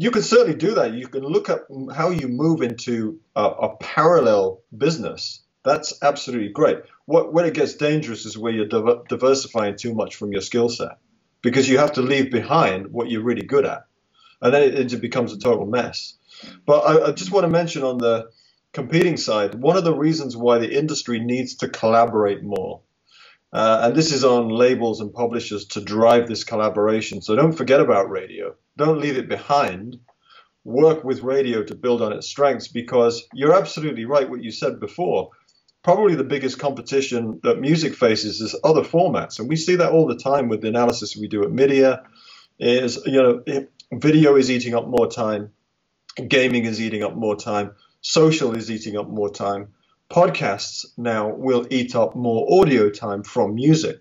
you 0.00 0.12
can 0.12 0.22
certainly 0.22 0.56
do 0.56 0.74
that. 0.74 0.94
You 0.94 1.08
can 1.08 1.24
look 1.24 1.50
at 1.50 1.62
how 1.92 2.10
you 2.10 2.28
move 2.28 2.62
into 2.62 3.18
a, 3.34 3.42
a 3.42 3.76
parallel 3.78 4.62
business. 4.76 5.42
That's 5.64 5.98
absolutely 6.02 6.50
great. 6.50 6.78
What, 7.06 7.32
when 7.32 7.46
it 7.46 7.54
gets 7.54 7.74
dangerous 7.74 8.24
is 8.24 8.38
where 8.38 8.52
you're 8.52 8.68
diver- 8.68 9.02
diversifying 9.08 9.76
too 9.76 9.92
much 9.94 10.14
from 10.14 10.30
your 10.30 10.40
skill 10.40 10.68
set 10.68 10.98
because 11.42 11.68
you 11.68 11.78
have 11.78 11.94
to 11.94 12.02
leave 12.02 12.30
behind 12.30 12.92
what 12.92 13.10
you're 13.10 13.24
really 13.24 13.42
good 13.42 13.66
at. 13.66 13.86
And 14.40 14.54
then 14.54 14.62
it, 14.62 14.92
it 14.92 15.00
becomes 15.00 15.32
a 15.32 15.38
total 15.38 15.66
mess. 15.66 16.14
But 16.64 16.78
I, 16.78 17.08
I 17.08 17.10
just 17.10 17.32
want 17.32 17.44
to 17.44 17.50
mention 17.50 17.82
on 17.82 17.98
the 17.98 18.30
competing 18.72 19.16
side, 19.16 19.56
one 19.56 19.76
of 19.76 19.82
the 19.82 19.94
reasons 19.94 20.36
why 20.36 20.58
the 20.58 20.78
industry 20.78 21.18
needs 21.18 21.56
to 21.56 21.68
collaborate 21.68 22.44
more 22.44 22.82
uh, 23.52 23.80
and 23.84 23.94
this 23.94 24.12
is 24.12 24.24
on 24.24 24.48
labels 24.48 25.00
and 25.00 25.12
publishers 25.12 25.66
to 25.66 25.80
drive 25.80 26.28
this 26.28 26.44
collaboration. 26.44 27.22
So 27.22 27.34
don't 27.34 27.52
forget 27.52 27.80
about 27.80 28.10
radio. 28.10 28.54
Don't 28.76 29.00
leave 29.00 29.16
it 29.16 29.28
behind. 29.28 29.98
Work 30.64 31.02
with 31.02 31.22
radio 31.22 31.62
to 31.62 31.74
build 31.74 32.02
on 32.02 32.12
its 32.12 32.28
strengths 32.28 32.68
because 32.68 33.26
you're 33.32 33.54
absolutely 33.54 34.04
right 34.04 34.28
what 34.28 34.42
you 34.42 34.50
said 34.50 34.80
before. 34.80 35.30
Probably 35.82 36.14
the 36.14 36.24
biggest 36.24 36.58
competition 36.58 37.40
that 37.42 37.60
music 37.60 37.94
faces 37.94 38.40
is 38.40 38.58
other 38.62 38.82
formats. 38.82 39.38
And 39.38 39.48
we 39.48 39.56
see 39.56 39.76
that 39.76 39.92
all 39.92 40.06
the 40.06 40.18
time 40.18 40.48
with 40.48 40.60
the 40.60 40.68
analysis 40.68 41.16
we 41.16 41.28
do 41.28 41.42
at 41.44 41.50
MIDiA 41.50 42.02
is, 42.58 42.98
you 43.06 43.22
know, 43.22 43.42
video 43.92 44.36
is 44.36 44.50
eating 44.50 44.74
up 44.74 44.86
more 44.86 45.10
time, 45.10 45.52
gaming 46.26 46.66
is 46.66 46.82
eating 46.82 47.02
up 47.02 47.14
more 47.14 47.36
time, 47.36 47.70
social 48.02 48.54
is 48.54 48.70
eating 48.70 48.98
up 48.98 49.08
more 49.08 49.30
time 49.30 49.68
podcasts 50.10 50.86
now 50.96 51.28
will 51.28 51.66
eat 51.70 51.94
up 51.94 52.16
more 52.16 52.60
audio 52.60 52.90
time 52.90 53.22
from 53.22 53.54
music. 53.54 54.00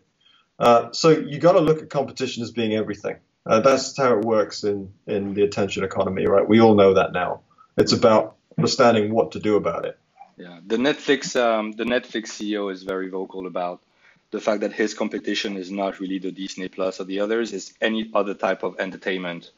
Uh, 0.60 0.91
so 0.91 1.10
you 1.10 1.39
got 1.39 1.54
to 1.54 1.60
look 1.60 1.82
at 1.82 1.89
competition 1.89 2.43
as 2.43 2.52
being 2.52 2.74
everything. 2.74 3.17
Uh, 3.46 3.60
that's 3.62 3.96
how 3.96 4.17
it 4.17 4.26
works 4.26 4.63
in, 4.63 4.91
in 5.06 5.34
the 5.34 5.43
attention 5.43 5.84
economy, 5.84 6.26
right? 6.26 6.48
We 6.48 6.60
all 6.60 6.76
know 6.76 6.93
that 6.96 7.13
now. 7.13 7.41
It's 7.78 7.93
about 7.93 8.36
understanding 8.58 9.13
what 9.13 9.32
to 9.34 9.39
do 9.39 9.56
about 9.56 9.86
it. 9.86 9.98
Yeah, 10.38 10.60
the 10.65 10.78
Netflix 10.78 11.36
um, 11.36 11.72
the 11.72 11.84
Netflix 11.84 12.28
CEO 12.28 12.72
is 12.72 12.84
very 12.84 13.10
vocal 13.10 13.48
about 13.48 13.82
the 14.30 14.39
fact 14.39 14.62
that 14.62 14.74
his 14.74 14.93
competition 14.93 15.58
is 15.58 15.72
not 15.72 16.00
really 16.00 16.20
the 16.20 16.32
Disney 16.32 16.67
Plus 16.67 17.00
or 17.00 17.06
the 17.06 17.22
others, 17.22 17.54
is 17.54 17.74
any 17.82 18.12
other 18.13 18.34
type 18.34 18.62
of 18.63 18.80
entertainment, 18.80 19.52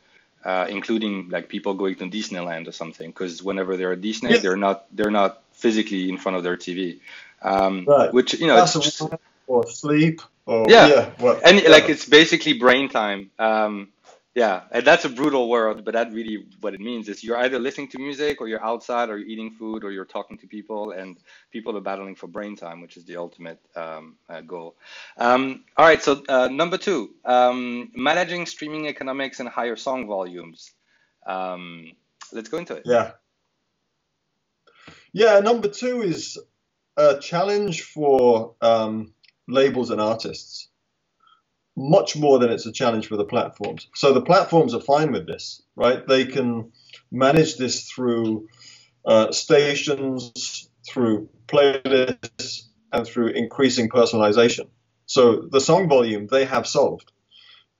uh, 0.45 0.67
including 0.69 1.29
like 1.29 1.49
people 1.49 1.73
going 1.73 1.95
to 1.95 2.05
Disneyland 2.05 2.67
or 2.67 2.71
something. 2.71 3.09
Because 3.09 3.43
whenever 3.43 3.75
they're 3.75 3.93
at 3.93 4.01
Disney, 4.01 4.37
they're 4.37 4.55
not 4.55 4.85
they're 4.95 5.11
not 5.11 5.41
physically 5.59 6.09
in 6.09 6.17
front 6.17 6.37
of 6.37 6.43
their 6.43 6.57
TV. 6.57 6.99
Um, 7.41 7.85
right. 7.87 8.13
Which 8.13 8.33
you 8.39 8.47
know, 8.47 8.55
That's 8.55 8.75
it's 8.75 8.85
just, 8.85 9.13
or 9.47 9.67
sleep. 9.67 10.21
Or, 10.45 10.65
yeah, 10.67 10.87
yeah 10.87 11.09
well, 11.19 11.39
and 11.45 11.61
yeah. 11.61 11.69
like 11.69 11.89
it's 11.89 12.05
basically 12.05 12.53
brain 12.53 12.89
time. 12.89 13.29
Um, 13.37 13.89
yeah, 14.35 14.61
and 14.71 14.85
that's 14.85 15.05
a 15.05 15.09
brutal 15.09 15.49
world, 15.49 15.83
but 15.83 15.95
that 15.95 16.13
really 16.13 16.45
what 16.61 16.73
it 16.73 16.79
means 16.79 17.09
is 17.09 17.23
you're 17.23 17.37
either 17.37 17.59
listening 17.59 17.89
to 17.89 17.97
music 17.97 18.39
or 18.41 18.47
you're 18.47 18.63
outside 18.63 19.09
or 19.09 19.17
you're 19.17 19.27
eating 19.27 19.51
food 19.51 19.83
or 19.83 19.91
you're 19.91 20.05
talking 20.05 20.37
to 20.37 20.47
people, 20.47 20.91
and 20.91 21.17
people 21.51 21.75
are 21.75 21.81
battling 21.81 22.15
for 22.15 22.27
brain 22.27 22.55
time, 22.55 22.79
which 22.81 22.95
is 22.95 23.05
the 23.05 23.17
ultimate 23.17 23.59
um, 23.75 24.15
uh, 24.29 24.41
goal. 24.41 24.75
Um, 25.17 25.65
all 25.75 25.85
right, 25.85 26.01
so 26.01 26.23
uh, 26.29 26.47
number 26.47 26.77
two, 26.77 27.09
um, 27.25 27.91
managing 27.95 28.45
streaming 28.45 28.87
economics 28.87 29.39
and 29.39 29.49
higher 29.49 29.75
song 29.75 30.07
volumes. 30.07 30.71
Um, 31.25 31.91
let's 32.31 32.49
go 32.49 32.59
into 32.59 32.75
it. 32.75 32.83
Yeah. 32.85 33.11
Yeah, 35.13 35.39
number 35.41 35.69
two 35.69 36.01
is 36.03 36.37
a 36.97 37.19
challenge 37.19 37.83
for 37.83 38.55
um, 38.61 39.13
labels 39.47 39.91
and 39.91 40.01
artists, 40.01 40.69
much 41.77 42.17
more 42.17 42.39
than 42.39 42.51
it's 42.51 42.65
a 42.67 42.71
challenge 42.73 43.07
for 43.07 43.17
the 43.17 43.25
platforms. 43.25 43.87
So 43.95 44.13
the 44.13 44.21
platforms 44.21 44.73
are 44.73 44.81
fine 44.81 45.11
with 45.11 45.27
this, 45.27 45.61
right? 45.75 46.07
They 46.07 46.25
can 46.25 46.71
manage 47.11 47.57
this 47.57 47.89
through 47.89 48.47
uh, 49.05 49.31
stations, 49.31 50.69
through 50.89 51.29
playlists, 51.47 52.63
and 52.93 53.05
through 53.07 53.29
increasing 53.29 53.89
personalization. 53.89 54.69
So 55.07 55.47
the 55.51 55.61
song 55.61 55.89
volume 55.89 56.27
they 56.27 56.45
have 56.45 56.67
solved. 56.67 57.11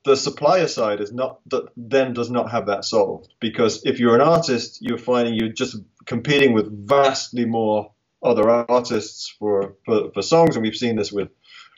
The 0.09 0.17
supplier 0.17 0.67
side 0.67 1.01
is 1.01 1.13
not 1.13 1.39
then 1.77 2.13
does 2.13 2.31
not 2.31 2.49
have 2.49 2.65
that 2.65 2.83
solved 2.83 3.31
because 3.39 3.85
if 3.85 3.99
you're 3.99 4.15
an 4.15 4.21
artist, 4.21 4.79
you're 4.81 4.97
finding 4.97 5.35
you're 5.35 5.49
just 5.49 5.75
competing 6.07 6.53
with 6.53 6.87
vastly 6.87 7.45
more 7.45 7.91
other 8.23 8.49
artists 8.49 9.29
for, 9.37 9.75
for, 9.85 10.09
for 10.11 10.23
songs, 10.23 10.55
and 10.55 10.63
we've 10.63 10.75
seen 10.75 10.95
this 10.95 11.11
with 11.11 11.29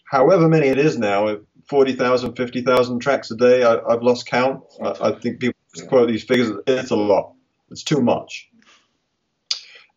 however 0.09 0.47
many 0.47 0.67
it 0.67 0.77
is 0.77 0.97
now 0.97 1.39
40,000, 1.67 2.37
50,000 2.37 2.99
tracks 2.99 3.31
a 3.31 3.35
day. 3.35 3.65
I, 3.65 3.91
have 3.91 4.01
lost 4.01 4.27
count. 4.27 4.63
I, 4.81 5.09
I, 5.09 5.19
think 5.19 5.41
people 5.41 5.59
quote 5.89 6.07
these 6.07 6.23
figures. 6.23 6.51
It's 6.67 6.91
a 6.91 6.95
lot. 6.95 7.33
It's 7.69 7.83
too 7.83 7.99
much. 7.99 8.49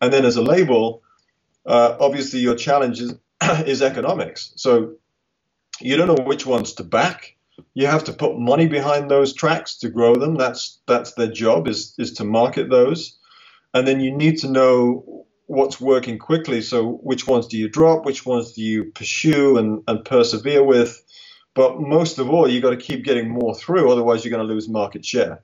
And 0.01 0.11
then 0.11 0.25
as 0.25 0.35
a 0.35 0.41
label, 0.41 1.03
uh, 1.65 1.95
obviously 2.01 2.41
your 2.41 2.55
challenge 2.55 2.99
is, 2.99 3.13
is 3.65 3.81
economics. 3.81 4.51
So 4.57 4.95
you 5.79 5.95
don't 5.95 6.07
know 6.07 6.25
which 6.25 6.45
ones 6.45 6.73
to 6.73 6.83
back. 6.83 7.34
You 7.73 7.87
have 7.87 8.05
to 8.05 8.13
put 8.13 8.37
money 8.37 8.67
behind 8.67 9.09
those 9.09 9.33
tracks 9.33 9.77
to 9.79 9.89
grow 9.89 10.15
them. 10.15 10.35
That's 10.35 10.79
that's 10.87 11.13
their 11.13 11.31
job 11.31 11.67
is 11.67 11.93
is 11.97 12.13
to 12.13 12.23
market 12.23 12.69
those 12.69 13.17
and 13.75 13.85
then 13.85 13.99
you 13.99 14.15
need 14.15 14.37
to 14.39 14.49
know 14.49 15.25
what's 15.47 15.81
working 15.81 16.17
quickly. 16.17 16.61
So 16.61 16.93
which 17.03 17.27
ones 17.27 17.47
do 17.47 17.57
you 17.57 17.67
drop? 17.67 18.05
Which 18.05 18.25
ones 18.25 18.53
do 18.53 18.61
you 18.61 18.85
pursue 18.85 19.57
and, 19.57 19.83
and 19.87 20.03
persevere 20.03 20.63
with? 20.63 21.03
But 21.53 21.79
most 21.79 22.17
of 22.17 22.29
all, 22.29 22.49
you've 22.49 22.63
got 22.63 22.69
to 22.69 22.77
keep 22.77 23.03
getting 23.03 23.29
more 23.29 23.53
through, 23.53 23.91
otherwise 23.91 24.23
you're 24.23 24.35
going 24.35 24.47
to 24.47 24.53
lose 24.53 24.69
market 24.69 25.05
share. 25.05 25.43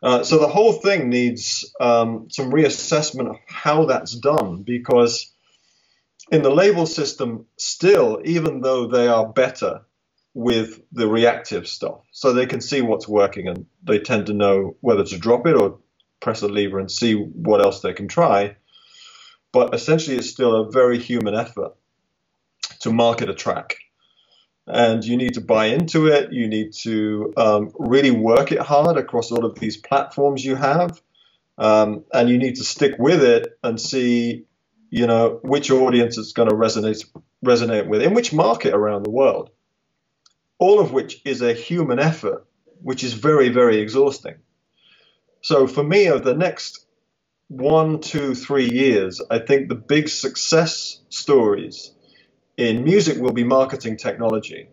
Uh, 0.00 0.22
so 0.22 0.38
the 0.38 0.48
whole 0.48 0.72
thing 0.72 1.08
needs 1.08 1.74
um, 1.80 2.28
some 2.30 2.52
reassessment 2.52 3.28
of 3.28 3.36
how 3.48 3.86
that's 3.86 4.14
done 4.14 4.62
because 4.62 5.32
in 6.30 6.42
the 6.42 6.50
label 6.50 6.86
system, 6.86 7.46
still, 7.56 8.20
even 8.24 8.60
though 8.60 8.86
they 8.86 9.08
are 9.08 9.26
better 9.26 9.80
with 10.38 10.80
the 10.92 11.08
reactive 11.08 11.66
stuff, 11.66 11.98
so 12.12 12.32
they 12.32 12.46
can 12.46 12.60
see 12.60 12.80
what's 12.80 13.08
working 13.08 13.48
and 13.48 13.66
they 13.82 13.98
tend 13.98 14.26
to 14.26 14.32
know 14.32 14.76
whether 14.80 15.02
to 15.02 15.18
drop 15.18 15.48
it 15.48 15.60
or 15.60 15.80
press 16.20 16.42
a 16.42 16.48
lever 16.48 16.78
and 16.78 16.88
see 16.88 17.14
what 17.14 17.60
else 17.60 17.80
they 17.80 17.92
can 17.92 18.06
try. 18.06 18.54
But 19.50 19.74
essentially, 19.74 20.16
it's 20.16 20.30
still 20.30 20.54
a 20.54 20.70
very 20.70 21.00
human 21.00 21.34
effort 21.34 21.72
to 22.82 22.92
market 22.92 23.28
a 23.28 23.34
track. 23.34 23.78
And 24.68 25.04
you 25.04 25.16
need 25.16 25.34
to 25.34 25.40
buy 25.40 25.66
into 25.66 26.06
it. 26.06 26.32
You 26.32 26.46
need 26.46 26.72
to 26.84 27.32
um, 27.36 27.72
really 27.76 28.12
work 28.12 28.52
it 28.52 28.60
hard 28.60 28.96
across 28.96 29.32
all 29.32 29.44
of 29.44 29.58
these 29.58 29.76
platforms 29.76 30.44
you 30.44 30.54
have. 30.54 31.02
Um, 31.56 32.04
and 32.12 32.30
you 32.30 32.38
need 32.38 32.54
to 32.56 32.64
stick 32.64 32.94
with 32.96 33.24
it 33.24 33.58
and 33.64 33.80
see, 33.80 34.44
you 34.88 35.08
know, 35.08 35.40
which 35.42 35.72
audience 35.72 36.16
it's 36.16 36.32
going 36.32 36.48
to 36.48 36.54
resonate 36.54 37.04
resonate 37.44 37.88
with 37.88 38.02
in 38.02 38.14
which 38.14 38.32
market 38.32 38.72
around 38.72 39.02
the 39.04 39.10
world. 39.10 39.50
All 40.58 40.80
of 40.80 40.92
which 40.92 41.20
is 41.24 41.42
a 41.42 41.52
human 41.54 41.98
effort, 41.98 42.46
which 42.82 43.04
is 43.04 43.14
very, 43.14 43.48
very 43.48 43.78
exhausting. 43.80 44.36
So 45.42 45.66
for 45.66 45.84
me, 45.84 46.10
over 46.10 46.24
the 46.24 46.34
next 46.36 46.86
one, 47.48 48.00
two, 48.00 48.34
three 48.34 48.68
years, 48.70 49.20
I 49.30 49.38
think 49.38 49.68
the 49.68 49.74
big 49.74 50.08
success 50.08 51.00
stories 51.10 51.92
in 52.56 52.84
music 52.84 53.18
will 53.20 53.32
be 53.32 53.44
marketing 53.44 53.96
technology. 53.96 54.68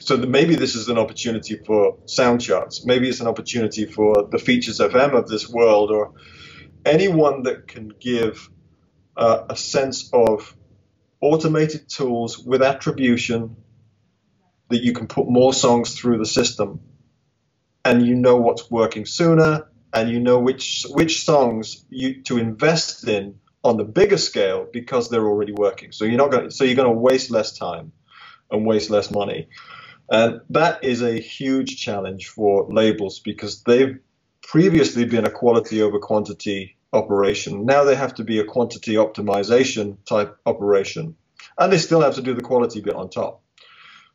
so 0.00 0.16
maybe 0.16 0.56
this 0.56 0.74
is 0.74 0.88
an 0.88 0.98
opportunity 0.98 1.56
for 1.66 1.96
Soundcharts. 2.06 2.84
Maybe 2.84 3.08
it's 3.08 3.20
an 3.20 3.28
opportunity 3.28 3.86
for 3.86 4.28
the 4.32 4.38
features 4.38 4.80
FM 4.80 5.14
of 5.14 5.28
this 5.28 5.48
world 5.48 5.90
or 5.92 6.12
anyone 6.84 7.44
that 7.44 7.68
can 7.68 7.92
give 8.00 8.50
uh, 9.16 9.44
a 9.50 9.56
sense 9.56 10.10
of 10.12 10.56
automated 11.20 11.88
tools 11.88 12.38
with 12.38 12.62
attribution 12.62 13.56
that 14.72 14.82
you 14.82 14.92
can 14.94 15.08
put 15.08 15.28
more 15.28 15.54
songs 15.54 15.98
through 15.98 16.18
the 16.18 16.26
system 16.26 16.80
and 17.84 18.06
you 18.06 18.14
know 18.14 18.36
what's 18.36 18.70
working 18.70 19.06
sooner 19.06 19.68
and 19.92 20.10
you 20.10 20.20
know 20.20 20.38
which 20.38 20.86
which 20.90 21.24
songs 21.24 21.84
you 21.90 22.22
to 22.22 22.38
invest 22.38 23.08
in 23.08 23.38
on 23.64 23.76
the 23.76 23.84
bigger 23.84 24.18
scale 24.18 24.66
because 24.72 25.08
they're 25.08 25.26
already 25.26 25.52
working. 25.52 25.92
So 25.92 26.04
you're 26.04 26.18
not 26.18 26.30
going 26.30 26.50
so 26.50 26.64
you're 26.64 26.76
going 26.76 26.92
to 26.92 26.98
waste 26.98 27.30
less 27.30 27.56
time 27.56 27.92
and 28.50 28.66
waste 28.66 28.90
less 28.90 29.10
money. 29.10 29.48
And 30.10 30.40
that 30.50 30.84
is 30.84 31.02
a 31.02 31.18
huge 31.18 31.80
challenge 31.80 32.28
for 32.28 32.68
labels 32.70 33.20
because 33.20 33.62
they've 33.62 33.98
previously 34.42 35.04
been 35.04 35.26
a 35.26 35.30
quality 35.30 35.82
over 35.82 35.98
quantity 35.98 36.76
operation. 36.92 37.66
Now 37.66 37.84
they 37.84 37.94
have 37.94 38.14
to 38.16 38.24
be 38.24 38.38
a 38.38 38.44
quantity 38.44 38.94
optimization 38.94 39.96
type 40.06 40.36
operation. 40.46 41.16
And 41.58 41.72
they 41.72 41.78
still 41.78 42.00
have 42.02 42.16
to 42.16 42.22
do 42.22 42.34
the 42.34 42.42
quality 42.42 42.80
bit 42.80 42.94
on 42.94 43.10
top. 43.10 43.41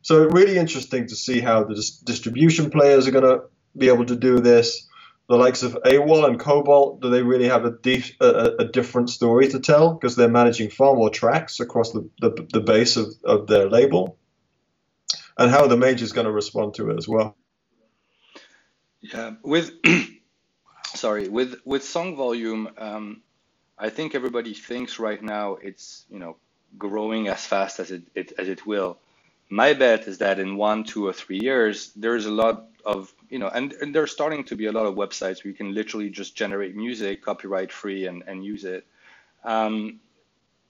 So 0.08 0.24
really 0.24 0.56
interesting 0.56 1.06
to 1.08 1.14
see 1.14 1.40
how 1.40 1.64
the 1.64 1.74
dis- 1.74 1.98
distribution 1.98 2.70
players 2.70 3.06
are 3.06 3.10
going 3.10 3.24
to 3.24 3.42
be 3.76 3.88
able 3.88 4.06
to 4.06 4.16
do 4.16 4.40
this 4.40 4.88
the 5.28 5.36
likes 5.36 5.62
of 5.62 5.76
AWAL 5.84 6.24
and 6.24 6.40
Kobalt, 6.40 7.02
do 7.02 7.10
they 7.10 7.22
really 7.22 7.48
have 7.48 7.66
a, 7.66 7.70
dif- 7.70 8.16
a, 8.18 8.54
a 8.60 8.64
different 8.64 9.10
story 9.10 9.48
to 9.48 9.60
tell 9.60 9.92
because 9.92 10.16
they're 10.16 10.28
managing 10.28 10.70
far 10.70 10.94
more 10.94 11.10
tracks 11.10 11.60
across 11.60 11.92
the, 11.92 12.08
the, 12.20 12.48
the 12.50 12.60
base 12.60 12.96
of, 12.96 13.08
of 13.24 13.46
their 13.46 13.68
label? 13.68 14.16
And 15.36 15.50
how 15.50 15.66
the 15.66 15.76
majors 15.76 16.12
going 16.12 16.24
to 16.24 16.32
respond 16.32 16.74
to 16.74 16.88
it 16.90 16.96
as 16.96 17.06
well? 17.06 17.36
Yeah, 19.00 19.32
with 19.42 19.70
sorry, 20.94 21.28
with 21.28 21.60
with 21.66 21.84
song 21.84 22.16
volume, 22.16 22.70
um, 22.78 23.22
I 23.78 23.90
think 23.90 24.14
everybody 24.14 24.54
thinks 24.54 24.98
right 24.98 25.22
now 25.22 25.58
it's 25.62 26.06
you 26.10 26.18
know 26.18 26.38
growing 26.78 27.28
as 27.28 27.44
fast 27.44 27.78
as 27.80 27.90
it, 27.90 28.02
it 28.14 28.32
as 28.38 28.48
it 28.48 28.66
will. 28.66 28.98
My 29.50 29.72
bet 29.72 30.06
is 30.06 30.18
that 30.18 30.38
in 30.38 30.56
one, 30.56 30.84
two, 30.84 31.06
or 31.06 31.12
three 31.12 31.40
years, 31.40 31.92
there's 31.96 32.26
a 32.26 32.30
lot 32.30 32.66
of 32.84 33.12
you 33.28 33.38
know, 33.38 33.48
and, 33.48 33.72
and 33.74 33.94
there's 33.94 34.10
starting 34.12 34.44
to 34.44 34.56
be 34.56 34.66
a 34.66 34.72
lot 34.72 34.86
of 34.86 34.94
websites 34.94 35.44
where 35.44 35.50
you 35.50 35.54
can 35.54 35.74
literally 35.74 36.10
just 36.10 36.34
generate 36.34 36.74
music 36.74 37.22
copyright 37.22 37.72
free 37.72 38.06
and, 38.06 38.22
and 38.26 38.44
use 38.44 38.64
it. 38.64 38.86
Um, 39.44 40.00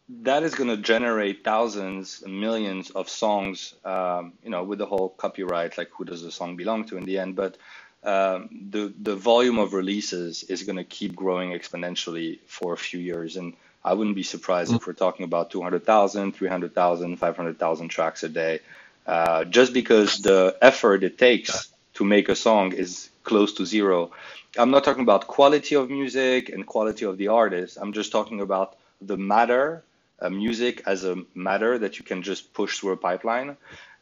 that 0.08 0.42
is 0.42 0.54
going 0.54 0.70
to 0.70 0.76
generate 0.76 1.44
thousands, 1.44 2.24
millions 2.26 2.90
of 2.90 3.08
songs, 3.08 3.74
um, 3.84 4.32
you 4.42 4.50
know, 4.50 4.64
with 4.64 4.78
the 4.78 4.86
whole 4.86 5.10
copyright, 5.10 5.76
like 5.76 5.90
who 5.96 6.04
does 6.04 6.22
the 6.22 6.30
song 6.30 6.56
belong 6.56 6.84
to 6.86 6.96
in 6.96 7.04
the 7.04 7.18
end. 7.18 7.36
But 7.36 7.58
um, 8.02 8.68
the 8.70 8.92
the 9.02 9.16
volume 9.16 9.58
of 9.58 9.74
releases 9.74 10.44
is 10.44 10.62
going 10.62 10.76
to 10.76 10.84
keep 10.84 11.14
growing 11.14 11.50
exponentially 11.50 12.38
for 12.46 12.72
a 12.72 12.76
few 12.76 13.00
years, 13.00 13.36
and 13.36 13.54
I 13.88 13.94
wouldn't 13.94 14.16
be 14.16 14.22
surprised 14.22 14.74
if 14.74 14.86
we're 14.86 14.92
talking 14.92 15.24
about 15.24 15.50
200,000, 15.50 16.32
300,000, 16.32 17.16
500,000 17.16 17.88
tracks 17.88 18.22
a 18.22 18.28
day, 18.28 18.60
uh, 19.06 19.44
just 19.44 19.72
because 19.72 20.18
the 20.18 20.56
effort 20.60 21.02
it 21.04 21.16
takes 21.16 21.68
to 21.94 22.04
make 22.04 22.28
a 22.28 22.36
song 22.36 22.72
is 22.74 23.08
close 23.24 23.54
to 23.54 23.64
zero. 23.64 24.10
I'm 24.58 24.70
not 24.70 24.84
talking 24.84 25.02
about 25.02 25.26
quality 25.26 25.74
of 25.74 25.88
music 25.88 26.50
and 26.50 26.66
quality 26.66 27.06
of 27.06 27.16
the 27.16 27.28
artist. 27.28 27.78
I'm 27.80 27.94
just 27.94 28.12
talking 28.12 28.42
about 28.42 28.76
the 29.00 29.16
matter, 29.16 29.84
uh, 30.20 30.28
music 30.28 30.82
as 30.86 31.04
a 31.04 31.16
matter 31.34 31.78
that 31.78 31.98
you 31.98 32.04
can 32.04 32.22
just 32.22 32.52
push 32.52 32.78
through 32.78 32.92
a 32.92 32.96
pipeline. 32.98 33.56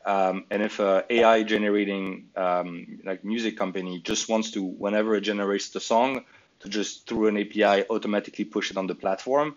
Um, 0.05 0.47
and 0.51 0.63
if 0.63 0.81
a 0.81 1.05
AI 1.11 1.45
generating 1.45 2.29
um, 2.37 3.01
like 3.05 3.25
music 3.25 3.57
company 3.57 4.01
just 4.01 4.29
wants 4.29 4.51
to, 4.53 4.65
whenever 4.65 5.15
it 5.15 5.21
generates 5.23 5.69
the 5.71 5.81
song, 5.81 6.25
to 6.61 6.69
just 6.69 7.07
through 7.07 7.29
an 7.29 7.37
API 7.39 7.85
automatically 7.89 8.45
push 8.45 8.71
it 8.73 8.77
on 8.77 8.87
the 8.89 8.95
platform, 8.95 9.57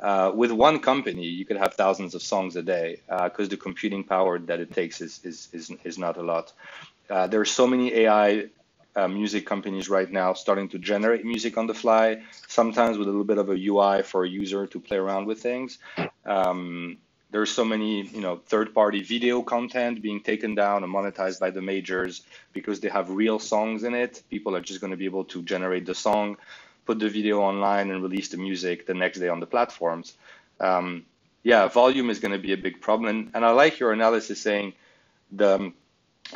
uh, 0.00 0.30
with 0.34 0.52
one 0.52 0.78
company, 0.80 1.24
you 1.24 1.44
could 1.44 1.56
have 1.56 1.74
thousands 1.74 2.14
of 2.14 2.22
songs 2.22 2.56
a 2.56 2.62
day 2.62 3.00
because 3.08 3.46
uh, 3.46 3.50
the 3.50 3.56
computing 3.56 4.04
power 4.04 4.38
that 4.38 4.60
it 4.60 4.72
takes 4.72 5.00
is, 5.00 5.20
is, 5.24 5.48
is, 5.52 5.72
is 5.84 5.98
not 5.98 6.16
a 6.16 6.22
lot. 6.22 6.52
Uh, 7.08 7.26
there 7.26 7.40
are 7.40 7.46
so 7.46 7.66
many 7.66 7.94
AI 7.94 8.46
uh, 8.94 9.08
music 9.08 9.46
companies 9.46 9.88
right 9.88 10.10
now 10.10 10.32
starting 10.32 10.68
to 10.70 10.78
generate 10.78 11.24
music 11.24 11.56
on 11.56 11.66
the 11.66 11.74
fly, 11.74 12.22
sometimes 12.48 12.98
with 12.98 13.08
a 13.08 13.10
little 13.10 13.24
bit 13.24 13.38
of 13.38 13.50
a 13.50 13.66
UI 13.66 14.02
for 14.02 14.24
a 14.24 14.28
user 14.28 14.66
to 14.66 14.80
play 14.80 14.96
around 14.96 15.26
with 15.26 15.40
things. 15.40 15.78
Um, 16.24 16.98
there's 17.30 17.50
so 17.50 17.64
many, 17.64 18.06
you 18.06 18.20
know, 18.20 18.36
third-party 18.46 19.02
video 19.02 19.42
content 19.42 20.00
being 20.00 20.20
taken 20.20 20.54
down 20.54 20.84
and 20.84 20.92
monetized 20.94 21.40
by 21.40 21.50
the 21.50 21.60
majors 21.60 22.22
because 22.52 22.80
they 22.80 22.88
have 22.88 23.10
real 23.10 23.38
songs 23.38 23.84
in 23.84 23.94
it. 23.94 24.22
People 24.30 24.54
are 24.56 24.60
just 24.60 24.80
going 24.80 24.92
to 24.92 24.96
be 24.96 25.04
able 25.04 25.24
to 25.24 25.42
generate 25.42 25.84
the 25.86 25.94
song, 25.94 26.36
put 26.86 26.98
the 26.98 27.08
video 27.08 27.40
online, 27.40 27.90
and 27.90 28.02
release 28.02 28.28
the 28.28 28.36
music 28.36 28.86
the 28.86 28.94
next 28.94 29.18
day 29.18 29.28
on 29.28 29.40
the 29.40 29.46
platforms. 29.46 30.14
Um, 30.60 31.04
yeah, 31.42 31.68
volume 31.68 32.10
is 32.10 32.18
going 32.18 32.32
to 32.32 32.38
be 32.38 32.52
a 32.52 32.56
big 32.56 32.80
problem. 32.80 33.30
And 33.34 33.44
I 33.44 33.50
like 33.50 33.78
your 33.78 33.92
analysis 33.92 34.40
saying 34.40 34.72
the 35.30 35.72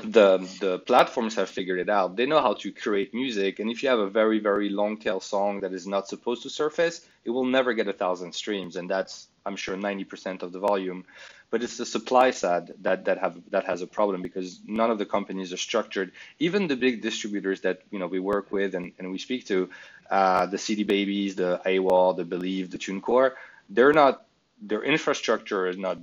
the 0.05 0.39
the 0.61 0.79
platforms 0.81 1.35
have 1.35 1.49
figured 1.49 1.81
it 1.81 1.89
out. 1.89 2.17
They 2.17 2.27
know 2.27 2.41
how 2.41 2.55
to 2.55 2.71
create 2.71 3.13
music, 3.13 3.59
and 3.59 3.71
if 3.71 3.83
you 3.83 3.89
have 3.89 3.99
a 3.99 4.09
very 4.09 4.39
very 4.39 4.69
long 4.69 4.99
tail 4.99 5.21
song 5.21 5.61
that 5.61 5.73
is 5.73 5.87
not 5.87 6.07
supposed 6.07 6.43
to 6.45 6.51
surface, 6.51 7.05
it 7.25 7.31
will 7.31 7.45
never 7.45 7.73
get 7.75 7.89
a 7.89 7.93
thousand 7.93 8.33
streams, 8.33 8.77
and 8.77 8.89
that's 8.89 9.27
I'm 9.45 9.57
sure 9.57 9.77
90% 9.77 10.43
of 10.43 10.53
the 10.53 10.59
volume. 10.59 11.05
But 11.51 11.65
it's 11.65 11.77
the 11.77 11.87
supply 11.87 12.31
side 12.31 12.73
that 12.83 13.07
that 13.07 13.19
have 13.19 13.37
that 13.51 13.65
has 13.65 13.83
a 13.83 13.89
problem 13.89 14.23
because 14.23 14.61
none 14.65 14.93
of 14.93 14.99
the 14.99 15.07
companies 15.07 15.53
are 15.53 15.57
structured. 15.57 16.13
Even 16.39 16.69
the 16.69 16.77
big 16.77 17.03
distributors 17.03 17.63
that 17.63 17.83
you 17.91 17.99
know 17.99 18.07
we 18.07 18.21
work 18.21 18.53
with 18.53 18.77
and, 18.77 18.93
and 19.01 19.11
we 19.11 19.19
speak 19.19 19.47
to, 19.47 19.69
uh, 20.11 20.47
the 20.47 20.59
CD 20.59 20.83
Babies, 20.83 21.37
the 21.37 21.61
AWAL, 21.65 22.15
the 22.15 22.25
Believe, 22.25 22.71
the 22.71 22.79
TuneCore, 22.79 23.33
they're 23.69 23.93
not 23.93 24.27
their 24.61 24.83
infrastructure 24.83 25.69
is 25.69 25.79
not 25.79 25.99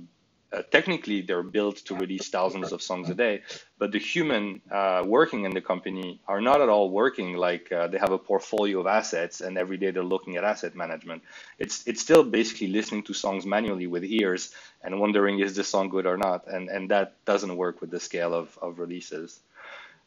uh, 0.50 0.62
technically 0.70 1.20
they're 1.20 1.42
built 1.42 1.76
to 1.76 1.94
release 1.94 2.28
thousands 2.28 2.72
of 2.72 2.80
songs 2.80 3.10
a 3.10 3.14
day, 3.14 3.42
but 3.78 3.92
the 3.92 3.98
human 3.98 4.62
uh, 4.70 5.02
working 5.04 5.44
in 5.44 5.52
the 5.52 5.60
company 5.60 6.20
are 6.26 6.40
not 6.40 6.62
at 6.62 6.70
all 6.70 6.90
working 6.90 7.34
like 7.36 7.70
uh, 7.70 7.86
they 7.86 7.98
have 7.98 8.12
a 8.12 8.18
portfolio 8.18 8.80
of 8.80 8.86
assets 8.86 9.42
and 9.42 9.58
every 9.58 9.76
day 9.76 9.90
they're 9.90 10.02
looking 10.02 10.36
at 10.36 10.44
asset 10.44 10.74
management. 10.74 11.22
It's 11.58 11.86
it's 11.86 12.00
still 12.00 12.24
basically 12.24 12.68
listening 12.68 13.02
to 13.04 13.14
songs 13.14 13.44
manually 13.44 13.86
with 13.86 14.04
ears 14.04 14.52
and 14.82 14.98
wondering 15.00 15.38
is 15.40 15.54
this 15.54 15.68
song 15.68 15.90
good 15.90 16.06
or 16.06 16.16
not, 16.16 16.46
and 16.48 16.70
and 16.70 16.90
that 16.90 17.22
doesn't 17.26 17.54
work 17.54 17.82
with 17.82 17.90
the 17.90 18.00
scale 18.00 18.32
of 18.32 18.58
of 18.62 18.78
releases. 18.78 19.38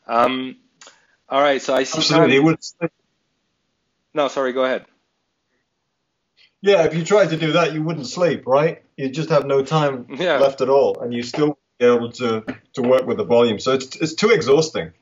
Um, 0.08 0.58
all 1.30 1.42
right, 1.42 1.62
so 1.62 1.76
I 1.76 1.84
see. 1.84 2.00
Absolutely. 2.00 2.58
No, 4.14 4.28
sorry. 4.28 4.54
Go 4.54 4.66
ahead. 4.66 4.86
Yeah, 6.62 6.84
if 6.84 6.94
you 6.94 7.04
tried 7.04 7.30
to 7.30 7.38
do 7.38 7.54
that, 7.54 7.74
you 7.74 7.82
wouldn't 7.82 8.06
sleep, 8.06 8.46
right? 8.46 8.84
You'd 8.96 9.14
just 9.14 9.30
have 9.30 9.46
no 9.46 9.64
time 9.64 10.06
yeah. 10.10 10.38
left 10.38 10.62
at 10.62 10.70
all, 10.70 11.00
and 11.00 11.12
you 11.14 11.24
still 11.24 11.58
be 11.80 11.86
able 11.86 12.12
to 12.14 12.44
to 12.74 12.82
work 12.82 13.08
with 13.08 13.18
the 13.18 13.24
volume. 13.24 13.60
So 13.60 13.74
it's 13.74 13.96
it's 13.96 14.14
too 14.14 14.30
exhausting. 14.30 14.94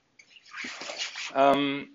Um, 1.33 1.89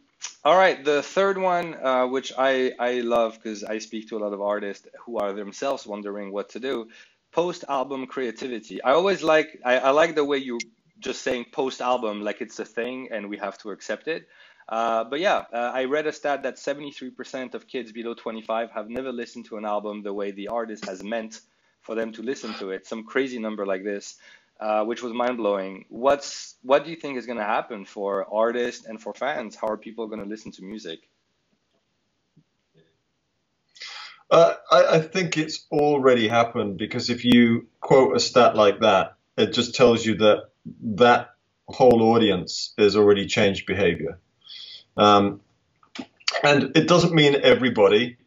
all 0.44 0.56
right, 0.56 0.84
the 0.84 1.02
third 1.02 1.38
one, 1.38 1.74
uh, 1.74 2.06
which 2.06 2.32
I 2.36 2.72
I 2.78 3.00
love 3.00 3.34
because 3.34 3.64
I 3.64 3.78
speak 3.78 4.08
to 4.10 4.18
a 4.18 4.20
lot 4.20 4.34
of 4.34 4.42
artists 4.42 4.86
who 5.04 5.18
are 5.18 5.32
themselves 5.32 5.86
wondering 5.86 6.32
what 6.32 6.50
to 6.50 6.60
do. 6.60 6.88
Post 7.32 7.64
album 7.68 8.06
creativity. 8.06 8.82
I 8.82 8.92
always 8.92 9.22
like 9.22 9.60
I, 9.64 9.78
I 9.78 9.90
like 9.90 10.14
the 10.14 10.24
way 10.24 10.38
you 10.38 10.58
just 11.00 11.22
saying 11.22 11.46
post 11.52 11.80
album 11.80 12.22
like 12.22 12.40
it's 12.40 12.58
a 12.58 12.64
thing 12.64 13.08
and 13.10 13.28
we 13.28 13.38
have 13.38 13.56
to 13.58 13.70
accept 13.70 14.08
it. 14.08 14.28
Uh, 14.68 15.04
but 15.04 15.20
yeah, 15.20 15.44
uh, 15.52 15.72
I 15.74 15.84
read 15.84 16.06
a 16.06 16.12
stat 16.12 16.42
that 16.44 16.56
73% 16.56 17.54
of 17.54 17.66
kids 17.66 17.92
below 17.92 18.14
25 18.14 18.70
have 18.70 18.88
never 18.88 19.12
listened 19.12 19.46
to 19.46 19.56
an 19.56 19.64
album 19.64 20.02
the 20.02 20.12
way 20.12 20.30
the 20.30 20.48
artist 20.48 20.86
has 20.86 21.02
meant 21.02 21.40
for 21.82 21.94
them 21.94 22.12
to 22.12 22.22
listen 22.22 22.54
to 22.54 22.70
it. 22.70 22.86
Some 22.86 23.04
crazy 23.04 23.38
number 23.38 23.66
like 23.66 23.84
this, 23.84 24.16
uh, 24.58 24.84
which 24.84 25.02
was 25.02 25.12
mind 25.12 25.36
blowing. 25.36 25.84
What's 25.90 26.56
what 26.62 26.84
do 26.84 26.90
you 26.90 26.96
think 26.96 27.18
is 27.18 27.26
going 27.26 27.38
to 27.38 27.44
happen 27.44 27.84
for 27.84 28.26
artists 28.32 28.86
and 28.86 29.00
for 29.00 29.12
fans? 29.12 29.54
How 29.54 29.68
are 29.68 29.76
people 29.76 30.06
going 30.06 30.22
to 30.22 30.28
listen 30.28 30.50
to 30.52 30.62
music? 30.64 31.00
Uh, 34.30 34.54
I, 34.70 34.86
I 34.96 35.00
think 35.00 35.36
it's 35.36 35.66
already 35.70 36.26
happened 36.26 36.78
because 36.78 37.10
if 37.10 37.24
you 37.24 37.68
quote 37.80 38.16
a 38.16 38.20
stat 38.20 38.56
like 38.56 38.80
that, 38.80 39.16
it 39.36 39.52
just 39.52 39.74
tells 39.74 40.04
you 40.06 40.16
that 40.16 40.48
that 40.96 41.30
whole 41.68 42.02
audience 42.02 42.72
has 42.78 42.96
already 42.96 43.26
changed 43.26 43.66
behavior. 43.66 44.18
Um, 44.96 45.40
and 46.42 46.76
it 46.76 46.88
doesn't 46.88 47.14
mean 47.14 47.36
everybody. 47.42 48.18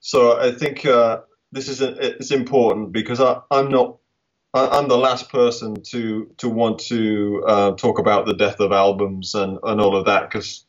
So 0.00 0.38
I 0.38 0.52
think 0.52 0.84
uh, 0.84 1.20
this 1.52 1.68
is 1.68 1.80
a, 1.80 2.18
it's 2.18 2.30
important 2.30 2.92
because 2.92 3.20
I, 3.20 3.40
am 3.50 3.70
not 3.70 3.96
I'm 4.54 4.88
the 4.88 4.96
last 4.96 5.30
person 5.30 5.82
to 5.90 6.30
to 6.38 6.48
want 6.48 6.78
to 6.80 7.44
uh, 7.46 7.72
talk 7.72 7.98
about 7.98 8.26
the 8.26 8.34
death 8.34 8.60
of 8.60 8.70
albums 8.72 9.34
and, 9.34 9.58
and 9.62 9.80
all 9.80 9.96
of 9.96 10.06
that 10.06 10.30
because 10.30 10.64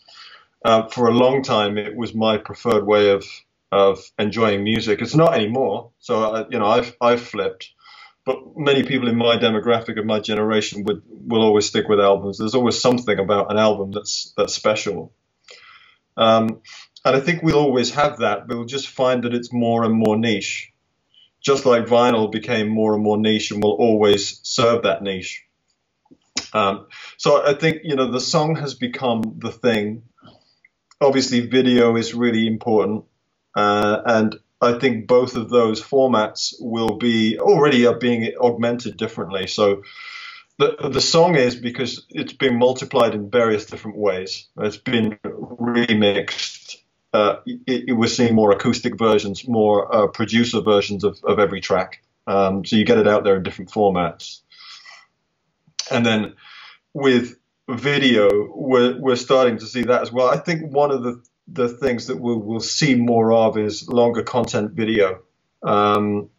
uh, 0.65 0.87
for 0.87 1.07
a 1.07 1.11
long 1.11 1.43
time 1.43 1.77
it 1.77 1.95
was 1.95 2.13
my 2.15 2.37
preferred 2.37 2.85
way 2.85 3.11
of 3.11 3.25
of 3.71 3.99
enjoying 4.17 4.63
music. 4.63 5.01
It's 5.01 5.15
not 5.15 5.35
anymore. 5.35 5.91
So 5.99 6.23
I, 6.23 6.45
you 6.49 6.57
know 6.57 6.65
I've 6.67 6.95
I've 6.99 7.21
flipped, 7.21 7.71
but 8.25 8.39
many 8.57 8.83
people 8.83 9.07
in 9.07 9.17
my 9.17 9.37
demographic 9.37 9.99
of 9.99 10.05
my 10.05 10.19
generation 10.19 10.83
would 10.85 11.03
will 11.07 11.43
always 11.43 11.67
stick 11.67 11.87
with 11.87 11.99
albums. 11.99 12.39
There's 12.39 12.55
always 12.55 12.81
something 12.81 13.19
about 13.19 13.51
an 13.51 13.57
album 13.57 13.91
that's 13.91 14.33
that's 14.35 14.55
special. 14.55 15.13
Um, 16.17 16.61
and 17.03 17.15
I 17.15 17.19
think 17.19 17.43
we'll 17.43 17.59
always 17.59 17.91
have 17.91 18.19
that. 18.19 18.47
We'll 18.47 18.65
just 18.65 18.87
find 18.87 19.23
that 19.23 19.33
it's 19.33 19.53
more 19.53 19.83
and 19.83 19.93
more 19.93 20.17
niche. 20.17 20.71
Just 21.41 21.65
like 21.65 21.85
vinyl 21.85 22.31
became 22.31 22.67
more 22.67 22.95
and 22.95 23.03
more 23.03 23.17
niche 23.17 23.51
and 23.51 23.61
will 23.61 23.73
always 23.73 24.39
serve 24.43 24.83
that 24.83 25.03
niche. 25.03 25.43
Um, 26.53 26.87
so 27.17 27.45
I 27.45 27.53
think, 27.53 27.81
you 27.83 27.95
know, 27.95 28.11
the 28.11 28.21
song 28.21 28.55
has 28.55 28.73
become 28.73 29.35
the 29.37 29.51
thing. 29.51 30.03
Obviously, 31.01 31.41
video 31.41 31.95
is 31.97 32.13
really 32.13 32.47
important. 32.47 33.03
Uh, 33.55 34.01
and 34.05 34.35
I 34.61 34.79
think 34.79 35.07
both 35.07 35.35
of 35.35 35.49
those 35.49 35.81
formats 35.81 36.55
will 36.59 36.97
be 36.97 37.37
already 37.37 37.85
are 37.85 37.97
being 37.97 38.33
augmented 38.41 38.97
differently. 38.97 39.47
So 39.47 39.83
the 40.57 40.89
the 40.89 41.01
song 41.01 41.35
is 41.35 41.55
because 41.55 42.05
it's 42.09 42.33
been 42.33 42.57
multiplied 42.57 43.13
in 43.15 43.29
various 43.29 43.65
different 43.65 43.97
ways. 43.97 44.47
It's 44.57 44.77
been 44.77 45.19
remixed. 45.23 46.77
Uh, 47.13 47.37
it, 47.45 47.83
it, 47.87 47.93
we're 47.93 48.07
seeing 48.07 48.35
more 48.35 48.51
acoustic 48.51 48.97
versions, 48.97 49.47
more 49.47 49.93
uh, 49.93 50.07
producer 50.07 50.61
versions 50.61 51.03
of, 51.03 51.17
of 51.23 51.39
every 51.39 51.61
track. 51.61 52.03
Um, 52.27 52.65
so 52.65 52.75
you 52.75 52.83
get 52.83 52.97
it 52.97 53.07
out 53.07 53.23
there 53.23 53.37
in 53.37 53.43
different 53.43 53.71
formats. 53.71 54.41
And 55.89 56.05
then 56.05 56.33
with 56.93 57.37
video, 57.69 58.49
we're, 58.53 58.99
we're 58.99 59.15
starting 59.15 59.59
to 59.59 59.65
see 59.65 59.83
that 59.83 60.01
as 60.01 60.11
well. 60.11 60.27
I 60.27 60.37
think 60.37 60.73
one 60.73 60.91
of 60.91 61.03
the 61.03 61.23
the 61.47 61.69
things 61.69 62.07
that 62.07 62.17
we'll, 62.17 62.39
we'll 62.39 62.59
see 62.59 62.95
more 62.95 63.31
of 63.31 63.55
is 63.57 63.87
longer 63.87 64.23
content 64.23 64.71
video, 64.71 65.21
um, 65.61 66.29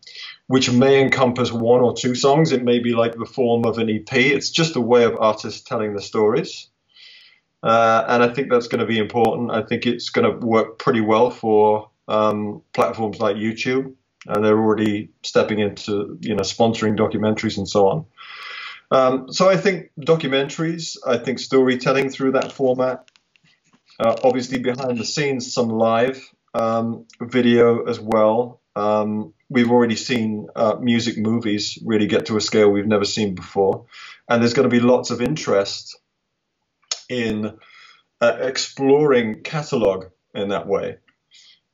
which 0.46 0.70
may 0.70 1.02
encompass 1.02 1.50
one 1.50 1.80
or 1.80 1.94
two 1.94 2.14
songs. 2.14 2.52
It 2.52 2.62
may 2.62 2.78
be 2.78 2.92
like 2.92 3.16
the 3.16 3.26
form 3.26 3.64
of 3.64 3.78
an 3.78 3.90
EP. 3.90 4.12
It's 4.12 4.50
just 4.50 4.76
a 4.76 4.80
way 4.80 5.04
of 5.04 5.16
artists 5.18 5.62
telling 5.62 5.94
the 5.94 6.02
stories. 6.02 6.68
Uh, 7.62 8.04
and 8.08 8.22
I 8.22 8.28
think 8.28 8.50
that's 8.50 8.68
going 8.68 8.80
to 8.80 8.86
be 8.86 8.98
important. 8.98 9.50
I 9.50 9.62
think 9.62 9.86
it's 9.86 10.10
going 10.10 10.30
to 10.30 10.46
work 10.46 10.78
pretty 10.78 11.00
well 11.00 11.30
for 11.30 11.90
um, 12.06 12.62
platforms 12.72 13.18
like 13.18 13.36
YouTube, 13.36 13.94
and 14.26 14.44
they're 14.44 14.58
already 14.58 15.10
stepping 15.22 15.58
into 15.58 16.18
you 16.20 16.34
know 16.34 16.42
sponsoring 16.42 16.96
documentaries 16.96 17.58
and 17.58 17.68
so 17.68 17.88
on. 17.88 18.06
Um, 18.90 19.32
so 19.32 19.48
I 19.48 19.56
think 19.56 19.90
documentaries, 19.98 20.96
I 21.04 21.18
think 21.18 21.40
storytelling 21.40 22.10
through 22.10 22.32
that 22.32 22.52
format, 22.52 23.10
uh, 23.98 24.14
obviously, 24.22 24.58
behind 24.58 24.98
the 24.98 25.04
scenes, 25.04 25.52
some 25.52 25.68
live 25.68 26.22
um, 26.54 27.06
video 27.20 27.84
as 27.84 27.98
well. 27.98 28.60
Um, 28.76 29.32
we've 29.48 29.70
already 29.70 29.96
seen 29.96 30.48
uh, 30.54 30.76
music 30.80 31.16
movies 31.16 31.78
really 31.84 32.06
get 32.06 32.26
to 32.26 32.36
a 32.36 32.40
scale 32.40 32.70
we've 32.70 32.86
never 32.86 33.06
seen 33.06 33.34
before, 33.34 33.86
and 34.28 34.42
there's 34.42 34.54
going 34.54 34.68
to 34.68 34.74
be 34.74 34.80
lots 34.80 35.10
of 35.10 35.22
interest 35.22 35.98
in 37.08 37.58
uh, 38.20 38.36
exploring 38.40 39.42
catalog 39.42 40.06
in 40.34 40.48
that 40.48 40.66
way. 40.66 40.98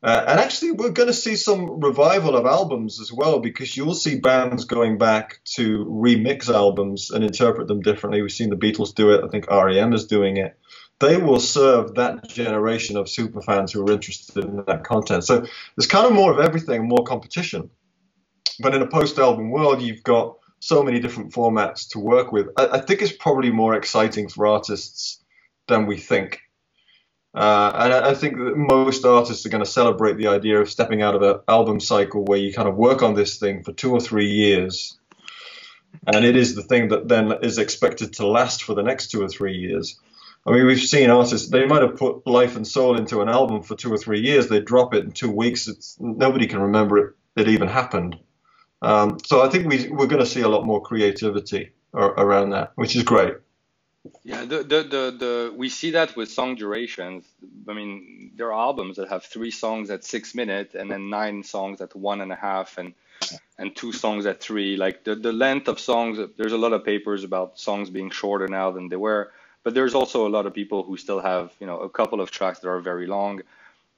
Uh, 0.00 0.24
and 0.26 0.40
actually, 0.40 0.72
we're 0.72 0.90
going 0.90 1.08
to 1.08 1.12
see 1.12 1.36
some 1.36 1.80
revival 1.80 2.36
of 2.36 2.46
albums 2.46 3.00
as 3.00 3.12
well 3.12 3.38
because 3.38 3.76
you'll 3.76 3.94
see 3.94 4.18
bands 4.18 4.64
going 4.64 4.98
back 4.98 5.40
to 5.44 5.84
remix 5.84 6.48
albums 6.48 7.10
and 7.10 7.22
interpret 7.22 7.68
them 7.68 7.80
differently. 7.80 8.20
We've 8.20 8.32
seen 8.32 8.50
the 8.50 8.56
Beatles 8.56 8.94
do 8.94 9.12
it. 9.12 9.24
I 9.24 9.28
think 9.28 9.48
REM 9.48 9.92
is 9.92 10.06
doing 10.06 10.38
it 10.38 10.58
they 11.02 11.16
will 11.16 11.40
serve 11.40 11.96
that 11.96 12.28
generation 12.28 12.96
of 12.96 13.08
super 13.08 13.42
fans 13.42 13.72
who 13.72 13.86
are 13.86 13.92
interested 13.92 14.44
in 14.44 14.64
that 14.68 14.84
content. 14.84 15.24
So 15.24 15.40
there's 15.76 15.88
kind 15.88 16.06
of 16.06 16.12
more 16.12 16.32
of 16.32 16.38
everything, 16.38 16.88
more 16.88 17.04
competition. 17.04 17.70
But 18.60 18.74
in 18.74 18.82
a 18.82 18.86
post 18.86 19.18
album 19.18 19.50
world, 19.50 19.82
you've 19.82 20.04
got 20.04 20.36
so 20.60 20.80
many 20.84 21.00
different 21.00 21.32
formats 21.32 21.90
to 21.90 21.98
work 21.98 22.30
with. 22.30 22.46
I, 22.56 22.68
I 22.74 22.80
think 22.80 23.02
it's 23.02 23.12
probably 23.12 23.50
more 23.50 23.74
exciting 23.74 24.28
for 24.28 24.46
artists 24.46 25.18
than 25.66 25.86
we 25.86 25.96
think. 25.96 26.40
Uh, 27.34 27.72
and 27.74 27.92
I, 27.92 28.10
I 28.10 28.14
think 28.14 28.36
that 28.36 28.56
most 28.56 29.04
artists 29.04 29.44
are 29.44 29.48
going 29.48 29.64
to 29.64 29.70
celebrate 29.70 30.18
the 30.18 30.28
idea 30.28 30.60
of 30.60 30.70
stepping 30.70 31.02
out 31.02 31.16
of 31.16 31.22
an 31.22 31.40
album 31.48 31.80
cycle 31.80 32.24
where 32.24 32.38
you 32.38 32.52
kind 32.52 32.68
of 32.68 32.76
work 32.76 33.02
on 33.02 33.14
this 33.14 33.38
thing 33.38 33.64
for 33.64 33.72
two 33.72 33.90
or 33.90 34.00
three 34.00 34.30
years. 34.30 34.96
And 36.06 36.24
it 36.24 36.36
is 36.36 36.54
the 36.54 36.62
thing 36.62 36.88
that 36.88 37.08
then 37.08 37.32
is 37.42 37.58
expected 37.58 38.12
to 38.14 38.26
last 38.26 38.62
for 38.62 38.74
the 38.74 38.82
next 38.82 39.10
two 39.10 39.20
or 39.22 39.28
three 39.28 39.56
years. 39.56 39.98
I 40.44 40.52
mean, 40.52 40.66
we've 40.66 40.80
seen 40.80 41.10
artists, 41.10 41.48
they 41.48 41.66
might 41.66 41.82
have 41.82 41.96
put 41.96 42.26
life 42.26 42.56
and 42.56 42.66
soul 42.66 42.96
into 42.98 43.20
an 43.20 43.28
album 43.28 43.62
for 43.62 43.76
two 43.76 43.92
or 43.92 43.98
three 43.98 44.20
years. 44.20 44.48
They 44.48 44.60
drop 44.60 44.92
it 44.94 45.04
in 45.04 45.12
two 45.12 45.30
weeks. 45.30 45.68
It's, 45.68 45.96
nobody 46.00 46.46
can 46.48 46.60
remember 46.60 46.98
it, 46.98 47.14
it 47.36 47.48
even 47.48 47.68
happened. 47.68 48.18
Um, 48.80 49.18
so 49.24 49.42
I 49.42 49.48
think 49.48 49.68
we, 49.68 49.88
we're 49.88 50.08
going 50.08 50.22
to 50.22 50.26
see 50.26 50.40
a 50.40 50.48
lot 50.48 50.66
more 50.66 50.82
creativity 50.82 51.70
around 51.94 52.50
that, 52.50 52.72
which 52.74 52.96
is 52.96 53.04
great. 53.04 53.34
Yeah, 54.24 54.44
the, 54.44 54.64
the, 54.64 54.82
the, 54.82 55.16
the, 55.16 55.54
we 55.56 55.68
see 55.68 55.92
that 55.92 56.16
with 56.16 56.28
song 56.28 56.56
durations. 56.56 57.24
I 57.68 57.72
mean, 57.74 58.32
there 58.36 58.52
are 58.52 58.60
albums 58.60 58.96
that 58.96 59.08
have 59.08 59.24
three 59.24 59.52
songs 59.52 59.90
at 59.90 60.02
six 60.02 60.34
minutes 60.34 60.74
and 60.74 60.90
then 60.90 61.08
nine 61.08 61.44
songs 61.44 61.80
at 61.80 61.94
one 61.94 62.20
and 62.20 62.32
a 62.32 62.36
half 62.36 62.78
and 62.78 62.94
and 63.56 63.76
two 63.76 63.92
songs 63.92 64.26
at 64.26 64.40
three. 64.40 64.76
Like 64.76 65.04
the, 65.04 65.14
the 65.14 65.32
length 65.32 65.68
of 65.68 65.78
songs, 65.78 66.18
there's 66.36 66.52
a 66.52 66.58
lot 66.58 66.72
of 66.72 66.84
papers 66.84 67.22
about 67.22 67.60
songs 67.60 67.90
being 67.90 68.10
shorter 68.10 68.48
now 68.48 68.72
than 68.72 68.88
they 68.88 68.96
were. 68.96 69.30
But 69.64 69.74
there's 69.74 69.94
also 69.94 70.26
a 70.26 70.30
lot 70.30 70.46
of 70.46 70.54
people 70.54 70.82
who 70.82 70.96
still 70.96 71.20
have, 71.20 71.52
you 71.60 71.66
know, 71.66 71.80
a 71.80 71.88
couple 71.88 72.20
of 72.20 72.30
tracks 72.30 72.60
that 72.60 72.68
are 72.68 72.80
very 72.80 73.06
long. 73.06 73.42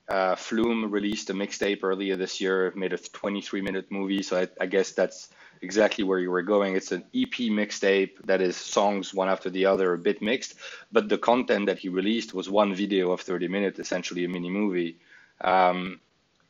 Uh, 0.08 0.34
Flume 0.34 0.90
released 0.90 1.30
a 1.30 1.34
mixtape 1.34 1.82
earlier 1.82 2.16
this 2.16 2.38
year, 2.38 2.72
made 2.76 2.92
a 2.92 2.98
23 2.98 3.62
minute 3.62 3.90
movie. 3.90 4.22
So 4.22 4.38
I, 4.38 4.48
I, 4.60 4.66
guess 4.66 4.92
that's 4.92 5.30
exactly 5.62 6.04
where 6.04 6.18
you 6.18 6.30
were 6.30 6.42
going. 6.42 6.76
It's 6.76 6.92
an 6.92 7.04
EP 7.14 7.32
mixtape 7.48 8.20
that 8.26 8.42
is 8.42 8.54
songs 8.54 9.14
one 9.14 9.30
after 9.30 9.48
the 9.48 9.64
other, 9.64 9.94
a 9.94 9.98
bit 9.98 10.20
mixed. 10.20 10.56
But 10.92 11.08
the 11.08 11.16
content 11.16 11.66
that 11.66 11.78
he 11.78 11.88
released 11.88 12.34
was 12.34 12.50
one 12.50 12.74
video 12.74 13.12
of 13.12 13.22
30 13.22 13.48
minutes, 13.48 13.78
essentially 13.78 14.26
a 14.26 14.28
mini 14.28 14.50
movie. 14.50 14.98
Um, 15.40 16.00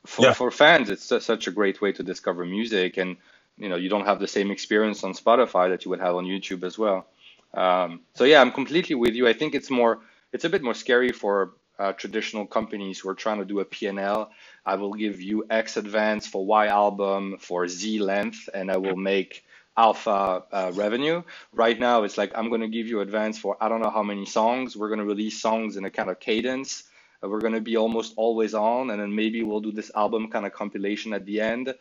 for, 0.04 0.22
yeah. 0.22 0.32
for 0.32 0.50
fans, 0.50 0.90
it's 0.90 1.04
such 1.24 1.46
a 1.46 1.52
great 1.52 1.80
way 1.80 1.92
to 1.92 2.02
discover 2.02 2.44
music. 2.44 2.96
And, 2.96 3.16
you 3.56 3.68
know, 3.68 3.76
you 3.76 3.88
don't 3.88 4.04
have 4.04 4.18
the 4.18 4.28
same 4.28 4.50
experience 4.50 5.04
on 5.04 5.14
Spotify 5.14 5.70
that 5.70 5.84
you 5.84 5.90
would 5.92 6.00
have 6.00 6.16
on 6.16 6.24
YouTube 6.24 6.64
as 6.64 6.76
well. 6.76 7.06
Um, 7.55 8.00
so 8.14 8.24
yeah, 8.24 8.40
I'm 8.40 8.52
completely 8.52 8.96
with 8.96 9.14
you. 9.14 9.28
I 9.28 9.32
think 9.32 9.55
it's 9.55 9.70
more, 9.70 10.00
it's 10.32 10.44
a 10.44 10.50
bit 10.50 10.62
more 10.62 10.74
scary 10.74 11.12
for 11.12 11.52
uh, 11.78 11.92
traditional 11.92 12.46
companies 12.46 13.00
who 13.00 13.09
are 13.09 13.14
trying 13.14 13.38
to 13.38 13.44
do 13.44 13.61
a 13.61 13.64
P&L. 13.64 14.30
I 14.64 14.74
will 14.76 14.94
give 14.94 15.20
you 15.20 15.46
X 15.50 15.76
advance 15.76 16.26
for 16.26 16.44
Y 16.44 16.66
album 16.66 17.36
for 17.40 17.66
Z 17.68 17.98
length, 18.00 18.48
and 18.52 18.70
I 18.70 18.76
will 18.76 18.96
make 18.96 19.44
alpha 19.76 20.44
uh, 20.52 20.72
revenue. 20.74 21.22
Right 21.52 21.78
now, 21.78 22.05
it's 22.05 22.16
like 22.16 22.32
I'm 22.36 22.48
going 22.48 22.61
to 22.61 22.68
give 22.68 22.86
you 22.86 23.00
advance 23.00 23.38
for 23.38 23.57
I 23.61 23.68
don't 23.68 23.82
know 23.82 23.90
how 23.90 24.02
many 24.02 24.26
songs. 24.26 24.76
We're 24.76 24.88
going 24.88 25.00
to 25.00 25.05
release 25.05 25.40
songs 25.40 25.76
in 25.76 25.84
a 25.84 25.90
kind 25.90 26.11
of 26.11 26.20
cadence. 26.20 26.84
Uh, 27.22 27.28
we're 27.28 27.40
going 27.40 27.55
to 27.55 27.61
be 27.61 27.76
almost 27.76 28.14
always 28.16 28.55
on, 28.55 28.90
and 28.90 29.00
then 29.00 29.14
maybe 29.14 29.42
we'll 29.42 29.61
do 29.61 29.72
this 29.72 29.90
album 29.94 30.30
kind 30.30 30.46
of 30.46 30.52
compilation 30.52 31.12
at 31.12 31.26
the 31.26 31.40
end. 31.40 31.74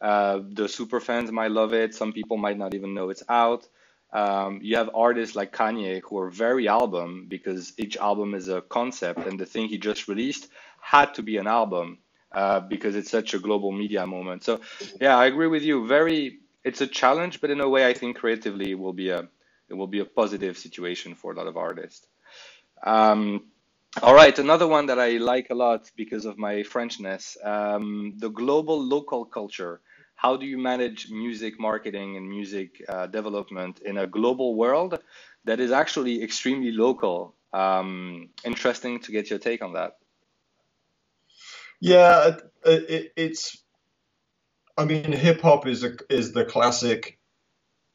Uh, 0.00 0.40
the 0.50 0.68
super 0.68 1.00
fans 1.00 1.30
might 1.30 1.50
love 1.50 1.74
it. 1.74 1.94
Some 1.94 2.12
people 2.12 2.36
might 2.36 2.58
not 2.58 2.74
even 2.74 2.94
know 2.94 3.10
it's 3.10 3.22
out. 3.28 3.66
Um, 4.12 4.60
you 4.62 4.76
have 4.76 4.90
artists 4.94 5.36
like 5.36 5.52
Kanye 5.52 6.02
who 6.02 6.18
are 6.18 6.30
very 6.30 6.66
album 6.66 7.26
because 7.28 7.72
each 7.78 7.96
album 7.96 8.34
is 8.34 8.48
a 8.48 8.60
concept, 8.60 9.20
and 9.26 9.38
the 9.38 9.46
thing 9.46 9.68
he 9.68 9.78
just 9.78 10.08
released 10.08 10.48
had 10.80 11.14
to 11.14 11.22
be 11.22 11.36
an 11.36 11.46
album 11.46 11.98
uh, 12.32 12.60
because 12.60 12.96
it's 12.96 13.10
such 13.10 13.34
a 13.34 13.38
global 13.38 13.70
media 13.72 14.06
moment. 14.06 14.42
So, 14.42 14.60
yeah, 15.00 15.16
I 15.16 15.26
agree 15.26 15.46
with 15.46 15.62
you. 15.62 15.86
Very, 15.86 16.40
it's 16.64 16.80
a 16.80 16.86
challenge, 16.86 17.40
but 17.40 17.50
in 17.50 17.60
a 17.60 17.68
way, 17.68 17.86
I 17.86 17.94
think 17.94 18.16
creatively 18.16 18.72
it 18.72 18.78
will 18.78 18.92
be 18.92 19.10
a 19.10 19.28
it 19.68 19.74
will 19.74 19.86
be 19.86 20.00
a 20.00 20.04
positive 20.04 20.58
situation 20.58 21.14
for 21.14 21.32
a 21.32 21.36
lot 21.36 21.46
of 21.46 21.56
artists. 21.56 22.06
Um, 22.84 23.44
all 24.02 24.14
right, 24.14 24.36
another 24.38 24.66
one 24.66 24.86
that 24.86 24.98
I 24.98 25.18
like 25.18 25.50
a 25.50 25.54
lot 25.54 25.90
because 25.96 26.24
of 26.24 26.38
my 26.38 26.62
Frenchness, 26.62 27.36
um, 27.44 28.14
the 28.18 28.30
global 28.30 28.80
local 28.82 29.24
culture 29.24 29.80
how 30.20 30.36
do 30.36 30.44
you 30.44 30.58
manage 30.58 31.10
music 31.10 31.58
marketing 31.58 32.18
and 32.18 32.28
music 32.28 32.84
uh, 32.90 33.06
development 33.06 33.80
in 33.80 33.96
a 33.96 34.06
global 34.06 34.54
world 34.54 34.98
that 35.44 35.60
is 35.60 35.72
actually 35.72 36.22
extremely 36.22 36.72
local? 36.72 37.34
Um, 37.54 38.28
interesting 38.44 39.00
to 39.00 39.12
get 39.12 39.30
your 39.30 39.38
take 39.38 39.62
on 39.62 39.72
that. 39.72 39.92
Yeah, 41.80 42.36
it, 42.66 42.90
it, 42.90 43.12
it's. 43.16 43.64
I 44.76 44.84
mean, 44.84 45.10
hip 45.10 45.40
hop 45.40 45.66
is 45.66 45.84
a, 45.84 45.92
is 46.10 46.32
the 46.32 46.44
classic 46.44 47.18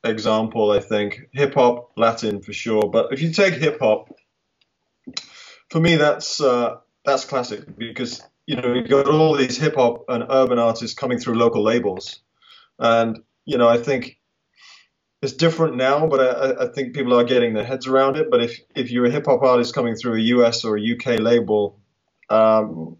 example. 0.03 0.71
I 0.71 0.79
think 0.79 1.29
hip 1.31 1.53
hop, 1.53 1.91
Latin 1.95 2.41
for 2.41 2.53
sure. 2.53 2.89
But 2.89 3.13
if 3.13 3.21
you 3.21 3.31
take 3.31 3.53
hip 3.53 3.77
hop, 3.79 4.09
for 5.69 5.79
me, 5.79 5.95
that's 5.95 6.41
uh, 6.41 6.77
that's 7.05 7.25
classic 7.25 7.77
because 7.77 8.23
you 8.47 8.57
know, 8.57 8.73
you've 8.73 8.89
got 8.89 9.07
all 9.07 9.35
these 9.35 9.57
hip 9.57 9.75
hop 9.75 10.05
and 10.09 10.25
urban 10.29 10.59
artists 10.59 10.97
coming 10.97 11.19
through 11.19 11.35
local 11.35 11.63
labels. 11.63 12.21
And, 12.79 13.19
you 13.45 13.57
know, 13.57 13.69
I 13.69 13.77
think 13.77 14.19
it's 15.21 15.33
different 15.33 15.77
now, 15.77 16.07
but 16.07 16.21
I, 16.21 16.65
I 16.65 16.67
think 16.69 16.95
people 16.95 17.13
are 17.19 17.23
getting 17.25 17.53
their 17.53 17.65
heads 17.65 17.87
around 17.87 18.17
it. 18.17 18.31
But 18.31 18.43
if, 18.43 18.59
if 18.75 18.91
you're 18.91 19.05
a 19.07 19.11
hip 19.11 19.25
hop 19.27 19.43
artist 19.43 19.75
coming 19.75 19.95
through 19.95 20.15
a 20.17 20.21
US 20.37 20.65
or 20.65 20.77
a 20.77 20.81
UK 20.93 21.19
label, 21.19 21.79
um, 22.29 22.97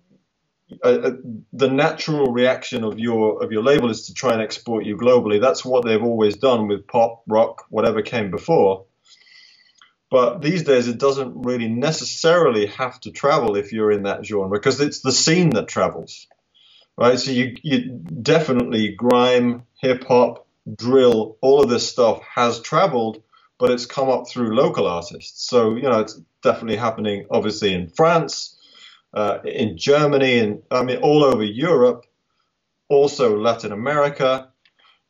uh, 0.83 1.11
the 1.53 1.69
natural 1.69 2.31
reaction 2.31 2.83
of 2.83 2.99
your 2.99 3.43
of 3.43 3.51
your 3.51 3.63
label 3.63 3.89
is 3.89 4.07
to 4.07 4.13
try 4.13 4.33
and 4.33 4.41
export 4.41 4.85
you 4.85 4.97
globally. 4.97 5.41
That's 5.41 5.65
what 5.65 5.85
they've 5.85 6.03
always 6.03 6.37
done 6.37 6.67
with 6.67 6.87
pop, 6.87 7.23
rock, 7.27 7.65
whatever 7.69 8.01
came 8.01 8.31
before. 8.31 8.85
But 10.12 10.41
these 10.41 10.64
days, 10.64 10.88
it 10.88 10.99
doesn't 10.99 11.45
really 11.45 11.68
necessarily 11.68 12.68
have 12.68 12.99
to 13.01 13.12
travel 13.12 13.56
if 13.56 13.74
you're 13.74 13.91
in 13.91 14.03
that 14.03 14.26
genre 14.26 14.49
because 14.49 14.80
it's 14.80 15.01
the 15.01 15.12
scene 15.12 15.51
that 15.51 15.68
travels, 15.68 16.28
right? 16.97 17.20
So 17.20 17.32
you 17.32 17.56
you 17.64 17.99
definitely 18.22 18.93
grime, 18.95 19.64
hip 19.82 20.06
hop, 20.06 20.47
drill, 20.76 21.38
all 21.41 21.64
of 21.64 21.70
this 21.70 21.89
stuff 21.89 22.22
has 22.24 22.62
traveled, 22.62 23.24
but 23.58 23.72
it's 23.72 23.86
come 23.88 24.10
up 24.10 24.30
through 24.30 24.56
local 24.56 24.88
artists. 24.88 25.49
So 25.49 25.76
you 25.76 25.84
know, 25.84 25.99
it's 25.99 26.20
definitely 26.43 26.78
happening, 26.78 27.26
obviously 27.32 27.74
in 27.74 27.89
France 27.89 28.56
uh, 29.14 29.39
in 29.45 29.78
Germany, 29.78 30.39
and 30.39 30.64
I 30.72 30.84
mean 30.84 30.97
all 30.97 31.24
over 31.24 31.43
Europe, 31.43 32.06
also 32.89 33.38
Latin 33.39 33.72
America. 33.72 34.49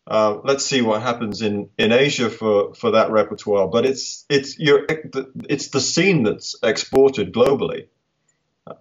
Uh, 0.08 0.38
let's 0.44 0.64
see 0.66 0.82
what 0.82 1.02
happens 1.02 1.42
in, 1.42 1.70
in 1.80 1.92
Asia 1.92 2.30
for, 2.30 2.76
for 2.76 2.92
that 2.92 3.10
repertoire. 3.10 3.68
But 3.68 3.86
it's 3.86 4.26
it's 4.30 4.60
your 4.60 4.86
it's 5.50 5.70
the 5.70 5.82
scene 5.82 6.24
that's 6.24 6.56
exported 6.62 7.34
globally, 7.34 7.88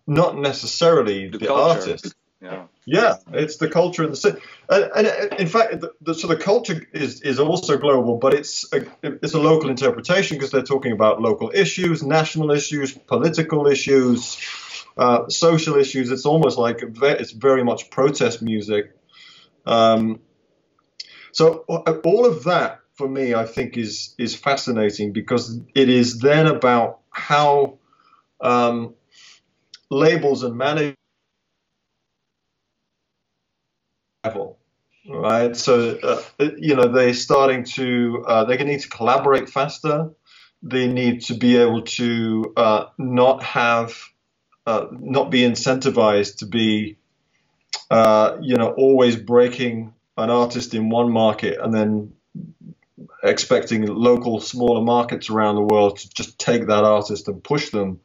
not 0.07 0.37
necessarily 0.37 1.29
the, 1.29 1.39
the 1.39 1.53
artist. 1.53 2.15
Yeah. 2.43 2.67
yeah, 2.85 3.15
it's 3.33 3.57
the 3.57 3.71
culture 3.71 4.03
and 4.03 4.13
the 4.13 4.17
scene. 4.17 4.37
And, 4.69 4.91
and 4.95 5.41
in 5.41 5.47
fact, 5.47 5.81
the, 5.81 5.93
the, 6.03 6.15
so 6.15 6.27
the 6.27 6.37
culture 6.37 6.87
is, 6.93 7.23
is 7.23 7.41
also 7.41 7.79
global, 7.79 8.19
but 8.19 8.35
it's 8.35 8.71
a, 8.71 8.85
it's 9.03 9.33
a 9.33 9.41
local 9.41 9.71
interpretation 9.71 10.37
because 10.37 10.51
they're 10.51 10.61
talking 10.63 10.93
about 10.93 11.23
local 11.23 11.51
issues, 11.55 12.03
national 12.03 12.51
issues, 12.51 12.93
political 12.93 13.67
issues, 13.67 14.37
uh, 14.99 15.27
social 15.31 15.77
issues. 15.77 16.11
It's 16.11 16.27
almost 16.27 16.59
like 16.59 16.83
it's 16.83 17.31
very 17.31 17.65
much 17.65 17.89
protest 17.89 18.43
music. 18.43 18.95
Um, 19.65 20.21
so 21.35 21.65
uh, 21.69 21.95
all 22.05 22.27
of 22.27 22.45
that 22.45 22.81
for 22.95 23.09
me, 23.09 23.35
I 23.35 23.47
think 23.47 23.77
is 23.79 24.15
is 24.19 24.37
fascinating 24.37 25.13
because 25.13 25.61
it 25.75 25.91
is 25.91 26.21
then 26.21 26.47
about 26.49 27.01
how 27.11 27.79
um, 28.41 28.95
labels 29.91 30.43
and 30.45 30.57
management 30.57 30.97
level 34.25 34.59
right? 35.09 35.57
So 35.57 35.99
uh, 36.03 36.23
you 36.59 36.77
know 36.77 36.89
they're 36.93 37.15
starting 37.15 37.65
to 37.77 38.25
uh, 38.27 38.45
to 38.47 38.65
need 38.65 38.81
to 38.81 38.89
collaborate 38.89 39.49
faster. 39.51 40.11
They 40.63 40.89
need 40.89 41.23
to 41.27 41.35
be 41.35 41.57
able 41.59 41.83
to 41.83 42.55
uh, 42.57 42.87
not 42.99 43.43
have 43.43 43.95
uh, 44.67 44.87
not 44.93 45.31
be 45.31 45.43
incentivized 45.43 46.39
to 46.39 46.47
be, 46.47 46.99
uh, 47.91 48.39
you 48.43 48.57
know, 48.57 48.73
always 48.73 49.17
breaking 49.17 49.94
an 50.17 50.31
artist 50.31 50.75
in 50.75 50.91
one 50.91 51.11
market 51.11 51.59
and 51.61 51.75
then 51.75 52.13
expecting 53.23 53.87
local 53.87 54.41
smaller 54.41 54.83
markets 54.83 55.31
around 55.31 55.57
the 55.57 55.63
world 55.63 55.99
to 55.99 56.09
just 56.11 56.39
take 56.39 56.67
that 56.67 56.85
artist 56.85 57.27
and 57.29 57.43
push 57.43 57.71
them. 57.71 58.01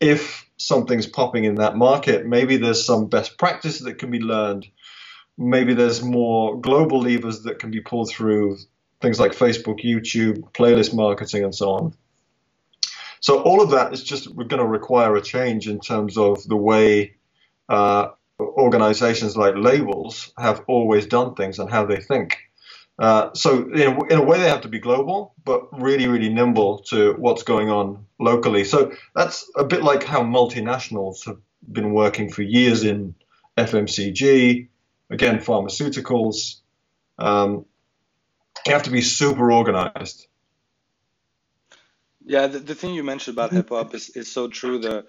If 0.00 0.48
something's 0.56 1.06
popping 1.06 1.44
in 1.44 1.56
that 1.56 1.76
market, 1.76 2.26
maybe 2.26 2.56
there's 2.56 2.84
some 2.84 3.08
best 3.08 3.38
practice 3.38 3.80
that 3.80 3.98
can 3.98 4.10
be 4.10 4.20
learned. 4.20 4.66
Maybe 5.38 5.74
there's 5.74 6.02
more 6.02 6.60
global 6.60 7.00
levers 7.00 7.42
that 7.42 7.58
can 7.58 7.70
be 7.70 7.80
pulled 7.80 8.10
through 8.10 8.58
things 9.00 9.18
like 9.18 9.32
Facebook, 9.32 9.82
YouTube, 9.82 10.52
playlist 10.52 10.94
marketing, 10.94 11.44
and 11.44 11.54
so 11.54 11.70
on. 11.70 11.94
So 13.20 13.40
all 13.42 13.62
of 13.62 13.70
that 13.70 13.92
is 13.92 14.02
just 14.02 14.34
going 14.34 14.48
to 14.48 14.66
require 14.66 15.14
a 15.16 15.22
change 15.22 15.68
in 15.68 15.80
terms 15.80 16.18
of 16.18 16.46
the 16.46 16.56
way 16.56 17.16
uh, 17.68 18.08
organizations 18.40 19.36
like 19.36 19.54
labels 19.56 20.32
have 20.38 20.64
always 20.66 21.06
done 21.06 21.34
things 21.34 21.58
and 21.58 21.70
how 21.70 21.86
they 21.86 22.00
think. 22.00 22.38
Uh, 22.98 23.32
so 23.34 23.70
in 23.72 23.80
a, 23.80 24.04
in 24.04 24.18
a, 24.18 24.22
way, 24.22 24.38
they 24.38 24.48
have 24.48 24.60
to 24.60 24.68
be 24.68 24.78
global, 24.78 25.34
but 25.44 25.80
really, 25.80 26.06
really 26.06 26.28
nimble 26.28 26.78
to 26.80 27.14
what's 27.14 27.42
going 27.42 27.70
on 27.70 28.06
locally. 28.20 28.64
So 28.64 28.92
that's 29.14 29.50
a 29.56 29.64
bit 29.64 29.82
like 29.82 30.04
how 30.04 30.22
multinationals 30.22 31.24
have 31.26 31.38
been 31.70 31.92
working 31.92 32.30
for 32.30 32.42
years 32.42 32.84
in 32.84 33.14
FMCG, 33.56 34.68
again, 35.10 35.38
pharmaceuticals. 35.38 36.60
Um, 37.18 37.64
you 38.66 38.72
have 38.72 38.84
to 38.84 38.90
be 38.90 39.00
super 39.00 39.50
organized. 39.50 40.26
Yeah, 42.24 42.46
the, 42.46 42.60
the 42.60 42.74
thing 42.74 42.94
you 42.94 43.02
mentioned 43.02 43.36
about 43.36 43.52
hip 43.52 43.70
hop 43.70 43.94
is, 43.94 44.10
is 44.10 44.30
so 44.30 44.48
true. 44.48 44.78
The 44.78 45.06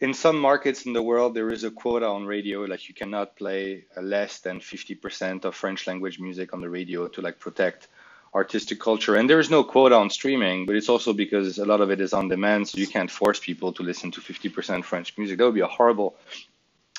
in 0.00 0.12
some 0.12 0.38
markets 0.38 0.84
in 0.86 0.92
the 0.92 1.02
world 1.02 1.34
there 1.34 1.50
is 1.50 1.64
a 1.64 1.70
quota 1.70 2.06
on 2.06 2.26
radio, 2.26 2.62
like 2.64 2.88
you 2.88 2.94
cannot 2.94 3.36
play 3.36 3.84
uh, 3.96 4.02
less 4.02 4.40
than 4.40 4.60
50% 4.60 5.44
of 5.44 5.54
French 5.54 5.86
language 5.86 6.20
music 6.20 6.52
on 6.52 6.60
the 6.60 6.68
radio 6.68 7.08
to 7.08 7.22
like 7.22 7.38
protect 7.38 7.88
artistic 8.34 8.78
culture. 8.78 9.16
And 9.16 9.30
there 9.30 9.40
is 9.40 9.50
no 9.50 9.64
quota 9.64 9.94
on 9.94 10.10
streaming, 10.10 10.66
but 10.66 10.76
it's 10.76 10.90
also 10.90 11.12
because 11.14 11.58
a 11.58 11.64
lot 11.64 11.80
of 11.80 11.90
it 11.90 12.00
is 12.00 12.12
on 12.12 12.28
demand, 12.28 12.68
so 12.68 12.78
you 12.78 12.86
can't 12.86 13.10
force 13.10 13.40
people 13.40 13.72
to 13.74 13.82
listen 13.82 14.10
to 14.12 14.20
50% 14.20 14.84
French 14.84 15.16
music. 15.16 15.38
That 15.38 15.44
would 15.44 15.54
be 15.54 15.60
a 15.60 15.66
horrible 15.66 16.16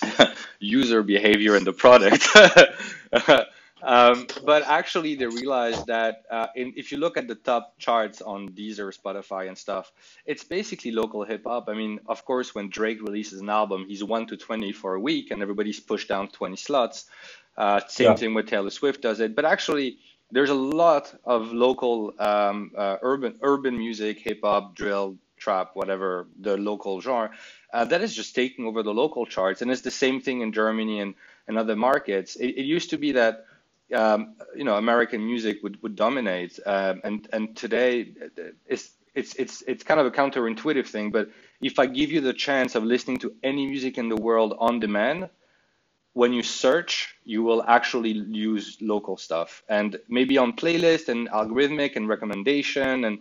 user 0.59 1.03
behavior 1.03 1.55
in 1.55 1.63
the 1.63 1.73
product. 1.73 2.27
Um, 3.83 4.27
but 4.43 4.63
actually, 4.63 5.15
they 5.15 5.27
realized 5.27 5.87
that 5.87 6.23
uh, 6.31 6.47
in, 6.55 6.73
if 6.75 6.91
you 6.91 6.97
look 6.97 7.17
at 7.17 7.27
the 7.27 7.35
top 7.35 7.77
charts 7.77 8.21
on 8.21 8.49
Deezer, 8.49 8.91
Spotify, 8.97 9.47
and 9.47 9.57
stuff, 9.57 9.91
it's 10.25 10.43
basically 10.43 10.91
local 10.91 11.23
hip 11.23 11.43
hop. 11.45 11.69
I 11.69 11.73
mean, 11.73 11.99
of 12.07 12.25
course, 12.25 12.55
when 12.55 12.69
Drake 12.69 13.01
releases 13.01 13.39
an 13.41 13.49
album, 13.49 13.85
he's 13.87 14.03
1 14.03 14.27
to 14.27 14.37
20 14.37 14.71
for 14.71 14.95
a 14.95 14.99
week, 14.99 15.31
and 15.31 15.41
everybody's 15.41 15.79
pushed 15.79 16.07
down 16.07 16.27
20 16.29 16.55
slots. 16.55 17.05
Uh, 17.55 17.81
same 17.87 18.11
yeah. 18.11 18.15
thing 18.15 18.33
with 18.33 18.47
Taylor 18.47 18.69
Swift 18.69 19.01
does 19.01 19.19
it. 19.19 19.35
But 19.35 19.45
actually, 19.45 19.97
there's 20.31 20.49
a 20.49 20.55
lot 20.55 21.13
of 21.25 21.53
local 21.53 22.13
um, 22.19 22.71
uh, 22.75 22.97
urban 23.01 23.39
urban 23.41 23.77
music, 23.77 24.19
hip 24.19 24.41
hop, 24.43 24.75
drill, 24.75 25.17
trap, 25.37 25.71
whatever 25.73 26.27
the 26.39 26.57
local 26.57 26.99
genre, 27.01 27.31
uh, 27.73 27.85
that 27.85 28.01
is 28.01 28.13
just 28.13 28.35
taking 28.35 28.65
over 28.65 28.83
the 28.83 28.93
local 28.93 29.25
charts. 29.25 29.61
And 29.61 29.71
it's 29.71 29.81
the 29.81 29.91
same 29.91 30.21
thing 30.21 30.41
in 30.41 30.51
Germany 30.51 30.99
and, 30.99 31.15
and 31.47 31.57
other 31.57 31.75
markets. 31.75 32.35
It, 32.35 32.49
it 32.57 32.65
used 32.65 32.89
to 32.91 32.97
be 32.97 33.13
that 33.13 33.45
um, 33.93 34.35
you 34.55 34.63
know 34.63 34.75
American 34.75 35.25
music 35.25 35.63
would 35.63 35.81
would 35.83 35.95
dominate, 35.95 36.59
um, 36.65 37.01
and 37.03 37.27
and 37.31 37.55
today 37.55 38.11
it's 38.65 38.91
it's 39.15 39.33
it's 39.35 39.63
it's 39.67 39.83
kind 39.83 39.99
of 39.99 40.05
a 40.05 40.11
counterintuitive 40.11 40.87
thing, 40.87 41.11
but 41.11 41.29
if 41.61 41.79
I 41.79 41.85
give 41.87 42.11
you 42.11 42.21
the 42.21 42.33
chance 42.33 42.75
of 42.75 42.83
listening 42.83 43.17
to 43.19 43.33
any 43.43 43.65
music 43.65 43.97
in 43.97 44.09
the 44.09 44.15
world 44.15 44.55
on 44.59 44.79
demand, 44.79 45.29
when 46.13 46.33
you 46.33 46.43
search, 46.43 47.15
you 47.23 47.43
will 47.43 47.63
actually 47.63 48.11
use 48.11 48.77
local 48.81 49.17
stuff, 49.17 49.63
and 49.69 49.99
maybe 50.07 50.37
on 50.37 50.53
playlist 50.53 51.09
and 51.09 51.29
algorithmic 51.29 51.95
and 51.95 52.07
recommendation 52.07 53.05
and 53.05 53.19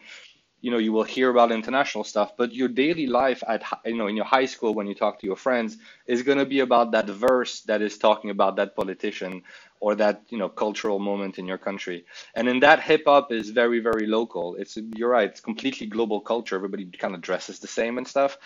you 0.66 0.72
know 0.72 0.78
you 0.86 0.92
will 0.92 1.08
hear 1.16 1.30
about 1.30 1.52
international 1.52 2.02
stuff 2.02 2.32
but 2.36 2.52
your 2.52 2.66
daily 2.66 3.06
life 3.06 3.40
at 3.46 3.62
you 3.84 3.96
know 3.96 4.08
in 4.08 4.16
your 4.16 4.24
high 4.36 4.48
school 4.54 4.74
when 4.74 4.88
you 4.88 4.96
talk 4.96 5.14
to 5.20 5.26
your 5.30 5.40
friends 5.46 5.78
is 6.08 6.24
going 6.24 6.38
to 6.38 6.48
be 6.54 6.58
about 6.58 6.90
that 6.90 7.06
verse 7.06 7.60
that 7.70 7.80
is 7.80 7.96
talking 8.06 8.30
about 8.30 8.56
that 8.56 8.74
politician 8.74 9.42
or 9.78 9.94
that 9.94 10.22
you 10.28 10.38
know 10.38 10.48
cultural 10.48 10.98
moment 10.98 11.38
in 11.38 11.46
your 11.46 11.58
country. 11.58 12.04
And 12.34 12.48
in 12.48 12.58
that 12.60 12.82
hip 12.82 13.02
hop 13.06 13.30
is 13.30 13.50
very 13.50 13.78
very 13.78 14.06
local. 14.18 14.56
It's 14.56 14.76
you're 14.96 15.10
right 15.10 15.30
it's 15.30 15.40
completely 15.40 15.86
global 15.86 16.20
culture. 16.20 16.56
Everybody 16.56 16.86
kind 16.86 17.14
of 17.14 17.20
dresses 17.20 17.60
the 17.60 17.68
same 17.68 17.98
and 17.98 18.08
stuff 18.08 18.36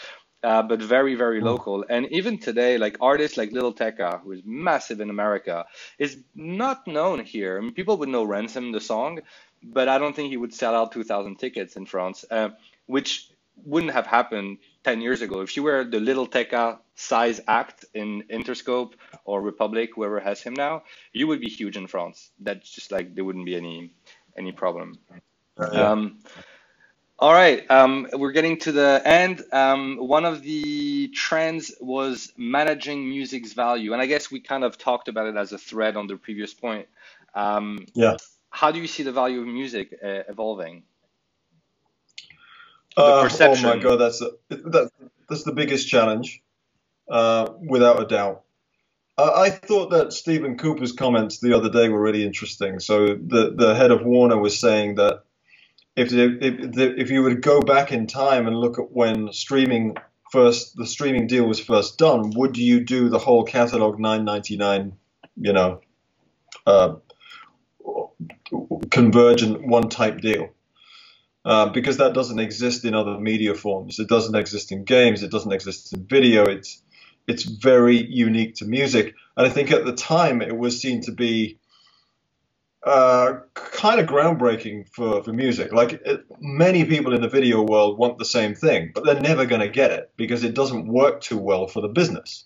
uh, 0.42 0.62
but 0.62 0.80
very 0.80 1.14
very 1.14 1.40
mm. 1.40 1.44
local. 1.44 1.84
And 1.88 2.06
even 2.10 2.38
today 2.38 2.78
like 2.78 2.96
artists 3.00 3.36
like 3.36 3.52
Lil 3.52 3.72
Tecca 3.72 4.20
who 4.22 4.32
is 4.32 4.42
massive 4.44 5.00
in 5.00 5.10
america 5.10 5.66
is 5.98 6.18
not 6.34 6.86
known 6.86 7.24
here. 7.24 7.58
I 7.58 7.60
mean, 7.60 7.74
people 7.74 7.96
would 7.98 8.08
know 8.08 8.24
ransom 8.24 8.72
the 8.72 8.80
song 8.80 9.20
but 9.62 9.88
i 9.88 9.98
don't 9.98 10.14
think 10.14 10.30
he 10.30 10.36
would 10.36 10.54
sell 10.54 10.74
out 10.74 10.92
2000 10.92 11.36
tickets 11.36 11.76
in 11.76 11.86
france 11.86 12.24
uh, 12.30 12.50
which 12.86 13.30
wouldn't 13.64 13.92
have 13.92 14.06
happened 14.06 14.58
10 14.84 15.00
years 15.00 15.22
ago. 15.22 15.40
If 15.40 15.56
you 15.56 15.62
were 15.62 15.84
the 15.84 16.00
Lil 16.00 16.26
Tecca 16.26 16.78
size 16.94 17.40
act 17.46 17.84
in 17.94 18.24
Interscope 18.30 18.94
or 19.24 19.40
Republic, 19.40 19.90
whoever 19.94 20.20
has 20.20 20.40
him 20.40 20.54
now, 20.54 20.84
you 21.12 21.26
would 21.26 21.40
be 21.40 21.48
huge 21.48 21.76
in 21.76 21.86
France. 21.86 22.30
That's 22.40 22.70
just 22.70 22.92
like 22.92 23.14
there 23.14 23.24
wouldn't 23.24 23.46
be 23.46 23.56
any 23.56 23.92
any 24.36 24.52
problem. 24.52 24.98
Yeah. 25.58 25.66
Um, 25.66 26.20
all 27.18 27.34
right, 27.34 27.70
um, 27.70 28.08
we're 28.14 28.32
getting 28.32 28.58
to 28.60 28.72
the 28.72 29.02
end. 29.04 29.42
Um, 29.52 29.98
one 29.98 30.24
of 30.24 30.40
the 30.42 31.08
trends 31.08 31.74
was 31.78 32.32
managing 32.38 33.06
music's 33.06 33.52
value, 33.52 33.92
and 33.92 34.00
I 34.00 34.06
guess 34.06 34.30
we 34.30 34.40
kind 34.40 34.64
of 34.64 34.78
talked 34.78 35.08
about 35.08 35.26
it 35.26 35.36
as 35.36 35.52
a 35.52 35.58
thread 35.58 35.96
on 35.96 36.06
the 36.06 36.16
previous 36.16 36.54
point. 36.54 36.88
Um, 37.34 37.84
yeah. 37.92 38.16
How 38.50 38.70
do 38.70 38.80
you 38.80 38.86
see 38.86 39.02
the 39.02 39.12
value 39.12 39.40
of 39.40 39.46
music 39.46 39.94
uh, 40.02 40.22
evolving? 40.28 40.82
Uh, 42.96 43.28
oh 43.40 43.56
my 43.62 43.78
god, 43.78 43.96
that's 43.96 44.18
the, 44.18 44.36
that, 44.48 44.90
that's 45.28 45.44
the 45.44 45.52
biggest 45.52 45.88
challenge, 45.88 46.42
uh, 47.08 47.48
without 47.60 48.02
a 48.02 48.06
doubt. 48.06 48.42
I 49.16 49.50
thought 49.50 49.90
that 49.90 50.12
Stephen 50.12 50.56
Cooper's 50.56 50.92
comments 50.92 51.38
the 51.40 51.54
other 51.56 51.68
day 51.68 51.88
were 51.88 52.00
really 52.00 52.24
interesting. 52.24 52.80
So 52.80 53.06
the 53.08 53.54
the 53.56 53.74
head 53.74 53.90
of 53.90 54.04
Warner 54.04 54.38
was 54.38 54.58
saying 54.58 54.96
that 54.96 55.24
if 55.96 56.12
if 56.12 56.76
if 56.78 57.10
you 57.10 57.22
would 57.22 57.42
go 57.42 57.60
back 57.60 57.92
in 57.92 58.06
time 58.06 58.46
and 58.46 58.56
look 58.56 58.78
at 58.78 58.90
when 58.90 59.32
streaming 59.32 59.96
first 60.30 60.76
the 60.76 60.86
streaming 60.86 61.26
deal 61.26 61.44
was 61.44 61.60
first 61.60 61.98
done, 61.98 62.30
would 62.36 62.56
you 62.56 62.84
do 62.84 63.08
the 63.08 63.18
whole 63.18 63.44
catalog 63.44 63.98
9.99, 63.98 64.92
you 65.36 65.52
know, 65.52 65.80
uh, 66.66 66.94
convergent 68.90 69.66
one 69.66 69.88
type 69.88 70.20
deal? 70.20 70.50
Uh, 71.44 71.70
because 71.70 71.96
that 71.96 72.12
doesn't 72.12 72.38
exist 72.38 72.84
in 72.84 72.94
other 72.94 73.18
media 73.18 73.54
forms. 73.54 73.98
It 73.98 74.08
doesn't 74.08 74.34
exist 74.34 74.72
in 74.72 74.84
games. 74.84 75.22
It 75.22 75.30
doesn't 75.30 75.52
exist 75.52 75.92
in 75.92 76.04
video. 76.04 76.44
It's 76.44 76.82
it's 77.26 77.44
very 77.44 77.96
unique 77.96 78.56
to 78.56 78.64
music. 78.64 79.14
And 79.36 79.46
I 79.46 79.50
think 79.50 79.70
at 79.70 79.84
the 79.84 79.94
time 79.94 80.42
it 80.42 80.56
was 80.56 80.80
seen 80.80 81.00
to 81.02 81.12
be 81.12 81.58
uh, 82.82 83.40
kind 83.54 84.00
of 84.00 84.06
groundbreaking 84.06 84.88
for, 84.88 85.22
for 85.22 85.32
music. 85.32 85.72
Like 85.72 85.92
it, 85.92 86.24
many 86.40 86.84
people 86.84 87.14
in 87.14 87.20
the 87.20 87.28
video 87.28 87.62
world 87.62 87.98
want 87.98 88.18
the 88.18 88.24
same 88.24 88.54
thing, 88.54 88.90
but 88.94 89.04
they're 89.04 89.20
never 89.20 89.46
going 89.46 89.60
to 89.60 89.68
get 89.68 89.90
it 89.90 90.10
because 90.16 90.44
it 90.44 90.54
doesn't 90.54 90.88
work 90.88 91.20
too 91.20 91.38
well 91.38 91.66
for 91.68 91.80
the 91.80 91.88
business. 91.88 92.44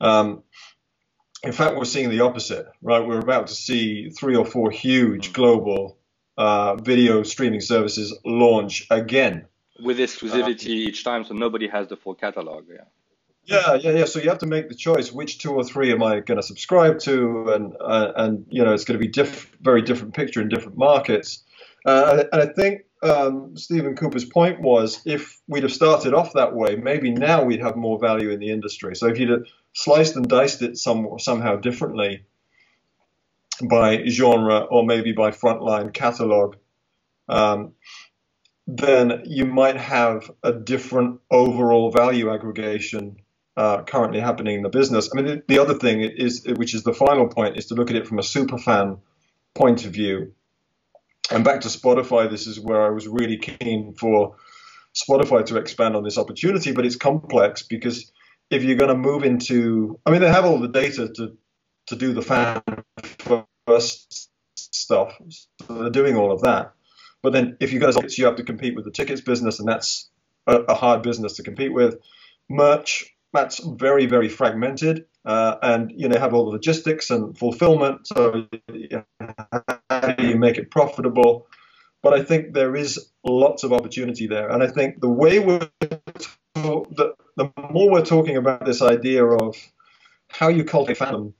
Um, 0.00 0.42
in 1.42 1.52
fact, 1.52 1.76
we're 1.76 1.84
seeing 1.84 2.10
the 2.10 2.20
opposite, 2.20 2.66
right? 2.82 3.06
We're 3.06 3.18
about 3.20 3.48
to 3.48 3.54
see 3.54 4.10
three 4.10 4.36
or 4.36 4.44
four 4.44 4.70
huge 4.70 5.32
global 5.32 5.98
uh, 6.36 6.76
video 6.76 7.22
streaming 7.22 7.60
services 7.60 8.18
launch 8.24 8.86
again. 8.90 9.46
With 9.80 9.98
exclusivity 9.98 10.66
uh, 10.66 10.88
each 10.88 11.04
time, 11.04 11.24
so 11.24 11.34
nobody 11.34 11.68
has 11.68 11.88
the 11.88 11.96
full 11.96 12.14
catalog. 12.14 12.64
Yeah. 12.68 12.84
Yeah, 13.44 13.74
yeah, 13.74 13.90
yeah. 13.92 14.04
So 14.06 14.18
you 14.18 14.28
have 14.28 14.38
to 14.38 14.46
make 14.46 14.68
the 14.68 14.74
choice: 14.74 15.12
which 15.12 15.38
two 15.38 15.52
or 15.52 15.62
three 15.62 15.92
am 15.92 16.02
I 16.02 16.18
going 16.20 16.40
to 16.40 16.42
subscribe 16.42 16.98
to, 17.00 17.52
and 17.52 17.76
uh, 17.80 18.12
and 18.16 18.44
you 18.48 18.64
know 18.64 18.74
it's 18.74 18.84
going 18.84 18.98
to 18.98 19.04
be 19.04 19.10
diff- 19.10 19.56
very 19.60 19.82
different 19.82 20.14
picture 20.14 20.40
in 20.40 20.48
different 20.48 20.76
markets. 20.76 21.44
Uh, 21.84 22.24
and 22.32 22.42
I 22.42 22.46
think 22.46 22.85
um, 23.02 23.56
Stephen 23.56 23.94
Cooper's 23.94 24.24
point 24.24 24.60
was 24.60 25.00
if 25.04 25.40
we'd 25.46 25.62
have 25.62 25.72
started 25.72 26.14
off 26.14 26.32
that 26.32 26.54
way, 26.54 26.76
maybe 26.76 27.10
now 27.10 27.44
we'd 27.44 27.60
have 27.60 27.76
more 27.76 27.98
value 27.98 28.30
in 28.30 28.40
the 28.40 28.50
industry. 28.50 28.96
So 28.96 29.06
if 29.06 29.18
you'd 29.18 29.30
have 29.30 29.44
sliced 29.74 30.16
and 30.16 30.28
diced 30.28 30.62
it 30.62 30.78
some 30.78 31.18
somehow 31.18 31.56
differently 31.56 32.24
by 33.62 34.06
genre 34.06 34.60
or 34.60 34.84
maybe 34.84 35.12
by 35.12 35.30
frontline 35.30 35.92
catalog, 35.92 36.56
um, 37.28 37.72
then 38.66 39.22
you 39.24 39.44
might 39.44 39.76
have 39.76 40.30
a 40.42 40.52
different 40.52 41.20
overall 41.30 41.90
value 41.90 42.32
aggregation 42.32 43.16
uh, 43.56 43.82
currently 43.84 44.20
happening 44.20 44.56
in 44.56 44.62
the 44.62 44.68
business. 44.68 45.08
I 45.12 45.16
mean, 45.16 45.26
the, 45.26 45.42
the, 45.48 45.58
other 45.58 45.74
thing 45.74 46.00
is, 46.00 46.44
which 46.56 46.74
is 46.74 46.82
the 46.82 46.92
final 46.92 47.28
point, 47.28 47.56
is 47.56 47.66
to 47.66 47.74
look 47.74 47.90
at 47.90 47.96
it 47.96 48.06
from 48.06 48.18
a 48.18 48.22
super 48.22 48.58
fan 48.58 48.98
point 49.54 49.86
of 49.86 49.92
view. 49.92 50.32
And 51.30 51.44
back 51.44 51.62
to 51.62 51.68
Spotify, 51.68 52.30
this 52.30 52.46
is 52.46 52.60
where 52.60 52.84
I 52.84 52.90
was 52.90 53.08
really 53.08 53.36
keen 53.36 53.94
for 53.94 54.36
Spotify 54.94 55.44
to 55.46 55.56
expand 55.56 55.96
on 55.96 56.04
this 56.04 56.18
opportunity, 56.18 56.72
but 56.72 56.86
it's 56.86 56.96
complex 56.96 57.62
because 57.62 58.10
if 58.50 58.62
you're 58.62 58.76
going 58.76 58.90
to 58.90 58.96
move 58.96 59.24
into, 59.24 59.98
I 60.06 60.10
mean, 60.10 60.20
they 60.20 60.30
have 60.30 60.44
all 60.44 60.58
the 60.58 60.68
data 60.68 61.08
to 61.16 61.36
to 61.88 61.94
do 61.96 62.12
the 62.12 62.22
fan 62.22 62.62
first 63.66 64.28
stuff, 64.56 65.16
so 65.28 65.46
they're 65.68 65.90
doing 65.90 66.16
all 66.16 66.32
of 66.32 66.42
that. 66.42 66.72
But 67.22 67.32
then 67.32 67.56
if 67.60 67.72
you're 67.72 67.80
going 67.80 68.08
you 68.16 68.24
have 68.24 68.36
to 68.36 68.42
compete 68.42 68.74
with 68.74 68.84
the 68.84 68.90
tickets 68.90 69.20
business, 69.20 69.60
and 69.60 69.68
that's 69.68 70.08
a, 70.46 70.56
a 70.62 70.74
hard 70.74 71.02
business 71.02 71.34
to 71.34 71.42
compete 71.42 71.72
with. 71.72 71.96
Merch, 72.48 73.04
that's 73.32 73.58
very 73.58 74.06
very 74.06 74.28
fragmented 74.28 75.06
uh, 75.26 75.56
and 75.62 75.92
you 75.94 76.08
know 76.08 76.18
have 76.18 76.32
all 76.32 76.46
the 76.46 76.52
logistics 76.52 77.10
and 77.10 77.36
fulfillment 77.36 78.06
so 78.06 78.46
you 78.72 79.04
how 79.90 80.12
do 80.12 80.26
you 80.26 80.36
make 80.36 80.56
it 80.56 80.70
profitable? 80.70 81.46
But 82.02 82.14
i 82.14 82.22
think 82.22 82.54
there 82.54 82.76
is 82.76 83.10
lots 83.24 83.64
of 83.64 83.72
opportunity 83.72 84.26
there. 84.26 84.48
And 84.48 84.62
i 84.62 84.68
think 84.68 85.00
the 85.00 85.08
way 85.08 85.38
we're 85.40 85.68
the, 86.54 87.14
the 87.36 87.52
more 87.70 87.90
we're 87.90 88.04
talking 88.04 88.36
about 88.36 88.64
this 88.64 88.80
idea 88.80 89.24
of 89.24 89.56
how 90.28 90.48
you 90.48 90.64
cultivate 90.64 90.98
fandom 90.98 91.32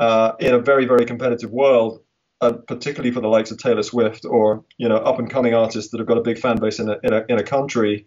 uh, 0.00 0.32
in 0.38 0.54
a 0.54 0.60
very 0.60 0.86
very 0.86 1.04
competitive 1.04 1.50
world 1.50 2.00
uh, 2.40 2.52
particularly 2.52 3.10
for 3.10 3.20
the 3.20 3.28
likes 3.28 3.50
of 3.50 3.58
Taylor 3.58 3.82
Swift 3.82 4.24
or 4.24 4.64
you 4.78 4.88
know 4.88 4.96
up 4.96 5.18
and 5.18 5.30
coming 5.30 5.54
artists 5.54 5.90
that 5.90 5.98
have 5.98 6.06
got 6.06 6.18
a 6.18 6.22
big 6.22 6.38
fan 6.38 6.58
base 6.58 6.78
in 6.78 6.88
a, 6.90 6.96
in 7.02 7.12
a, 7.12 7.24
in 7.28 7.38
a 7.38 7.42
country 7.42 8.06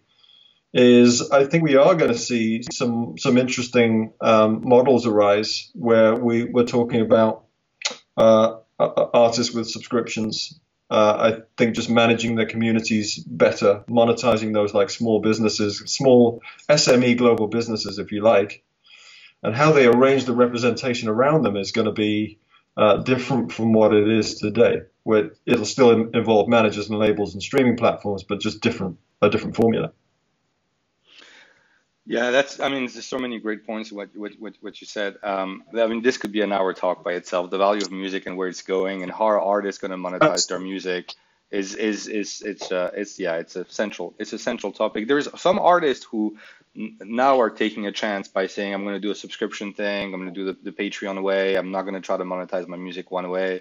is 0.72 1.30
I 1.30 1.46
think 1.46 1.64
we 1.64 1.76
are 1.76 1.94
going 1.94 2.12
to 2.12 2.18
see 2.18 2.62
some 2.70 3.18
some 3.18 3.38
interesting 3.38 4.12
um, 4.20 4.62
models 4.64 5.06
arise 5.06 5.70
where 5.74 6.14
we 6.14 6.44
we're 6.44 6.64
talking 6.64 7.00
about 7.00 7.44
uh, 8.16 8.56
artists 8.78 9.52
with 9.54 9.68
subscriptions. 9.68 10.58
Uh, 10.88 11.32
I 11.32 11.42
think 11.56 11.76
just 11.76 11.88
managing 11.88 12.34
their 12.34 12.46
communities 12.46 13.16
better, 13.18 13.84
monetizing 13.88 14.52
those 14.52 14.74
like 14.74 14.90
small 14.90 15.20
businesses, 15.20 15.78
small 15.86 16.42
SME 16.68 17.16
global 17.16 17.46
businesses, 17.46 17.98
if 18.00 18.10
you 18.10 18.22
like, 18.22 18.64
and 19.42 19.54
how 19.54 19.70
they 19.70 19.86
arrange 19.86 20.24
the 20.24 20.34
representation 20.34 21.08
around 21.08 21.42
them 21.42 21.56
is 21.56 21.70
going 21.70 21.84
to 21.84 21.92
be 21.92 22.40
uh, 22.76 22.96
different 22.96 23.52
from 23.52 23.72
what 23.72 23.94
it 23.94 24.08
is 24.08 24.40
today, 24.40 24.82
where 25.04 25.30
it'll 25.46 25.64
still 25.64 25.90
involve 25.90 26.48
managers 26.48 26.90
and 26.90 26.98
labels 26.98 27.34
and 27.34 27.42
streaming 27.42 27.76
platforms, 27.76 28.24
but 28.24 28.40
just 28.40 28.60
different 28.60 28.98
a 29.22 29.30
different 29.30 29.54
formula. 29.54 29.92
Yeah, 32.10 32.32
that's. 32.32 32.58
I 32.58 32.68
mean, 32.68 32.88
there's 32.92 33.06
so 33.06 33.20
many 33.20 33.38
great 33.38 33.64
points. 33.64 33.92
What 33.92 34.08
what 34.16 34.32
what, 34.40 34.80
you 34.80 34.86
said. 34.88 35.14
Um, 35.22 35.62
I 35.78 35.86
mean, 35.86 36.02
this 36.02 36.18
could 36.18 36.32
be 36.32 36.40
an 36.40 36.52
hour 36.52 36.72
talk 36.72 37.04
by 37.04 37.12
itself. 37.12 37.50
The 37.50 37.58
value 37.58 37.82
of 37.82 37.92
music 37.92 38.26
and 38.26 38.36
where 38.36 38.48
it's 38.48 38.62
going, 38.62 39.04
and 39.04 39.12
how 39.12 39.26
artists 39.26 39.80
going 39.80 39.92
to 39.92 39.96
monetize 39.96 40.48
their 40.48 40.58
music, 40.58 41.14
is 41.52 41.76
is 41.76 42.08
is 42.08 42.42
it's 42.44 42.72
uh, 42.72 42.90
it's 42.94 43.20
yeah, 43.20 43.36
it's 43.36 43.54
a 43.54 43.64
central 43.70 44.12
it's 44.18 44.32
a 44.32 44.40
central 44.40 44.72
topic. 44.72 45.06
There's 45.06 45.28
some 45.40 45.60
artists 45.60 46.04
who 46.04 46.36
now 46.74 47.40
are 47.40 47.50
taking 47.50 47.86
a 47.86 47.92
chance 47.92 48.26
by 48.26 48.48
saying, 48.48 48.74
I'm 48.74 48.82
going 48.82 48.96
to 48.96 49.00
do 49.00 49.12
a 49.12 49.14
subscription 49.14 49.72
thing. 49.72 50.12
I'm 50.12 50.20
going 50.20 50.34
to 50.34 50.40
do 50.40 50.46
the, 50.46 50.70
the 50.70 50.72
Patreon 50.72 51.22
way. 51.22 51.54
I'm 51.54 51.70
not 51.70 51.82
going 51.82 51.94
to 51.94 52.00
try 52.00 52.16
to 52.16 52.24
monetize 52.24 52.66
my 52.66 52.76
music 52.76 53.12
one 53.12 53.30
way. 53.30 53.60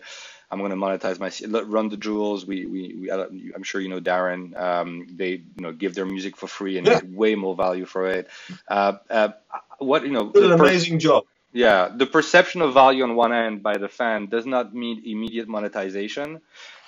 I'm 0.52 0.60
going 0.60 0.72
to 0.72 0.78
monetize 0.78 1.20
my 1.20 1.62
run 1.62 1.90
the 1.90 1.98
jewels. 1.98 2.46
We, 2.46 2.66
we, 2.66 2.96
we 3.02 3.12
I'm 3.12 3.64
sure 3.64 3.82
you 3.82 3.90
know 3.90 4.00
Darren. 4.02 4.60
Um, 4.60 5.08
they 5.12 5.32
you 5.32 5.62
know 5.62 5.72
give 5.72 5.96
their 5.96 6.06
music 6.06 6.36
for 6.38 6.48
free 6.48 6.78
and 6.78 6.88
yeah. 6.88 6.96
get 6.96 7.10
way 7.10 7.36
more 7.36 7.56
value 7.56 7.86
for 7.86 8.08
it. 8.08 8.28
Uh, 8.68 8.94
uh, 9.10 9.30
what 9.78 10.04
you 10.04 10.12
know, 10.12 10.32
an 10.36 10.52
amazing 10.52 11.00
job. 11.00 11.26
Yeah, 11.52 11.90
the 11.96 12.06
perception 12.06 12.62
of 12.62 12.74
value 12.74 13.04
on 13.04 13.16
one 13.16 13.34
end 13.34 13.64
by 13.64 13.78
the 13.78 13.88
fan 13.90 14.28
does 14.28 14.46
not 14.46 14.74
mean 14.74 15.02
immediate 15.06 15.48
monetization. 15.48 16.42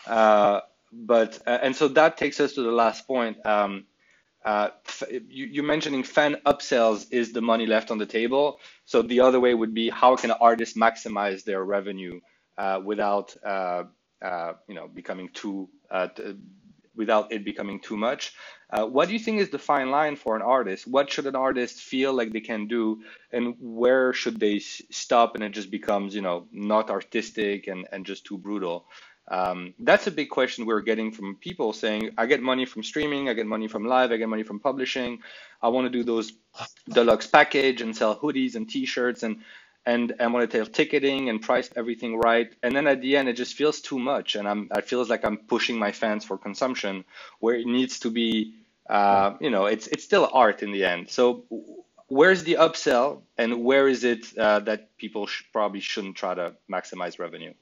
Uh, 0.05 0.61
but 0.91 1.39
uh, 1.47 1.59
and 1.61 1.75
so 1.75 1.87
that 1.89 2.17
takes 2.17 2.39
us 2.39 2.53
to 2.53 2.63
the 2.63 2.71
last 2.71 3.07
point. 3.07 3.43
Um, 3.45 3.85
uh, 4.43 4.69
you, 5.29 5.45
you're 5.45 5.63
mentioning 5.63 6.03
fan 6.03 6.37
upsells 6.45 7.05
is 7.11 7.31
the 7.31 7.41
money 7.41 7.67
left 7.67 7.91
on 7.91 7.99
the 7.99 8.05
table. 8.05 8.59
So 8.85 9.01
the 9.03 9.19
other 9.19 9.39
way 9.39 9.53
would 9.53 9.73
be 9.73 9.89
how 9.89 10.15
can 10.15 10.31
artists 10.31 10.75
maximize 10.77 11.43
their 11.43 11.63
revenue 11.63 12.19
without 12.83 13.35
uh, 13.45 13.83
uh, 14.21 14.53
you 14.67 14.75
know 14.75 14.87
becoming 14.87 15.29
too 15.33 15.69
without 16.95 17.31
it 17.31 17.45
becoming 17.45 17.79
too 17.79 17.97
much. 17.97 18.33
Uh, 18.69 18.85
what 18.85 19.07
do 19.07 19.13
you 19.13 19.19
think 19.19 19.39
is 19.39 19.49
the 19.49 19.59
fine 19.59 19.89
line 19.91 20.15
for 20.15 20.35
an 20.35 20.41
artist? 20.41 20.87
What 20.87 21.09
should 21.09 21.25
an 21.25 21.35
artist 21.35 21.81
feel 21.81 22.13
like 22.13 22.31
they 22.31 22.41
can 22.41 22.67
do, 22.67 23.01
and 23.31 23.55
where 23.59 24.13
should 24.13 24.39
they 24.39 24.59
stop 24.59 25.35
and 25.35 25.43
it 25.43 25.51
just 25.51 25.71
becomes, 25.71 26.15
you 26.15 26.21
know, 26.21 26.47
not 26.51 26.89
artistic 26.89 27.67
and, 27.67 27.87
and 27.91 28.05
just 28.05 28.25
too 28.25 28.37
brutal? 28.37 28.85
Um, 29.27 29.73
that's 29.79 30.07
a 30.07 30.11
big 30.11 30.29
question 30.29 30.65
we're 30.65 30.81
getting 30.81 31.11
from 31.11 31.35
people 31.35 31.71
saying, 31.71 32.11
I 32.17 32.25
get 32.25 32.41
money 32.41 32.65
from 32.65 32.83
streaming, 32.83 33.29
I 33.29 33.33
get 33.33 33.45
money 33.45 33.67
from 33.67 33.85
live, 33.85 34.11
I 34.11 34.17
get 34.17 34.27
money 34.27 34.43
from 34.43 34.59
publishing. 34.59 35.19
I 35.61 35.69
want 35.69 35.85
to 35.85 35.89
do 35.89 36.03
those 36.03 36.33
deluxe 36.89 37.27
package 37.27 37.81
and 37.81 37.95
sell 37.95 38.17
hoodies 38.17 38.55
and 38.55 38.69
T-shirts 38.69 39.23
and 39.23 39.37
and 39.85 40.13
I 40.19 40.27
want 40.27 40.51
to 40.51 40.65
ticketing 40.65 41.29
and 41.29 41.41
price 41.41 41.69
everything 41.75 42.17
right. 42.17 42.51
And 42.61 42.75
then 42.75 42.87
at 42.87 43.01
the 43.01 43.17
end, 43.17 43.29
it 43.29 43.33
just 43.33 43.55
feels 43.55 43.81
too 43.81 43.99
much, 43.99 44.35
and 44.35 44.47
I'm 44.47 44.69
I 44.71 44.81
feels 44.81 45.09
like 45.09 45.25
I'm 45.25 45.37
pushing 45.37 45.77
my 45.77 45.91
fans 45.91 46.25
for 46.25 46.37
consumption 46.37 47.05
where 47.39 47.55
it 47.55 47.65
needs 47.65 47.99
to 47.99 48.11
be. 48.11 48.55
Uh, 48.89 49.37
you 49.39 49.49
know, 49.49 49.65
it's 49.65 49.87
it's 49.87 50.03
still 50.03 50.29
art 50.31 50.63
in 50.63 50.71
the 50.71 50.85
end. 50.85 51.09
So 51.09 51.45
where's 52.07 52.43
the 52.43 52.55
upsell, 52.59 53.21
and 53.37 53.63
where 53.63 53.87
is 53.87 54.03
it 54.03 54.37
uh, 54.37 54.59
that 54.61 54.97
people 54.97 55.27
sh- 55.27 55.43
probably 55.53 55.79
shouldn't 55.79 56.17
try 56.17 56.35
to 56.35 56.55
maximize 56.69 57.19
revenue? 57.19 57.53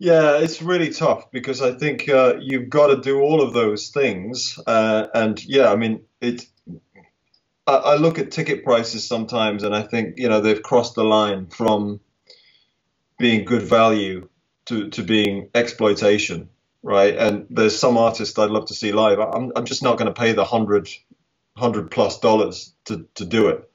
Yeah, 0.00 0.38
it's 0.38 0.62
really 0.62 0.90
tough 0.90 1.30
because 1.32 1.60
I 1.60 1.72
think 1.72 2.08
uh, 2.08 2.34
you've 2.40 2.70
got 2.70 2.86
to 2.86 3.00
do 3.00 3.20
all 3.20 3.42
of 3.42 3.52
those 3.52 3.88
things, 3.88 4.58
uh, 4.66 5.08
and 5.12 5.44
yeah, 5.44 5.72
I 5.72 5.76
mean 5.76 6.04
it 6.20 6.46
I, 7.76 7.96
look 7.96 8.18
at 8.18 8.32
ticket 8.32 8.64
prices 8.64 9.06
sometimes, 9.08 9.64
and 9.64 9.74
I 9.74 9.82
think 9.82 10.16
you 10.18 10.28
know 10.28 10.40
they've 10.40 10.62
crossed 10.62 10.96
the 10.96 11.04
line 11.04 11.48
from 11.48 12.00
being 13.18 13.44
good 13.46 13.62
value 13.62 14.28
to, 14.66 14.90
to 14.90 15.02
being 15.04 15.50
exploitation, 15.54 16.50
right? 16.82 17.16
And 17.16 17.46
there's 17.50 17.78
some 17.78 17.98
artists 17.98 18.38
I'd 18.38 18.50
love 18.50 18.66
to 18.68 18.74
see 18.74 18.92
live. 18.92 19.20
I'm, 19.20 19.52
I'm 19.56 19.66
just 19.66 19.82
not 19.82 19.98
going 19.98 20.12
to 20.12 20.20
pay 20.20 20.32
the 20.32 20.44
hundred 20.44 20.88
hundred 21.56 21.90
plus 21.90 22.20
dollars 22.20 22.74
to, 22.86 23.06
to 23.16 23.24
do 23.26 23.48
it. 23.48 23.70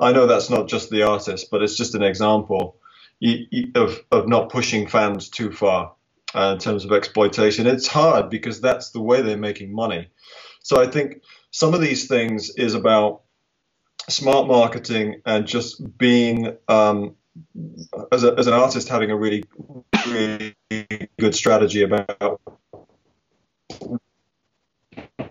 I 0.00 0.12
know 0.12 0.26
that's 0.26 0.50
not 0.50 0.68
just 0.68 0.90
the 0.90 1.04
artist, 1.04 1.48
but 1.50 1.62
it's 1.62 1.76
just 1.76 1.94
an 1.94 2.02
example 2.02 2.76
of, 3.76 4.00
of 4.12 4.28
not 4.28 4.50
pushing 4.50 4.88
fans 4.88 5.28
too 5.30 5.52
far. 5.52 5.86
uh, 6.34 6.52
in 6.54 6.60
terms 6.60 6.86
of 6.86 6.92
exploitation. 6.92 7.68
It's 7.68 7.88
hard 7.88 8.30
because 8.30 8.60
that's 8.62 8.92
the 8.92 9.02
way 9.02 9.22
they're 9.22 9.38
making 9.38 9.74
money. 9.74 10.08
So 10.60 10.80
I 10.80 10.86
think 10.86 11.22
some 11.50 11.74
of 11.74 11.80
these 11.80 12.06
things 12.06 12.50
is 12.56 12.74
about 12.74 13.22
smart 14.08 14.46
marketing 14.46 15.22
and 15.26 15.46
just 15.46 15.98
being 15.98 16.56
um, 16.68 17.16
as, 18.12 18.24
a, 18.24 18.34
as 18.38 18.46
an 18.46 18.54
artist 18.54 18.88
having 18.88 19.10
a 19.10 19.16
really 19.16 19.44
really 20.06 20.54
good 21.18 21.34
strategy 21.34 21.82
about 21.82 22.40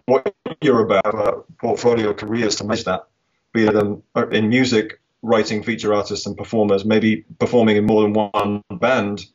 what 0.05 0.33
you're 0.61 0.83
about, 0.83 1.45
portfolio 1.57 2.13
careers 2.13 2.55
to 2.55 2.63
match 2.63 2.83
that, 2.85 3.07
be 3.53 3.65
it 3.65 3.75
in, 3.75 4.01
in 4.31 4.49
music, 4.49 4.99
writing 5.21 5.63
feature 5.63 5.93
artists 5.93 6.25
and 6.25 6.35
performers, 6.37 6.85
maybe 6.85 7.25
performing 7.39 7.77
in 7.77 7.85
more 7.85 8.01
than 8.03 8.13
one 8.13 8.63
band, 8.71 9.25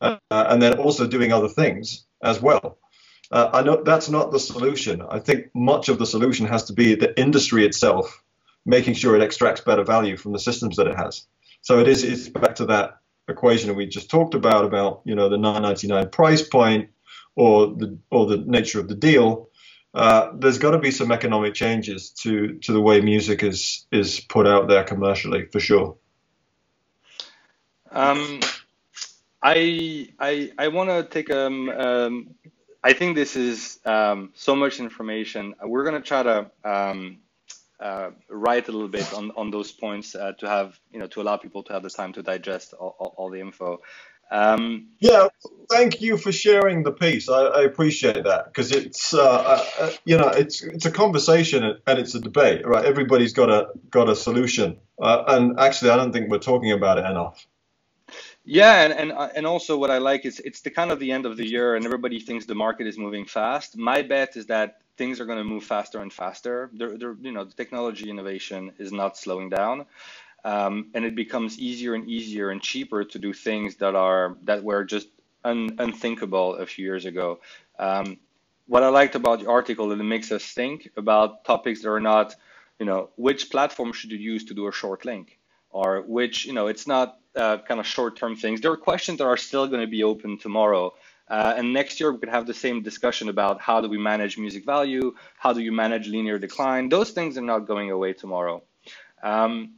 uh, 0.00 0.16
and 0.30 0.62
then 0.62 0.78
also 0.78 1.06
doing 1.06 1.32
other 1.32 1.48
things 1.48 2.04
as 2.22 2.40
well. 2.40 2.78
Uh, 3.30 3.50
I 3.52 3.62
know 3.62 3.82
that's 3.82 4.08
not 4.08 4.30
the 4.30 4.38
solution. 4.38 5.02
I 5.02 5.18
think 5.18 5.50
much 5.54 5.88
of 5.88 5.98
the 5.98 6.06
solution 6.06 6.46
has 6.46 6.64
to 6.64 6.72
be 6.72 6.94
the 6.94 7.18
industry 7.18 7.66
itself 7.66 8.22
making 8.66 8.94
sure 8.94 9.16
it 9.16 9.22
extracts 9.22 9.60
better 9.60 9.84
value 9.84 10.16
from 10.16 10.32
the 10.32 10.38
systems 10.38 10.76
that 10.76 10.88
it 10.88 10.96
has. 10.96 11.26
So 11.62 11.78
it 11.78 11.88
is 11.88 12.04
it's 12.04 12.28
back 12.28 12.56
to 12.56 12.66
that 12.66 12.98
equation 13.28 13.68
that 13.68 13.74
we 13.74 13.86
just 13.86 14.10
talked 14.10 14.34
about 14.34 14.64
about 14.64 15.02
you 15.04 15.14
know 15.14 15.28
the 15.28 15.36
9.99 15.36 16.12
price 16.12 16.42
point 16.42 16.90
or 17.34 17.68
the 17.68 17.98
or 18.10 18.26
the 18.26 18.38
nature 18.38 18.80
of 18.80 18.88
the 18.88 18.94
deal. 18.94 19.48
Uh, 19.94 20.32
there's 20.38 20.58
got 20.58 20.72
to 20.72 20.78
be 20.78 20.90
some 20.90 21.10
economic 21.10 21.54
changes 21.54 22.10
to 22.10 22.58
to 22.58 22.72
the 22.72 22.80
way 22.80 23.00
music 23.00 23.42
is 23.42 23.86
is 23.90 24.20
put 24.20 24.46
out 24.46 24.68
there 24.68 24.84
commercially 24.84 25.46
for 25.46 25.60
sure. 25.60 25.96
Um, 27.90 28.40
I 29.42 30.08
I 30.18 30.50
I 30.58 30.68
want 30.68 30.90
to 30.90 31.04
take 31.04 31.30
um, 31.30 31.70
um 31.70 32.34
I 32.82 32.92
think 32.92 33.16
this 33.16 33.36
is 33.36 33.78
um, 33.84 34.32
so 34.34 34.54
much 34.56 34.80
information. 34.80 35.54
We're 35.62 35.84
gonna 35.84 36.00
try 36.00 36.22
to 36.22 36.50
um, 36.64 37.18
uh, 37.80 38.10
write 38.28 38.68
a 38.68 38.72
little 38.72 38.88
bit 38.88 39.12
on, 39.12 39.32
on 39.36 39.50
those 39.50 39.72
points 39.72 40.14
uh, 40.14 40.32
to 40.38 40.48
have 40.48 40.78
you 40.90 40.98
know 40.98 41.06
to 41.08 41.20
allow 41.20 41.36
people 41.36 41.62
to 41.64 41.72
have 41.72 41.82
the 41.82 41.90
time 41.90 42.12
to 42.14 42.22
digest 42.22 42.74
all, 42.74 42.96
all, 42.98 43.14
all 43.16 43.30
the 43.30 43.40
info. 43.40 43.80
Um, 44.30 44.88
yeah, 44.98 45.28
thank 45.70 46.00
you 46.00 46.16
for 46.16 46.32
sharing 46.32 46.82
the 46.82 46.90
piece. 46.90 47.28
I, 47.28 47.42
I 47.42 47.62
appreciate 47.62 48.24
that 48.24 48.46
because 48.46 48.72
it's 48.72 49.14
uh, 49.14 49.22
uh, 49.22 49.64
uh, 49.78 49.90
you 50.04 50.18
know 50.18 50.28
it's 50.28 50.62
it's 50.62 50.86
a 50.86 50.90
conversation 50.90 51.62
and 51.86 51.98
it's 51.98 52.14
a 52.14 52.20
debate, 52.20 52.66
right? 52.66 52.84
Everybody's 52.84 53.32
got 53.32 53.50
a 53.50 53.68
got 53.90 54.08
a 54.08 54.16
solution, 54.16 54.78
uh, 55.00 55.24
and 55.28 55.60
actually, 55.60 55.90
I 55.90 55.96
don't 55.96 56.12
think 56.12 56.30
we're 56.30 56.38
talking 56.38 56.72
about 56.72 56.98
it 56.98 57.04
enough. 57.04 57.46
Yeah, 58.46 58.82
and 58.84 58.94
and 58.94 59.12
uh, 59.12 59.30
and 59.34 59.46
also 59.46 59.76
what 59.76 59.90
I 59.90 59.98
like 59.98 60.24
is 60.24 60.40
it's 60.40 60.62
the 60.62 60.70
kind 60.70 60.92
of 60.92 61.00
the 61.00 61.12
end 61.12 61.26
of 61.26 61.36
the 61.36 61.48
year, 61.48 61.74
and 61.76 61.84
everybody 61.84 62.20
thinks 62.20 62.46
the 62.46 62.54
market 62.54 62.86
is 62.86 62.98
moving 62.98 63.26
fast. 63.26 63.76
My 63.76 64.02
bet 64.02 64.36
is 64.36 64.46
that 64.46 64.82
things 64.98 65.20
are 65.20 65.26
going 65.26 65.38
to 65.38 65.44
move 65.44 65.64
faster 65.64 66.00
and 66.00 66.12
faster. 66.12 66.70
They're, 66.74 66.96
they're, 66.98 67.16
you 67.20 67.32
know, 67.32 67.44
the 67.44 67.54
technology 67.54 68.10
innovation 68.10 68.72
is 68.78 68.92
not 68.92 69.18
slowing 69.18 69.50
down, 69.50 69.86
um, 70.44 70.90
and 70.94 71.04
it 71.04 71.16
becomes 71.16 71.58
easier 71.58 71.94
and 71.94 72.08
easier 72.08 72.50
and 72.50 72.62
cheaper 72.62 73.04
to 73.04 73.18
do 73.18 73.32
things 73.32 73.76
that 73.78 73.96
are 73.96 74.36
that 74.44 74.64
were 74.64 74.84
just 74.84 75.08
un, 75.44 75.76
unthinkable 75.80 76.56
a 76.56 76.66
few 76.66 76.84
years 76.84 77.06
ago. 77.06 77.40
Um, 77.80 78.18
what 78.68 78.84
I 78.84 78.90
liked 78.90 79.16
about 79.16 79.40
the 79.40 79.48
article 79.50 79.92
is 79.92 80.00
it 80.00 80.04
makes 80.04 80.32
us 80.32 80.44
think 80.44 80.90
about 80.96 81.44
topics 81.44 81.82
that 81.82 81.90
are 81.90 82.00
not, 82.00 82.36
you 82.80 82.86
know, 82.86 83.10
which 83.16 83.50
platform 83.50 83.92
should 83.92 84.12
you 84.12 84.18
use 84.18 84.44
to 84.46 84.54
do 84.54 84.68
a 84.68 84.72
short 84.72 85.04
link, 85.04 85.38
or 85.70 86.02
which, 86.02 86.46
you 86.46 86.54
know, 86.54 86.68
it's 86.68 86.86
not 86.86 87.18
uh, 87.36 87.58
kind 87.58 87.80
of 87.80 87.86
short-term 87.86 88.36
things. 88.36 88.60
There 88.60 88.72
are 88.72 88.76
questions 88.76 89.18
that 89.18 89.24
are 89.26 89.36
still 89.36 89.66
going 89.66 89.80
to 89.80 89.86
be 89.86 90.02
open 90.02 90.38
tomorrow. 90.38 90.94
Uh, 91.28 91.54
and 91.56 91.72
next 91.72 91.98
year 91.98 92.12
we 92.12 92.18
could 92.18 92.28
have 92.28 92.46
the 92.46 92.54
same 92.54 92.82
discussion 92.82 93.28
about 93.28 93.60
how 93.60 93.80
do 93.80 93.88
we 93.88 93.98
manage 93.98 94.38
music 94.38 94.64
value, 94.64 95.14
how 95.38 95.52
do 95.52 95.60
you 95.60 95.72
manage 95.72 96.06
linear 96.06 96.38
decline. 96.38 96.88
Those 96.88 97.10
things 97.10 97.36
are 97.36 97.42
not 97.42 97.66
going 97.66 97.90
away 97.90 98.12
tomorrow. 98.12 98.62
Um, 99.22 99.74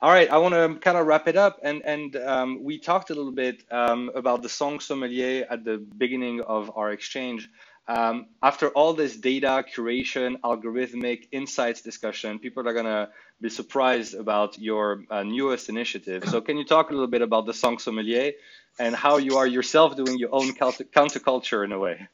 all 0.00 0.10
right, 0.10 0.28
I 0.30 0.36
want 0.38 0.54
to 0.54 0.78
kind 0.80 0.98
of 0.98 1.06
wrap 1.06 1.28
it 1.28 1.36
up, 1.36 1.60
and 1.62 1.82
and 1.82 2.14
um, 2.16 2.62
we 2.62 2.78
talked 2.78 3.08
a 3.08 3.14
little 3.14 3.32
bit 3.32 3.64
um, 3.70 4.10
about 4.14 4.42
the 4.42 4.50
song 4.50 4.78
sommelier 4.78 5.46
at 5.48 5.64
the 5.64 5.78
beginning 5.78 6.42
of 6.42 6.70
our 6.76 6.92
exchange. 6.92 7.48
Um, 7.86 8.26
after 8.42 8.68
all 8.70 8.94
this 8.94 9.16
data 9.16 9.62
curation, 9.74 10.40
algorithmic 10.40 11.28
insights 11.32 11.82
discussion, 11.82 12.38
people 12.38 12.66
are 12.66 12.72
going 12.72 12.86
to 12.86 13.10
be 13.42 13.50
surprised 13.50 14.14
about 14.14 14.58
your 14.58 15.04
uh, 15.10 15.22
newest 15.22 15.68
initiative. 15.68 16.24
So, 16.26 16.40
can 16.40 16.56
you 16.56 16.64
talk 16.64 16.90
a 16.90 16.92
little 16.92 17.08
bit 17.08 17.20
about 17.20 17.44
the 17.44 17.52
Song 17.52 17.78
Sommelier 17.78 18.32
and 18.78 18.96
how 18.96 19.18
you 19.18 19.36
are 19.36 19.46
yourself 19.46 19.96
doing 19.96 20.18
your 20.18 20.30
own 20.32 20.54
counterculture 20.54 21.62
in 21.62 21.72
a 21.72 21.78
way? 21.78 22.08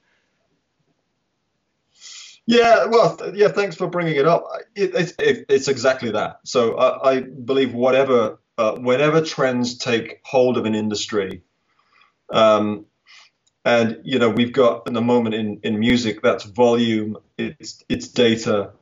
Yeah, 2.47 2.87
well, 2.87 3.17
yeah. 3.33 3.49
Thanks 3.49 3.77
for 3.77 3.87
bringing 3.87 4.17
it 4.17 4.27
up. 4.27 4.45
It, 4.75 4.93
it, 4.93 5.15
it, 5.21 5.47
it's 5.49 5.69
exactly 5.69 6.11
that. 6.11 6.41
So 6.45 6.77
I, 6.77 7.11
I 7.11 7.21
believe 7.21 7.75
whatever, 7.75 8.41
uh, 8.59 8.73
whenever 8.73 9.23
trends 9.23 9.79
take 9.79 10.21
hold 10.25 10.59
of 10.59 10.65
an 10.65 10.75
industry, 10.75 11.43
um, 12.29 12.87
and 13.65 14.01
you 14.05 14.19
know, 14.19 14.31
we've 14.31 14.53
got 14.53 14.87
in 14.87 14.95
the 14.95 15.01
moment 15.01 15.35
in, 15.35 15.61
in 15.63 15.79
music 15.79 16.23
that's 16.23 16.45
volume, 16.45 17.19
it's 17.37 17.85
it's 17.89 18.09
data, 18.09 18.73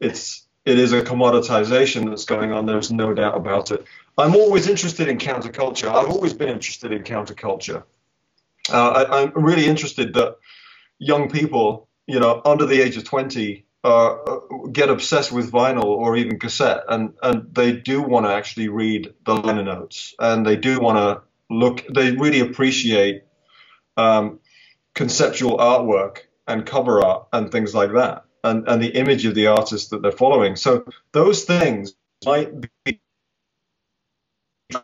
it's 0.00 0.46
it 0.64 0.78
is 0.78 0.92
a 0.92 1.02
commoditization 1.02 2.08
that's 2.08 2.24
going 2.24 2.52
on. 2.52 2.66
There's 2.66 2.92
no 2.92 3.14
doubt 3.14 3.36
about 3.36 3.70
it. 3.70 3.84
I'm 4.18 4.36
always 4.36 4.68
interested 4.68 5.08
in 5.08 5.18
counterculture. 5.18 5.88
I've 5.88 6.10
always 6.10 6.34
been 6.34 6.50
interested 6.50 6.92
in 6.92 7.02
counterculture. 7.02 7.84
Uh, 8.70 9.06
I, 9.10 9.22
am 9.22 9.32
really 9.34 9.66
interested 9.66 10.14
that 10.14 10.36
young 10.98 11.30
people, 11.30 11.88
you 12.06 12.20
know, 12.20 12.40
under 12.44 12.66
the 12.66 12.80
age 12.80 12.96
of 12.96 13.04
20, 13.04 13.64
uh, 13.82 14.16
get 14.70 14.88
obsessed 14.90 15.32
with 15.32 15.50
vinyl 15.50 15.84
or 15.84 16.16
even 16.16 16.38
cassette, 16.38 16.84
and 16.88 17.14
and 17.22 17.52
they 17.52 17.72
do 17.72 18.02
want 18.02 18.26
to 18.26 18.32
actually 18.32 18.68
read 18.68 19.12
the 19.24 19.34
liner 19.34 19.64
notes, 19.64 20.14
and 20.20 20.46
they 20.46 20.56
do 20.56 20.78
want 20.78 20.98
to 20.98 21.22
look. 21.52 21.84
They 21.92 22.12
really 22.12 22.40
appreciate 22.40 23.24
um, 23.96 24.40
conceptual 24.94 25.58
artwork 25.58 26.18
and 26.46 26.66
cover 26.66 27.04
art 27.04 27.28
and 27.32 27.50
things 27.52 27.74
like 27.74 27.92
that, 27.94 28.24
and, 28.44 28.68
and 28.68 28.82
the 28.82 28.88
image 28.96 29.24
of 29.26 29.34
the 29.34 29.48
artist 29.48 29.90
that 29.90 30.02
they're 30.02 30.12
following. 30.12 30.56
So 30.56 30.84
those 31.12 31.44
things 31.44 31.94
might 32.24 32.52
be 32.84 33.00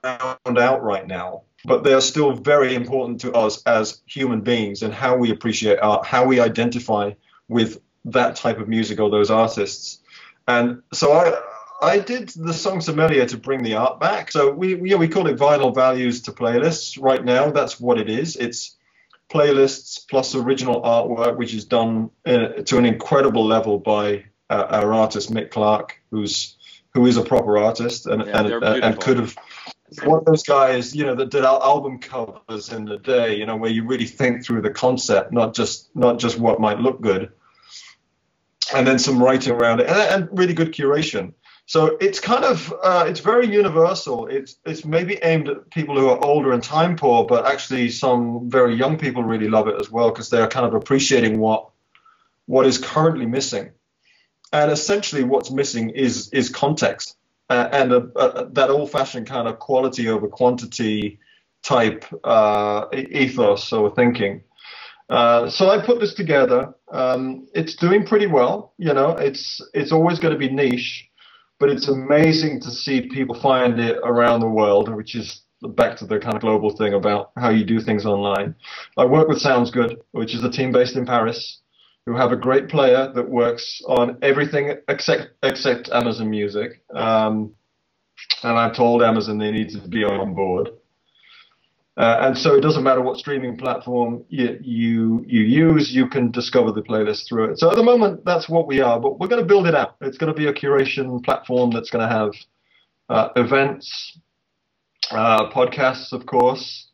found 0.03 0.59
out 0.59 0.83
right 0.83 1.07
now, 1.07 1.43
but 1.65 1.85
they 1.85 1.95
are 1.95 2.01
still 2.01 2.33
very 2.33 2.75
important 2.75 3.21
to 3.23 3.33
us 3.33 3.63
as 3.65 4.03
human 4.07 4.43
beings 4.43 4.83
and 4.83 4.95
how 4.95 5.17
we 5.17 5.31
appreciate 5.31 5.79
art, 5.81 6.07
how 6.07 6.27
we 6.27 6.41
identify 6.41 7.13
with 7.49 7.81
that 8.07 8.37
type 8.37 8.59
of 8.61 8.69
music 8.69 9.01
or 9.01 9.11
those 9.11 9.31
artists. 9.31 10.01
And 10.49 10.83
so 10.93 11.13
I, 11.13 11.41
I 11.83 11.99
did 12.01 12.31
the 12.31 12.55
song 12.55 12.81
sommelier 12.81 13.27
to 13.27 13.39
bring 13.39 13.63
the 13.63 13.77
art 13.77 14.01
back. 14.01 14.33
So 14.33 14.53
we, 14.53 14.75
we, 14.77 14.91
yeah, 14.91 14.97
we 14.97 15.09
call 15.09 15.29
it 15.29 15.39
vinyl 15.39 15.75
values 15.75 16.23
to 16.23 16.33
playlists 16.33 16.99
right 17.03 17.25
now. 17.25 17.51
That's 17.51 17.81
what 17.81 17.99
it 17.99 18.09
is. 18.11 18.37
It's 18.37 18.78
playlists 19.29 20.07
plus 20.09 20.35
original 20.35 20.83
artwork, 20.83 21.37
which 21.37 21.55
is 21.55 21.65
done 21.65 22.11
uh, 22.27 22.49
to 22.65 22.79
an 22.79 22.87
incredible 22.87 23.45
level 23.45 23.79
by 23.79 24.25
uh, 24.51 24.67
our 24.71 24.93
artist 24.93 25.33
Mick 25.33 25.51
Clark, 25.51 26.01
who's 26.11 26.57
who 26.95 27.07
is 27.07 27.17
a 27.17 27.23
proper 27.23 27.59
artist 27.59 28.07
and 28.07 28.27
yeah, 28.27 28.41
and, 28.41 28.65
uh, 28.65 28.81
and 28.83 29.01
could 29.01 29.19
have 29.19 29.37
one 30.05 30.19
of 30.19 30.25
those 30.25 30.43
guys, 30.43 30.95
you 30.95 31.05
know, 31.05 31.15
that 31.15 31.31
did 31.31 31.45
album 31.45 31.99
covers 31.99 32.73
in 32.73 32.85
the 32.85 32.99
day, 32.99 33.37
you 33.37 33.47
know, 33.47 33.57
where 33.57 33.71
you 33.71 33.87
really 33.87 34.07
think 34.07 34.45
through 34.45 34.63
the 34.63 34.71
concept, 34.71 35.33
not 35.33 35.55
just 35.55 35.95
not 35.95 36.19
just 36.19 36.39
what 36.39 36.61
might 36.61 36.79
look 36.79 37.01
good, 37.01 37.33
and 38.75 38.87
then 38.87 38.99
some 38.99 39.23
writing 39.23 39.53
around 39.53 39.81
it, 39.81 39.89
and, 39.89 40.25
and 40.25 40.39
really 40.39 40.55
good 40.55 40.73
curation. 40.73 41.33
So 41.69 41.99
it's 42.01 42.19
kind 42.19 42.47
of 42.47 42.75
uh, 42.83 43.05
it's 43.09 43.21
very 43.21 43.47
universal. 43.47 44.27
It's 44.27 44.57
it's 44.65 44.87
maybe 44.87 45.19
aimed 45.23 45.51
at 45.51 45.69
people 45.69 46.01
who 46.01 46.09
are 46.09 46.25
older 46.25 46.53
and 46.53 46.63
time 46.63 46.97
poor, 46.97 47.27
but 47.27 47.45
actually 47.45 47.91
some 47.91 48.49
very 48.49 48.75
young 48.75 48.97
people 48.97 49.23
really 49.23 49.49
love 49.51 49.69
it 49.69 49.75
as 49.79 49.91
well 49.91 50.11
because 50.11 50.31
they're 50.31 50.49
kind 50.49 50.65
of 50.65 50.73
appreciating 50.73 51.39
what 51.39 51.69
what 52.47 52.67
is 52.67 52.79
currently 52.79 53.27
missing. 53.27 53.69
And 54.51 54.73
essentially, 54.73 55.25
what's 55.25 55.51
missing 55.51 55.91
is 55.91 56.31
is 56.31 56.49
context 56.49 57.19
uh, 57.51 57.69
and 57.71 57.93
a, 57.93 58.01
a, 58.17 58.49
that 58.53 58.71
old-fashioned 58.71 59.27
kind 59.27 59.47
of 59.47 59.59
quality 59.59 60.09
over 60.09 60.27
quantity 60.27 61.19
type 61.63 62.07
uh, 62.25 62.87
ethos 62.95 63.75
or 63.75 63.95
thinking. 63.95 64.43
Uh, 65.11 65.51
so 65.51 65.69
I 65.69 65.85
put 65.85 66.01
this 66.01 66.15
together. 66.15 66.75
Um, 66.91 67.47
it's 67.53 67.77
doing 67.77 68.07
pretty 68.07 68.27
well. 68.27 68.73
You 68.79 68.95
know, 68.95 69.11
it's 69.11 69.61
it's 69.75 69.93
always 69.93 70.19
going 70.19 70.33
to 70.33 70.39
be 70.39 70.49
niche 70.49 71.08
but 71.59 71.71
it's 71.71 71.89
amazing 71.89 72.61
to 72.61 72.71
see 72.71 73.09
people 73.09 73.35
find 73.35 73.79
it 73.81 73.99
around 74.05 74.41
the 74.41 74.49
world, 74.49 74.95
which 74.95 75.15
is 75.15 75.43
back 75.63 75.97
to 75.99 76.07
the 76.07 76.19
kind 76.19 76.35
of 76.35 76.41
global 76.41 76.71
thing 76.71 76.95
about 76.95 77.33
how 77.37 77.49
you 77.51 77.65
do 77.65 77.81
things 77.81 78.07
online. 78.07 78.55
I 78.97 79.05
work 79.05 79.29
with 79.29 79.43
Soundsgood, 79.43 79.97
which 80.13 80.35
is 80.35 80.45
a 80.45 80.51
team 80.51 80.73
based 80.73 80.97
in 80.97 81.05
Paris, 81.05 81.61
who 82.07 82.17
have 82.17 82.33
a 82.33 82.37
great 82.37 82.69
player 82.69 83.13
that 83.15 83.29
works 83.29 83.83
on 83.87 84.19
everything 84.23 84.75
except 84.89 85.31
except 85.43 85.91
Amazon 85.91 86.31
Music. 86.31 86.83
Um, 86.95 87.55
and 88.43 88.59
I 88.59 88.71
told 88.71 89.03
Amazon 89.03 89.39
they 89.39 89.51
need 89.51 89.71
to 89.71 89.89
be 89.89 90.05
on 90.05 90.35
board. 90.35 90.71
Uh, 91.99 92.19
and 92.21 92.39
so 92.39 92.55
it 92.55 92.61
doesn't 92.61 92.85
matter 92.85 93.03
what 93.03 93.19
streaming 93.19 93.57
platform 93.57 94.25
you, 94.29 94.57
you 94.63 95.25
you 95.27 95.41
use, 95.43 95.93
you 95.93 96.07
can 96.09 96.31
discover 96.31 96.71
the 96.71 96.81
playlist 96.81 97.27
through 97.29 97.51
it. 97.51 97.59
So 97.59 97.69
at 97.71 97.77
the 97.77 97.83
moment, 97.83 98.25
that's 98.25 98.49
what 98.49 98.69
we 98.69 98.81
are, 98.81 99.01
but 99.01 99.19
we're 99.19 99.27
going 99.27 99.43
to 99.43 99.47
build 99.47 99.67
it 99.67 99.75
out. 99.75 99.97
It's 100.01 100.17
going 100.17 100.33
to 100.33 100.39
be 100.39 100.47
a 100.47 100.53
curation 100.53 101.23
platform 101.25 101.73
that's 101.73 101.91
going 101.91 102.09
to 102.09 102.15
have 102.15 102.31
uh, 103.09 103.31
events, 103.35 104.17
uh, 105.11 105.51
podcasts, 105.51 106.13
of 106.13 106.25
course, 106.25 106.87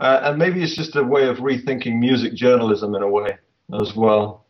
uh, 0.00 0.20
and 0.22 0.38
maybe 0.38 0.62
it's 0.62 0.76
just 0.76 0.96
a 0.96 1.04
way 1.04 1.28
of 1.28 1.36
rethinking 1.36 1.98
music 1.98 2.32
journalism 2.34 2.94
in 2.94 3.02
a 3.02 3.08
way 3.08 3.36
as 3.82 3.92
well. 3.94 4.41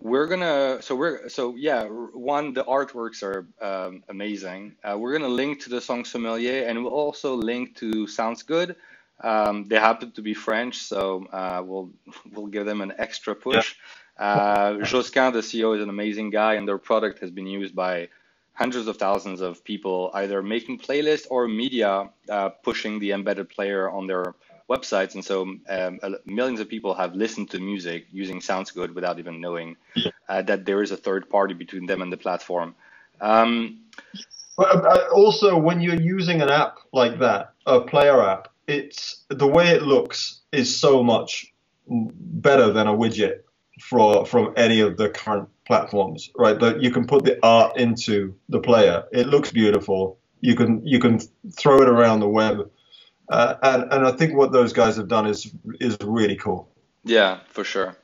We're 0.00 0.26
gonna 0.26 0.82
so 0.82 0.94
we're 0.94 1.28
so 1.28 1.54
yeah 1.56 1.84
one 1.84 2.52
the 2.52 2.64
artworks 2.64 3.22
are 3.22 3.46
um, 3.60 4.02
amazing. 4.08 4.76
Uh, 4.84 4.96
we're 4.98 5.12
gonna 5.12 5.28
link 5.28 5.62
to 5.62 5.70
the 5.70 5.80
song 5.80 6.04
Sommelier 6.04 6.66
and 6.68 6.84
we'll 6.84 6.92
also 6.92 7.34
link 7.34 7.76
to 7.76 8.06
Soundsgood. 8.06 8.76
Um, 9.22 9.64
they 9.64 9.76
happen 9.76 10.12
to 10.12 10.22
be 10.22 10.34
French, 10.34 10.78
so 10.82 11.26
uh, 11.32 11.62
we'll 11.64 11.90
we'll 12.32 12.46
give 12.46 12.66
them 12.66 12.82
an 12.82 12.92
extra 12.98 13.34
push. 13.34 13.74
Yeah. 14.18 14.24
Uh, 14.26 14.84
Josquin, 14.84 15.32
the 15.32 15.40
CEO, 15.40 15.74
is 15.76 15.82
an 15.82 15.88
amazing 15.88 16.30
guy, 16.30 16.54
and 16.54 16.68
their 16.68 16.78
product 16.78 17.20
has 17.20 17.30
been 17.30 17.46
used 17.46 17.74
by 17.74 18.08
hundreds 18.52 18.86
of 18.88 18.96
thousands 18.96 19.40
of 19.40 19.62
people 19.64 20.10
either 20.14 20.42
making 20.42 20.78
playlists 20.78 21.26
or 21.30 21.46
media 21.46 22.08
uh, 22.30 22.48
pushing 22.48 22.98
the 22.98 23.12
embedded 23.12 23.48
player 23.48 23.90
on 23.90 24.06
their 24.06 24.34
websites. 24.68 25.14
And 25.14 25.24
so 25.24 25.42
um, 25.68 26.00
millions 26.24 26.60
of 26.60 26.68
people 26.68 26.94
have 26.94 27.14
listened 27.14 27.50
to 27.50 27.58
music 27.58 28.06
using 28.10 28.40
Soundsgood 28.40 28.94
without 28.94 29.18
even 29.18 29.40
knowing 29.40 29.76
uh, 30.28 30.42
that 30.42 30.64
there 30.64 30.82
is 30.82 30.90
a 30.90 30.96
third 30.96 31.28
party 31.30 31.54
between 31.54 31.86
them 31.86 32.02
and 32.02 32.12
the 32.12 32.16
platform. 32.16 32.74
Um, 33.20 33.80
but 34.56 34.84
uh, 34.84 35.08
also, 35.12 35.56
when 35.58 35.80
you're 35.80 36.00
using 36.00 36.40
an 36.42 36.50
app 36.50 36.78
like 36.92 37.18
that, 37.20 37.52
a 37.66 37.80
player 37.80 38.22
app, 38.22 38.48
it's 38.66 39.24
the 39.28 39.46
way 39.46 39.68
it 39.68 39.82
looks 39.82 40.40
is 40.52 40.78
so 40.78 41.02
much 41.02 41.52
better 41.88 42.72
than 42.72 42.86
a 42.88 42.92
widget 42.92 43.40
for 43.80 44.24
from 44.26 44.52
any 44.56 44.80
of 44.80 44.96
the 44.96 45.10
current 45.10 45.48
platforms, 45.66 46.30
right? 46.36 46.58
That 46.58 46.82
you 46.82 46.90
can 46.90 47.06
put 47.06 47.24
the 47.24 47.38
art 47.42 47.76
into 47.76 48.34
the 48.48 48.60
player. 48.60 49.04
It 49.12 49.26
looks 49.26 49.52
beautiful. 49.52 50.18
You 50.40 50.54
can 50.54 50.84
you 50.86 50.98
can 50.98 51.20
throw 51.52 51.82
it 51.82 51.88
around 51.88 52.20
the 52.20 52.28
web, 52.28 52.70
uh, 53.28 53.54
and 53.62 53.92
and 53.92 54.06
I 54.06 54.12
think 54.12 54.34
what 54.34 54.52
those 54.52 54.72
guys 54.72 54.96
have 54.96 55.08
done 55.08 55.26
is 55.26 55.50
is 55.80 55.96
really 56.02 56.36
cool. 56.36 56.68
Yeah, 57.04 57.40
for 57.48 57.64
sure. 57.64 57.96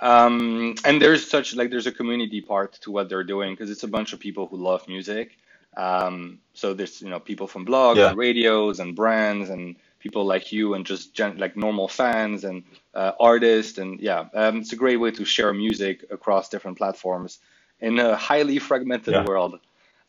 Um, 0.00 0.74
and 0.84 1.00
there's 1.00 1.28
such 1.28 1.54
like 1.54 1.70
there's 1.70 1.86
a 1.86 1.92
community 1.92 2.40
part 2.40 2.74
to 2.82 2.90
what 2.90 3.08
they're 3.08 3.24
doing 3.24 3.52
because 3.52 3.70
it's 3.70 3.82
a 3.82 3.88
bunch 3.88 4.12
of 4.12 4.20
people 4.20 4.46
who 4.46 4.56
love 4.56 4.86
music. 4.88 5.38
Um, 5.76 6.38
so 6.52 6.74
there's 6.74 7.02
you 7.02 7.10
know 7.10 7.20
people 7.20 7.46
from 7.46 7.66
blogs 7.66 7.96
yeah. 7.96 8.08
and 8.08 8.18
radios 8.18 8.80
and 8.80 8.94
brands 8.94 9.50
and 9.50 9.76
people 9.98 10.24
like 10.24 10.52
you 10.52 10.74
and 10.74 10.84
just 10.84 11.14
gen- 11.14 11.38
like 11.38 11.56
normal 11.56 11.88
fans 11.88 12.44
and 12.44 12.62
uh, 12.94 13.12
artists 13.18 13.78
and 13.78 13.98
yeah 14.00 14.26
um, 14.34 14.58
it's 14.58 14.72
a 14.72 14.76
great 14.76 14.98
way 14.98 15.10
to 15.10 15.24
share 15.24 15.52
music 15.52 16.04
across 16.10 16.48
different 16.48 16.76
platforms 16.76 17.38
in 17.80 17.98
a 17.98 18.14
highly 18.14 18.58
fragmented 18.58 19.14
yeah. 19.14 19.24
world 19.24 19.58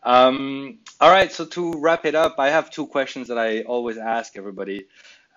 um, 0.03 0.77
all 1.01 1.11
right 1.11 1.31
so 1.31 1.45
to 1.45 1.73
wrap 1.79 2.05
it 2.05 2.15
up 2.15 2.35
i 2.39 2.49
have 2.49 2.69
two 2.69 2.87
questions 2.87 3.27
that 3.27 3.37
i 3.37 3.61
always 3.61 3.97
ask 3.97 4.37
everybody. 4.37 4.87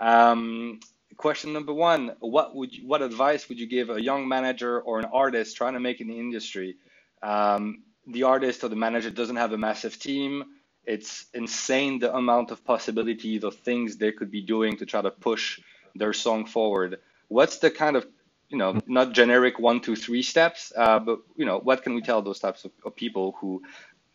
Um, 0.01 0.81
question 1.17 1.53
number 1.53 1.73
one 1.73 2.13
what 2.21 2.55
would 2.55 2.73
you, 2.73 2.87
what 2.87 3.03
advice 3.03 3.49
would 3.49 3.59
you 3.59 3.67
give 3.67 3.91
a 3.91 4.01
young 4.01 4.29
manager 4.29 4.81
or 4.81 5.01
an 5.01 5.07
artist 5.07 5.57
trying 5.57 5.75
to 5.75 5.81
make 5.81 6.01
in 6.01 6.09
the 6.09 6.19
industry? 6.19 6.77
Um, 7.23 7.83
the 8.07 8.23
artist 8.23 8.63
or 8.65 8.69
the 8.69 8.77
manager 8.77 9.11
doesn't 9.11 9.37
have 9.37 9.53
a 9.53 9.59
massive 9.59 9.99
team. 9.99 10.45
It's 10.85 11.27
insane 11.35 11.99
the 11.99 12.15
amount 12.15 12.51
of 12.51 12.65
possibilities 12.65 13.45
of 13.45 13.57
things 13.57 13.97
they 13.97 14.13
could 14.13 14.31
be 14.31 14.41
doing 14.41 14.77
to 14.79 14.87
try 14.87 15.03
to 15.03 15.11
push 15.11 15.61
their 15.95 16.13
song 16.13 16.47
forward. 16.47 17.01
What's 17.27 17.59
the 17.59 17.71
kind 17.71 17.97
of 17.97 18.07
you 18.49 18.57
know 18.57 18.81
not 18.87 19.13
generic 19.13 19.59
one 19.59 19.81
two 19.81 19.97
three 19.97 20.23
steps, 20.23 20.73
uh, 20.77 21.01
but 21.01 21.19
you 21.37 21.45
know 21.45 21.59
what 21.59 21.83
can 21.83 21.95
we 21.95 22.01
tell 22.01 22.23
those 22.23 22.39
types 22.39 22.65
of, 22.65 22.71
of 22.85 22.95
people 22.95 23.37
who 23.41 23.63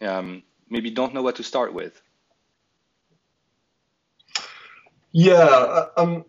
um, 0.01 0.43
maybe 0.73 0.91
don't 0.91 1.13
know 1.13 1.21
what 1.21 1.37
to 1.37 1.43
start 1.43 1.73
with? 1.73 2.01
Yeah, 5.13 5.85
um, 5.95 6.25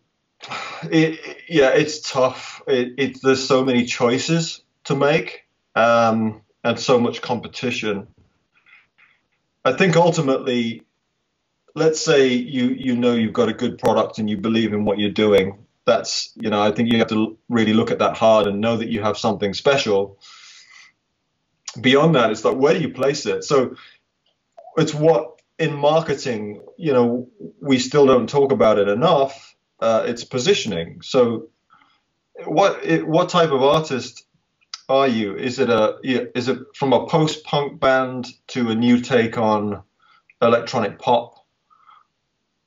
it, 0.85 1.39
yeah, 1.49 1.71
it's 1.71 2.09
tough. 2.09 2.63
It, 2.69 2.95
it, 2.99 3.23
there's 3.23 3.47
so 3.47 3.65
many 3.65 3.87
choices 3.87 4.63
to 4.85 4.95
make, 4.95 5.47
um, 5.75 6.43
and 6.63 6.79
so 6.79 7.01
much 7.01 7.23
competition. 7.23 8.09
I 9.65 9.73
think 9.73 9.97
ultimately, 9.97 10.83
let's 11.75 12.05
say 12.05 12.29
you 12.29 12.67
you 12.69 12.95
know 12.95 13.15
you've 13.15 13.33
got 13.33 13.49
a 13.49 13.55
good 13.55 13.79
product 13.79 14.19
and 14.19 14.29
you 14.29 14.37
believe 14.37 14.75
in 14.75 14.85
what 14.85 14.99
you're 14.99 15.11
doing. 15.11 15.65
That's 15.87 16.33
you 16.37 16.51
know 16.51 16.61
I 16.63 16.71
think 16.71 16.93
you 16.93 16.99
have 16.99 17.09
to 17.09 17.39
really 17.49 17.73
look 17.73 17.91
at 17.91 17.99
that 18.01 18.17
hard 18.19 18.47
and 18.47 18.61
know 18.61 18.77
that 18.77 18.91
you 18.91 19.03
have 19.03 19.17
something 19.17 19.55
special. 19.55 20.19
Beyond 21.81 22.15
that, 22.15 22.31
it's 22.31 22.45
like 22.45 22.57
where 22.57 22.75
do 22.75 22.81
you 22.81 22.93
place 22.93 23.25
it? 23.25 23.45
So 23.45 23.77
it's 24.77 24.95
what 24.95 25.41
in 25.59 25.75
marketing, 25.75 26.63
you 26.77 26.93
know, 26.93 27.29
we 27.61 27.79
still 27.79 28.07
don't 28.07 28.29
talk 28.29 28.53
about 28.53 28.79
it 28.79 28.89
enough. 28.89 29.55
Uh, 29.81 30.05
it's 30.07 30.25
positioning. 30.25 31.01
So 31.03 31.49
what 32.47 32.85
what 33.07 33.29
type 33.29 33.51
of 33.51 33.63
artist 33.63 34.27
are 34.89 35.09
you? 35.09 35.37
Is 35.37 35.59
it 35.59 35.71
a 35.71 35.99
is 36.03 36.49
it 36.49 36.59
from 36.75 36.93
a 36.93 37.07
post 37.07 37.45
punk 37.45 37.81
band 37.81 38.29
to 38.49 38.71
a 38.71 38.75
new 38.75 39.01
take 39.01 39.39
on 39.39 39.83
electronic 40.43 40.99
pop? 40.99 41.35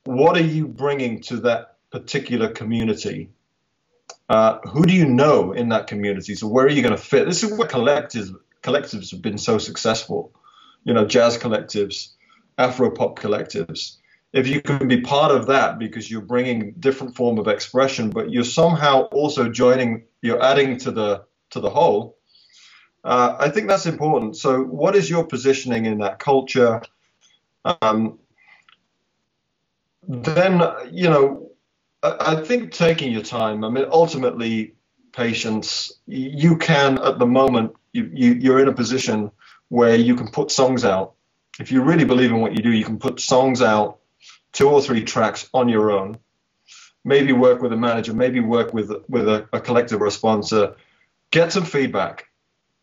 What 0.06 0.38
are 0.38 0.44
you 0.44 0.68
bringing 0.68 1.22
to 1.24 1.38
that 1.42 1.78
particular 1.92 2.50
community? 2.50 3.30
Uh, 4.30 4.60
who 4.60 4.84
do 4.86 4.94
you 4.94 5.06
know 5.06 5.54
in 5.54 5.70
that 5.70 5.88
community? 5.88 6.36
So 6.36 6.48
where 6.48 6.66
are 6.66 6.70
you 6.70 6.82
going 6.82 6.96
to 6.96 7.02
fit? 7.02 7.26
This 7.26 7.44
is 7.44 7.58
where 7.58 7.68
collectives 7.68 8.34
collectives 8.64 9.12
have 9.12 9.22
been 9.22 9.38
so 9.38 9.58
successful. 9.58 10.34
You 10.88 10.94
know, 10.94 11.06
jazz 11.06 11.38
collectives, 11.38 12.14
Afro 12.58 12.90
pop 12.90 13.20
collectives. 13.20 13.98
If 14.32 14.48
you 14.48 14.62
can 14.62 14.88
be 14.88 15.02
part 15.02 15.32
of 15.32 15.48
that 15.48 15.80
because 15.80 16.10
you're 16.10 16.22
bringing 16.22 16.76
different 16.80 17.14
form 17.14 17.38
of 17.38 17.48
expression, 17.48 18.10
but 18.10 18.32
you're 18.32 18.46
somehow 18.46 19.04
also 19.12 19.50
joining, 19.50 20.06
you're 20.22 20.42
adding 20.42 20.78
to 20.80 20.92
the 20.92 21.26
to 21.50 21.60
the 21.60 21.70
whole. 21.70 22.18
Uh, 23.04 23.36
I 23.38 23.50
think 23.50 23.68
that's 23.68 23.86
important. 23.86 24.38
So, 24.38 24.64
what 24.64 24.96
is 24.96 25.10
your 25.10 25.26
positioning 25.26 25.86
in 25.86 26.00
that 26.00 26.20
culture? 26.20 26.82
Um, 27.66 28.20
then, 30.08 30.62
you 30.90 31.10
know, 31.10 31.52
I, 32.02 32.16
I 32.20 32.44
think 32.44 32.72
taking 32.72 33.12
your 33.12 33.24
time. 33.24 33.66
I 33.66 33.70
mean, 33.70 33.86
ultimately, 33.92 34.76
patience. 35.12 35.92
You 36.06 36.58
can, 36.58 36.98
at 37.00 37.20
the 37.20 37.26
moment, 37.26 37.74
you, 37.92 38.10
you, 38.14 38.34
you're 38.34 38.60
in 38.62 38.68
a 38.68 38.74
position 38.74 39.32
where 39.70 39.96
you 39.96 40.16
can 40.16 40.30
put 40.30 40.52
songs 40.52 40.86
out. 40.86 41.14
If 41.60 41.72
you 41.72 41.82
really 41.82 42.06
believe 42.06 42.32
in 42.32 42.40
what 42.40 42.54
you 42.54 42.62
do, 42.64 42.72
you 42.72 42.86
can 42.86 43.00
put 43.00 43.20
songs 43.20 43.62
out, 43.62 44.00
two 44.52 44.70
or 44.70 44.82
three 44.82 45.04
tracks 45.04 45.50
on 45.54 45.70
your 45.70 45.92
own. 45.92 46.18
Maybe 47.04 47.34
work 47.34 47.62
with 47.62 47.74
a 47.74 47.78
manager, 47.78 48.14
maybe 48.14 48.40
work 48.40 48.74
with 48.74 48.92
with 49.08 49.28
a, 49.28 49.48
a 49.54 49.60
collective 49.60 50.02
or 50.02 50.08
a 50.08 50.12
sponsor 50.12 50.76
get 51.32 51.52
some 51.52 51.66
feedback. 51.66 52.28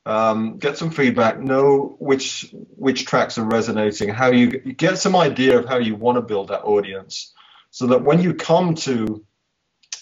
Um, 0.06 0.58
get 0.58 0.76
some 0.76 0.90
feedback. 0.90 1.40
Know 1.40 1.96
which 1.98 2.54
which 2.76 3.06
tracks 3.06 3.38
are 3.38 3.44
resonating. 3.44 4.10
How 4.10 4.30
you 4.30 4.48
get 4.50 4.98
some 4.98 5.16
idea 5.16 5.58
of 5.58 5.66
how 5.66 5.78
you 5.78 5.96
want 5.96 6.16
to 6.16 6.22
build 6.22 6.48
that 6.48 6.64
audience, 6.64 7.32
so 7.70 7.86
that 7.86 8.04
when 8.04 8.20
you 8.20 8.34
come 8.34 8.74
to 8.74 9.24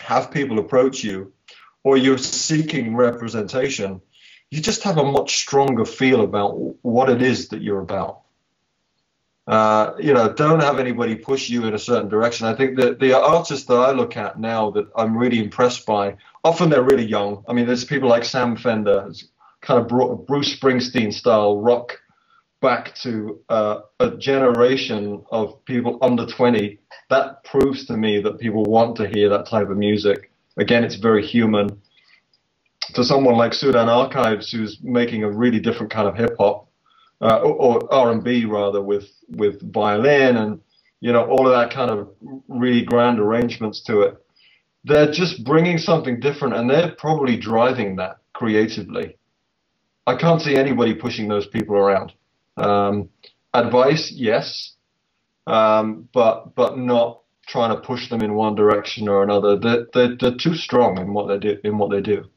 have 0.01 0.33
people 0.33 0.59
approach 0.59 1.05
you, 1.05 1.33
or 1.85 1.97
you're 1.97 2.19
seeking 2.19 2.97
representation, 2.97 4.01
you 4.53 4.61
just 4.61 4.83
have 4.83 4.99
a 4.99 5.05
much 5.05 5.39
stronger 5.39 5.87
feel 5.87 6.21
about 6.21 6.51
what 6.85 7.09
it 7.09 7.23
is 7.23 7.49
that 7.49 7.63
you're 7.63 7.81
about. 7.81 8.21
Uh, 9.47 9.95
you 9.99 10.13
know, 10.13 10.31
don't 10.31 10.61
have 10.61 10.79
anybody 10.79 11.15
push 11.15 11.49
you 11.49 11.65
in 11.65 11.73
a 11.73 11.79
certain 11.79 12.11
direction. 12.11 12.47
I 12.47 12.55
think 12.55 12.77
that 12.77 13.01
the 13.01 13.19
artists 13.19 13.65
that 13.69 13.77
I 13.77 13.93
look 13.93 14.19
at 14.19 14.39
now 14.39 14.71
that 14.73 14.89
I'm 14.95 15.17
really 15.17 15.39
impressed 15.39 15.87
by 15.87 16.19
often 16.45 16.69
they're 16.69 16.83
really 16.83 17.07
young. 17.07 17.43
I 17.49 17.55
mean, 17.55 17.67
there's 17.67 17.87
people 17.87 18.11
like 18.11 18.27
Sam 18.27 18.55
Fender, 18.57 19.01
who's 19.01 19.27
kind 19.63 19.81
of 19.81 19.89
brought 19.89 20.27
Bruce 20.27 20.55
Springsteen 20.55 21.15
style 21.15 21.59
rock 21.59 21.99
back 22.61 22.95
to 22.97 23.41
uh, 23.49 23.81
a 24.01 24.11
generation 24.11 25.25
of 25.31 25.65
people 25.65 25.99
under 26.03 26.27
20. 26.27 26.79
That 27.09 27.43
proves 27.45 27.87
to 27.87 27.97
me 27.97 28.21
that 28.21 28.39
people 28.39 28.65
want 28.65 28.97
to 28.97 29.09
hear 29.09 29.31
that 29.31 29.47
type 29.47 29.71
of 29.71 29.79
music. 29.79 30.31
Again, 30.59 30.85
it's 30.85 30.97
very 30.97 31.27
human. 31.27 31.82
To 32.95 33.05
someone 33.05 33.37
like 33.37 33.55
Sudan 33.55 33.89
Archives, 33.89 34.51
who's 34.51 34.79
making 34.83 35.23
a 35.25 35.31
really 35.31 35.61
different 35.61 35.93
kind 35.93 36.09
of 36.09 36.17
hip 36.17 36.37
hop, 36.39 36.69
uh, 37.21 37.41
or, 37.41 37.81
or 37.83 37.95
R&B 37.95 38.45
rather, 38.47 38.83
with 38.83 39.09
with 39.29 39.73
violin 39.73 40.37
and 40.37 40.61
you 41.01 41.13
know 41.13 41.25
all 41.27 41.47
of 41.47 41.53
that 41.53 41.73
kind 41.75 41.91
of 41.91 42.11
really 42.49 42.85
grand 42.85 43.19
arrangements 43.19 43.83
to 43.85 44.03
it 44.03 44.23
they're 44.85 45.11
just 45.13 45.45
bringing 45.45 45.79
something 45.79 46.21
different 46.21 46.55
and 46.55 46.69
they're 46.69 46.95
probably 46.99 47.37
driving 47.37 47.97
that 47.97 48.19
creatively. 48.33 49.17
I 50.07 50.17
can't 50.17 50.41
see 50.43 50.57
anybody 50.57 50.95
pushing 50.95 51.29
those 51.29 51.47
people 51.47 51.77
around. 51.77 52.13
Um, 52.57 53.09
advice, 53.55 54.11
yes, 54.15 54.75
um, 55.47 56.09
but 56.13 56.55
but 56.55 56.79
not 56.79 57.21
trying 57.47 57.75
to 57.75 57.81
push 57.81 58.09
them 58.09 58.23
in 58.23 58.35
one 58.35 58.55
direction 58.55 59.09
or 59.09 59.23
another. 59.23 59.59
They're, 59.59 59.87
they're, 59.93 60.17
they're 60.19 60.37
too 60.37 60.55
strong 60.55 60.99
in 60.99 61.13
what 61.13 61.29
they 61.29 61.39
do. 61.39 61.59
In 61.65 61.79
what 61.79 61.91
they 61.91 62.01
do. 62.01 62.29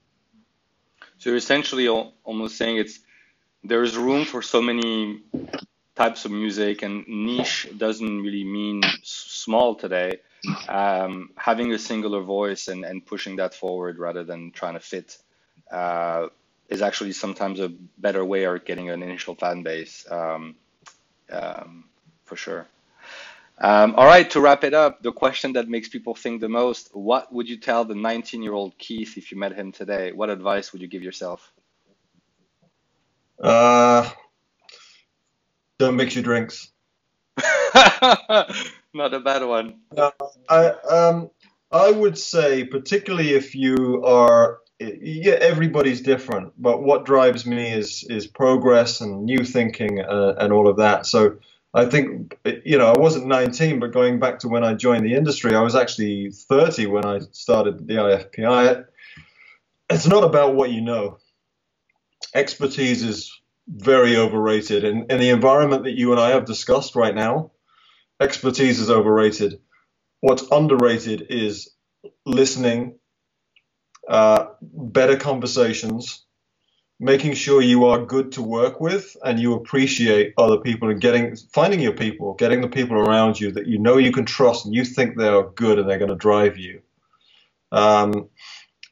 So 1.26 1.32
you're 1.32 1.38
essentially 1.38 1.88
almost 1.88 2.56
saying 2.56 2.78
it's 2.78 3.00
there's 3.64 3.98
room 3.98 4.26
for 4.26 4.44
so 4.44 4.62
many 4.62 5.24
types 5.96 6.26
of 6.26 6.30
music, 6.30 6.84
and 6.84 7.04
niche 7.08 7.68
doesn't 7.76 8.22
really 8.22 8.44
mean 8.44 8.84
small 9.02 9.74
today. 9.74 10.20
Um, 10.70 11.32
having 11.36 11.74
a 11.74 11.80
singular 11.80 12.22
voice 12.22 12.68
and, 12.68 12.86
and 12.86 13.04
pushing 13.04 13.38
that 13.38 13.56
forward 13.56 13.98
rather 13.98 14.24
than 14.24 14.52
trying 14.52 14.76
to 14.76 14.80
fit 14.80 15.18
uh, 15.72 16.28
is 16.70 16.84
actually 16.84 17.14
sometimes 17.14 17.60
a 17.60 17.70
better 17.98 18.24
way 18.24 18.44
of 18.44 18.64
getting 18.64 18.92
an 18.92 19.02
initial 19.02 19.34
fan 19.34 19.64
base, 19.64 20.06
um, 20.12 20.56
um, 21.32 21.86
for 22.26 22.36
sure. 22.36 22.68
Um, 23.58 23.96
all 23.96 24.06
right, 24.06 24.30
to 24.32 24.42
wrap 24.42 24.64
it 24.66 24.74
up, 24.74 25.02
the 25.02 25.14
question 25.14 25.54
that 25.54 25.70
makes 25.70 25.88
people 25.88 26.14
think 26.14 26.42
the 26.42 26.50
most 26.50 26.90
what 26.94 27.32
would 27.34 27.48
you 27.48 27.58
tell 27.58 27.86
the 27.86 27.96
19 27.96 28.44
year 28.44 28.54
old 28.54 28.78
Keith 28.78 29.18
if 29.18 29.32
you 29.32 29.38
met 29.38 29.54
him 29.54 29.72
today? 29.72 30.12
What 30.12 30.30
advice 30.30 30.74
would 30.74 30.82
you 30.82 30.88
give 30.88 31.04
yourself? 31.04 31.54
Uh, 33.42 34.10
don't 35.80 35.96
mix 35.96 36.16
your 36.16 36.24
drinks. 36.24 36.72
Not 38.94 39.14
a 39.14 39.20
bad 39.20 39.44
one. 39.44 39.80
Uh, 39.96 40.12
I 40.50 40.68
um 40.90 41.30
I 41.72 41.92
would 41.92 42.18
say, 42.18 42.64
particularly 42.64 43.32
if 43.34 43.54
you 43.56 44.04
are, 44.06 44.60
yeah, 44.80 45.34
everybody's 45.34 46.02
different, 46.02 46.54
but 46.58 46.84
what 46.84 47.06
drives 47.06 47.46
me 47.46 47.74
is 47.74 48.06
is 48.10 48.28
progress 48.28 49.02
and 49.02 49.26
new 49.26 49.44
thinking 49.44 50.00
uh, 50.00 50.36
and 50.38 50.54
all 50.54 50.68
of 50.70 50.78
that. 50.78 51.06
So 51.06 51.38
I 51.76 51.86
think 51.86 52.38
you 52.64 52.78
know 52.78 52.88
I 52.88 52.98
wasn't 52.98 53.28
19, 53.28 53.82
but 53.82 53.92
going 53.92 54.18
back 54.20 54.40
to 54.40 54.48
when 54.48 54.64
I 54.64 54.74
joined 54.76 55.06
the 55.06 55.14
industry, 55.14 55.54
I 55.56 55.62
was 55.62 55.76
actually 55.76 56.32
30 56.32 56.86
when 56.88 57.06
I 57.06 57.20
started 57.34 57.86
the 57.86 57.96
IFPI. 57.96 58.86
It's 59.90 60.08
not 60.08 60.24
about 60.24 60.56
what 60.56 60.72
you 60.72 60.82
know. 60.82 61.18
Expertise 62.34 63.04
is 63.04 63.32
very 63.68 64.16
overrated. 64.16 64.86
And 64.86 65.12
in 65.12 65.20
the 65.20 65.30
environment 65.30 65.84
that 65.84 65.98
you 65.98 66.12
and 66.12 66.20
I 66.20 66.30
have 66.30 66.46
discussed 66.46 66.96
right 66.96 67.14
now, 67.14 67.52
expertise 68.22 68.80
is 68.80 68.90
overrated. 68.90 69.60
What's 70.22 70.44
underrated 70.52 71.28
is 71.30 71.72
listening, 72.26 73.00
uh, 74.08 74.48
better 74.62 75.18
conversations, 75.18 76.25
making 77.00 77.34
sure 77.34 77.62
you 77.62 77.86
are 77.86 78.06
good 78.06 78.32
to 78.34 78.42
work 78.42 78.80
with 78.80 79.18
and 79.24 79.40
you 79.40 79.54
appreciate 79.54 80.34
other 80.38 80.58
people 80.58 80.90
and 80.90 81.02
getting 81.02 81.36
finding 81.54 81.80
your 81.80 81.94
people, 81.94 82.34
getting 82.36 82.62
the 82.62 82.70
people 82.70 82.98
around 82.98 83.40
you 83.40 83.52
that 83.52 83.68
you 83.68 83.80
know 83.80 83.98
you 83.98 84.12
can 84.12 84.26
trust 84.26 84.66
and 84.66 84.74
you 84.74 84.86
think 84.86 85.18
they 85.18 85.28
are 85.28 85.50
good 85.52 85.80
and 85.80 85.90
they're 85.90 86.00
going 86.00 86.10
to 86.10 86.16
drive 86.16 86.58
you. 86.58 86.82
Um, 87.72 88.30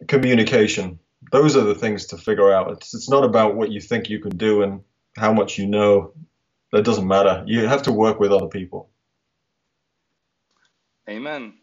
communication 0.08 1.00
those 1.32 1.56
are 1.56 1.64
the 1.64 1.76
things 1.76 2.06
to 2.08 2.18
figure 2.18 2.52
out. 2.52 2.72
It's, 2.72 2.94
it's 2.94 3.10
not 3.10 3.24
about 3.24 3.56
what 3.56 3.72
you 3.72 3.82
think 3.82 4.10
you 4.10 4.20
can 4.20 4.38
do 4.38 4.62
and 4.62 4.82
how 5.18 5.34
much 5.34 5.58
you 5.58 5.68
know. 5.68 6.14
That 6.72 6.86
doesn't 6.86 7.08
matter. 7.08 7.44
You 7.46 7.68
have 7.68 7.84
to 7.84 7.92
work 7.92 8.20
with 8.20 8.32
other 8.32 8.48
people. 8.48 8.90
Amen. 11.08 11.54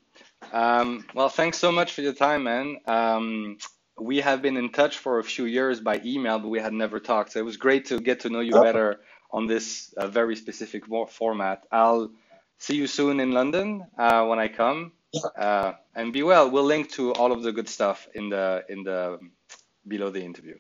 Um, 0.53 1.05
well, 1.15 1.29
thanks 1.29 1.59
so 1.59 1.73
much 1.73 1.93
for 1.93 2.03
your 2.03 2.13
time, 2.13 2.45
man. 2.45 2.77
Um, 2.87 3.59
we 4.01 4.21
have 4.21 4.43
been 4.43 4.57
in 4.57 4.71
touch 4.71 4.99
for 4.99 5.19
a 5.19 5.25
few 5.25 5.45
years 5.45 5.81
by 5.81 6.01
email, 6.05 6.39
but 6.39 6.49
we 6.49 6.61
had 6.61 6.73
never 6.73 7.01
talked. 7.01 7.33
So 7.33 7.41
it 7.41 7.45
was 7.45 7.57
great 7.57 7.87
to 7.87 8.01
get 8.01 8.21
to 8.21 8.31
know 8.31 8.41
you 8.41 8.53
better 8.53 9.01
on 9.31 9.47
this 9.47 9.93
uh, 9.97 10.09
very 10.09 10.37
specific 10.37 10.85
format. 11.09 11.65
I'll 11.71 12.11
see 12.59 12.77
you 12.77 12.87
soon 12.87 13.21
in 13.21 13.33
London 13.33 13.87
uh, 13.99 14.25
when 14.27 14.39
I 14.39 14.49
come. 14.49 14.93
Uh, 15.37 15.73
and 15.95 16.13
be 16.13 16.23
well. 16.23 16.51
We'll 16.51 16.65
link 16.65 16.91
to 16.93 17.13
all 17.15 17.33
of 17.33 17.43
the 17.43 17.53
good 17.53 17.69
stuff 17.69 18.09
in 18.15 18.29
the 18.29 18.65
in 18.69 18.85
the 18.85 19.19
below 19.87 20.11
the 20.11 20.23
interview. 20.23 20.57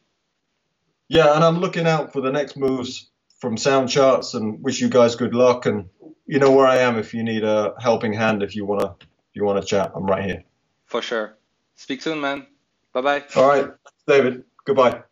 Yeah, 1.08 1.34
and 1.34 1.44
I'm 1.44 1.58
looking 1.58 1.86
out 1.86 2.12
for 2.12 2.20
the 2.20 2.32
next 2.32 2.56
moves 2.56 3.10
from 3.38 3.56
Soundcharts 3.56 4.34
and 4.34 4.62
wish 4.62 4.80
you 4.80 4.88
guys 4.88 5.14
good 5.16 5.34
luck. 5.34 5.66
And 5.66 5.88
you 6.26 6.38
know 6.38 6.50
where 6.50 6.66
I 6.66 6.78
am 6.78 6.98
if 6.98 7.14
you 7.14 7.22
need 7.22 7.44
a 7.44 7.74
helping 7.78 8.12
hand. 8.12 8.42
If 8.42 8.56
you 8.56 8.64
wanna 8.64 8.96
if 9.00 9.34
you 9.34 9.44
wanna 9.44 9.62
chat, 9.62 9.92
I'm 9.94 10.06
right 10.06 10.24
here. 10.24 10.44
For 10.86 11.02
sure. 11.02 11.36
Speak 11.76 12.02
soon, 12.02 12.20
man. 12.20 12.46
Bye 12.92 13.00
bye. 13.02 13.24
All 13.36 13.48
right, 13.48 13.70
David. 14.06 14.44
Goodbye. 14.64 15.02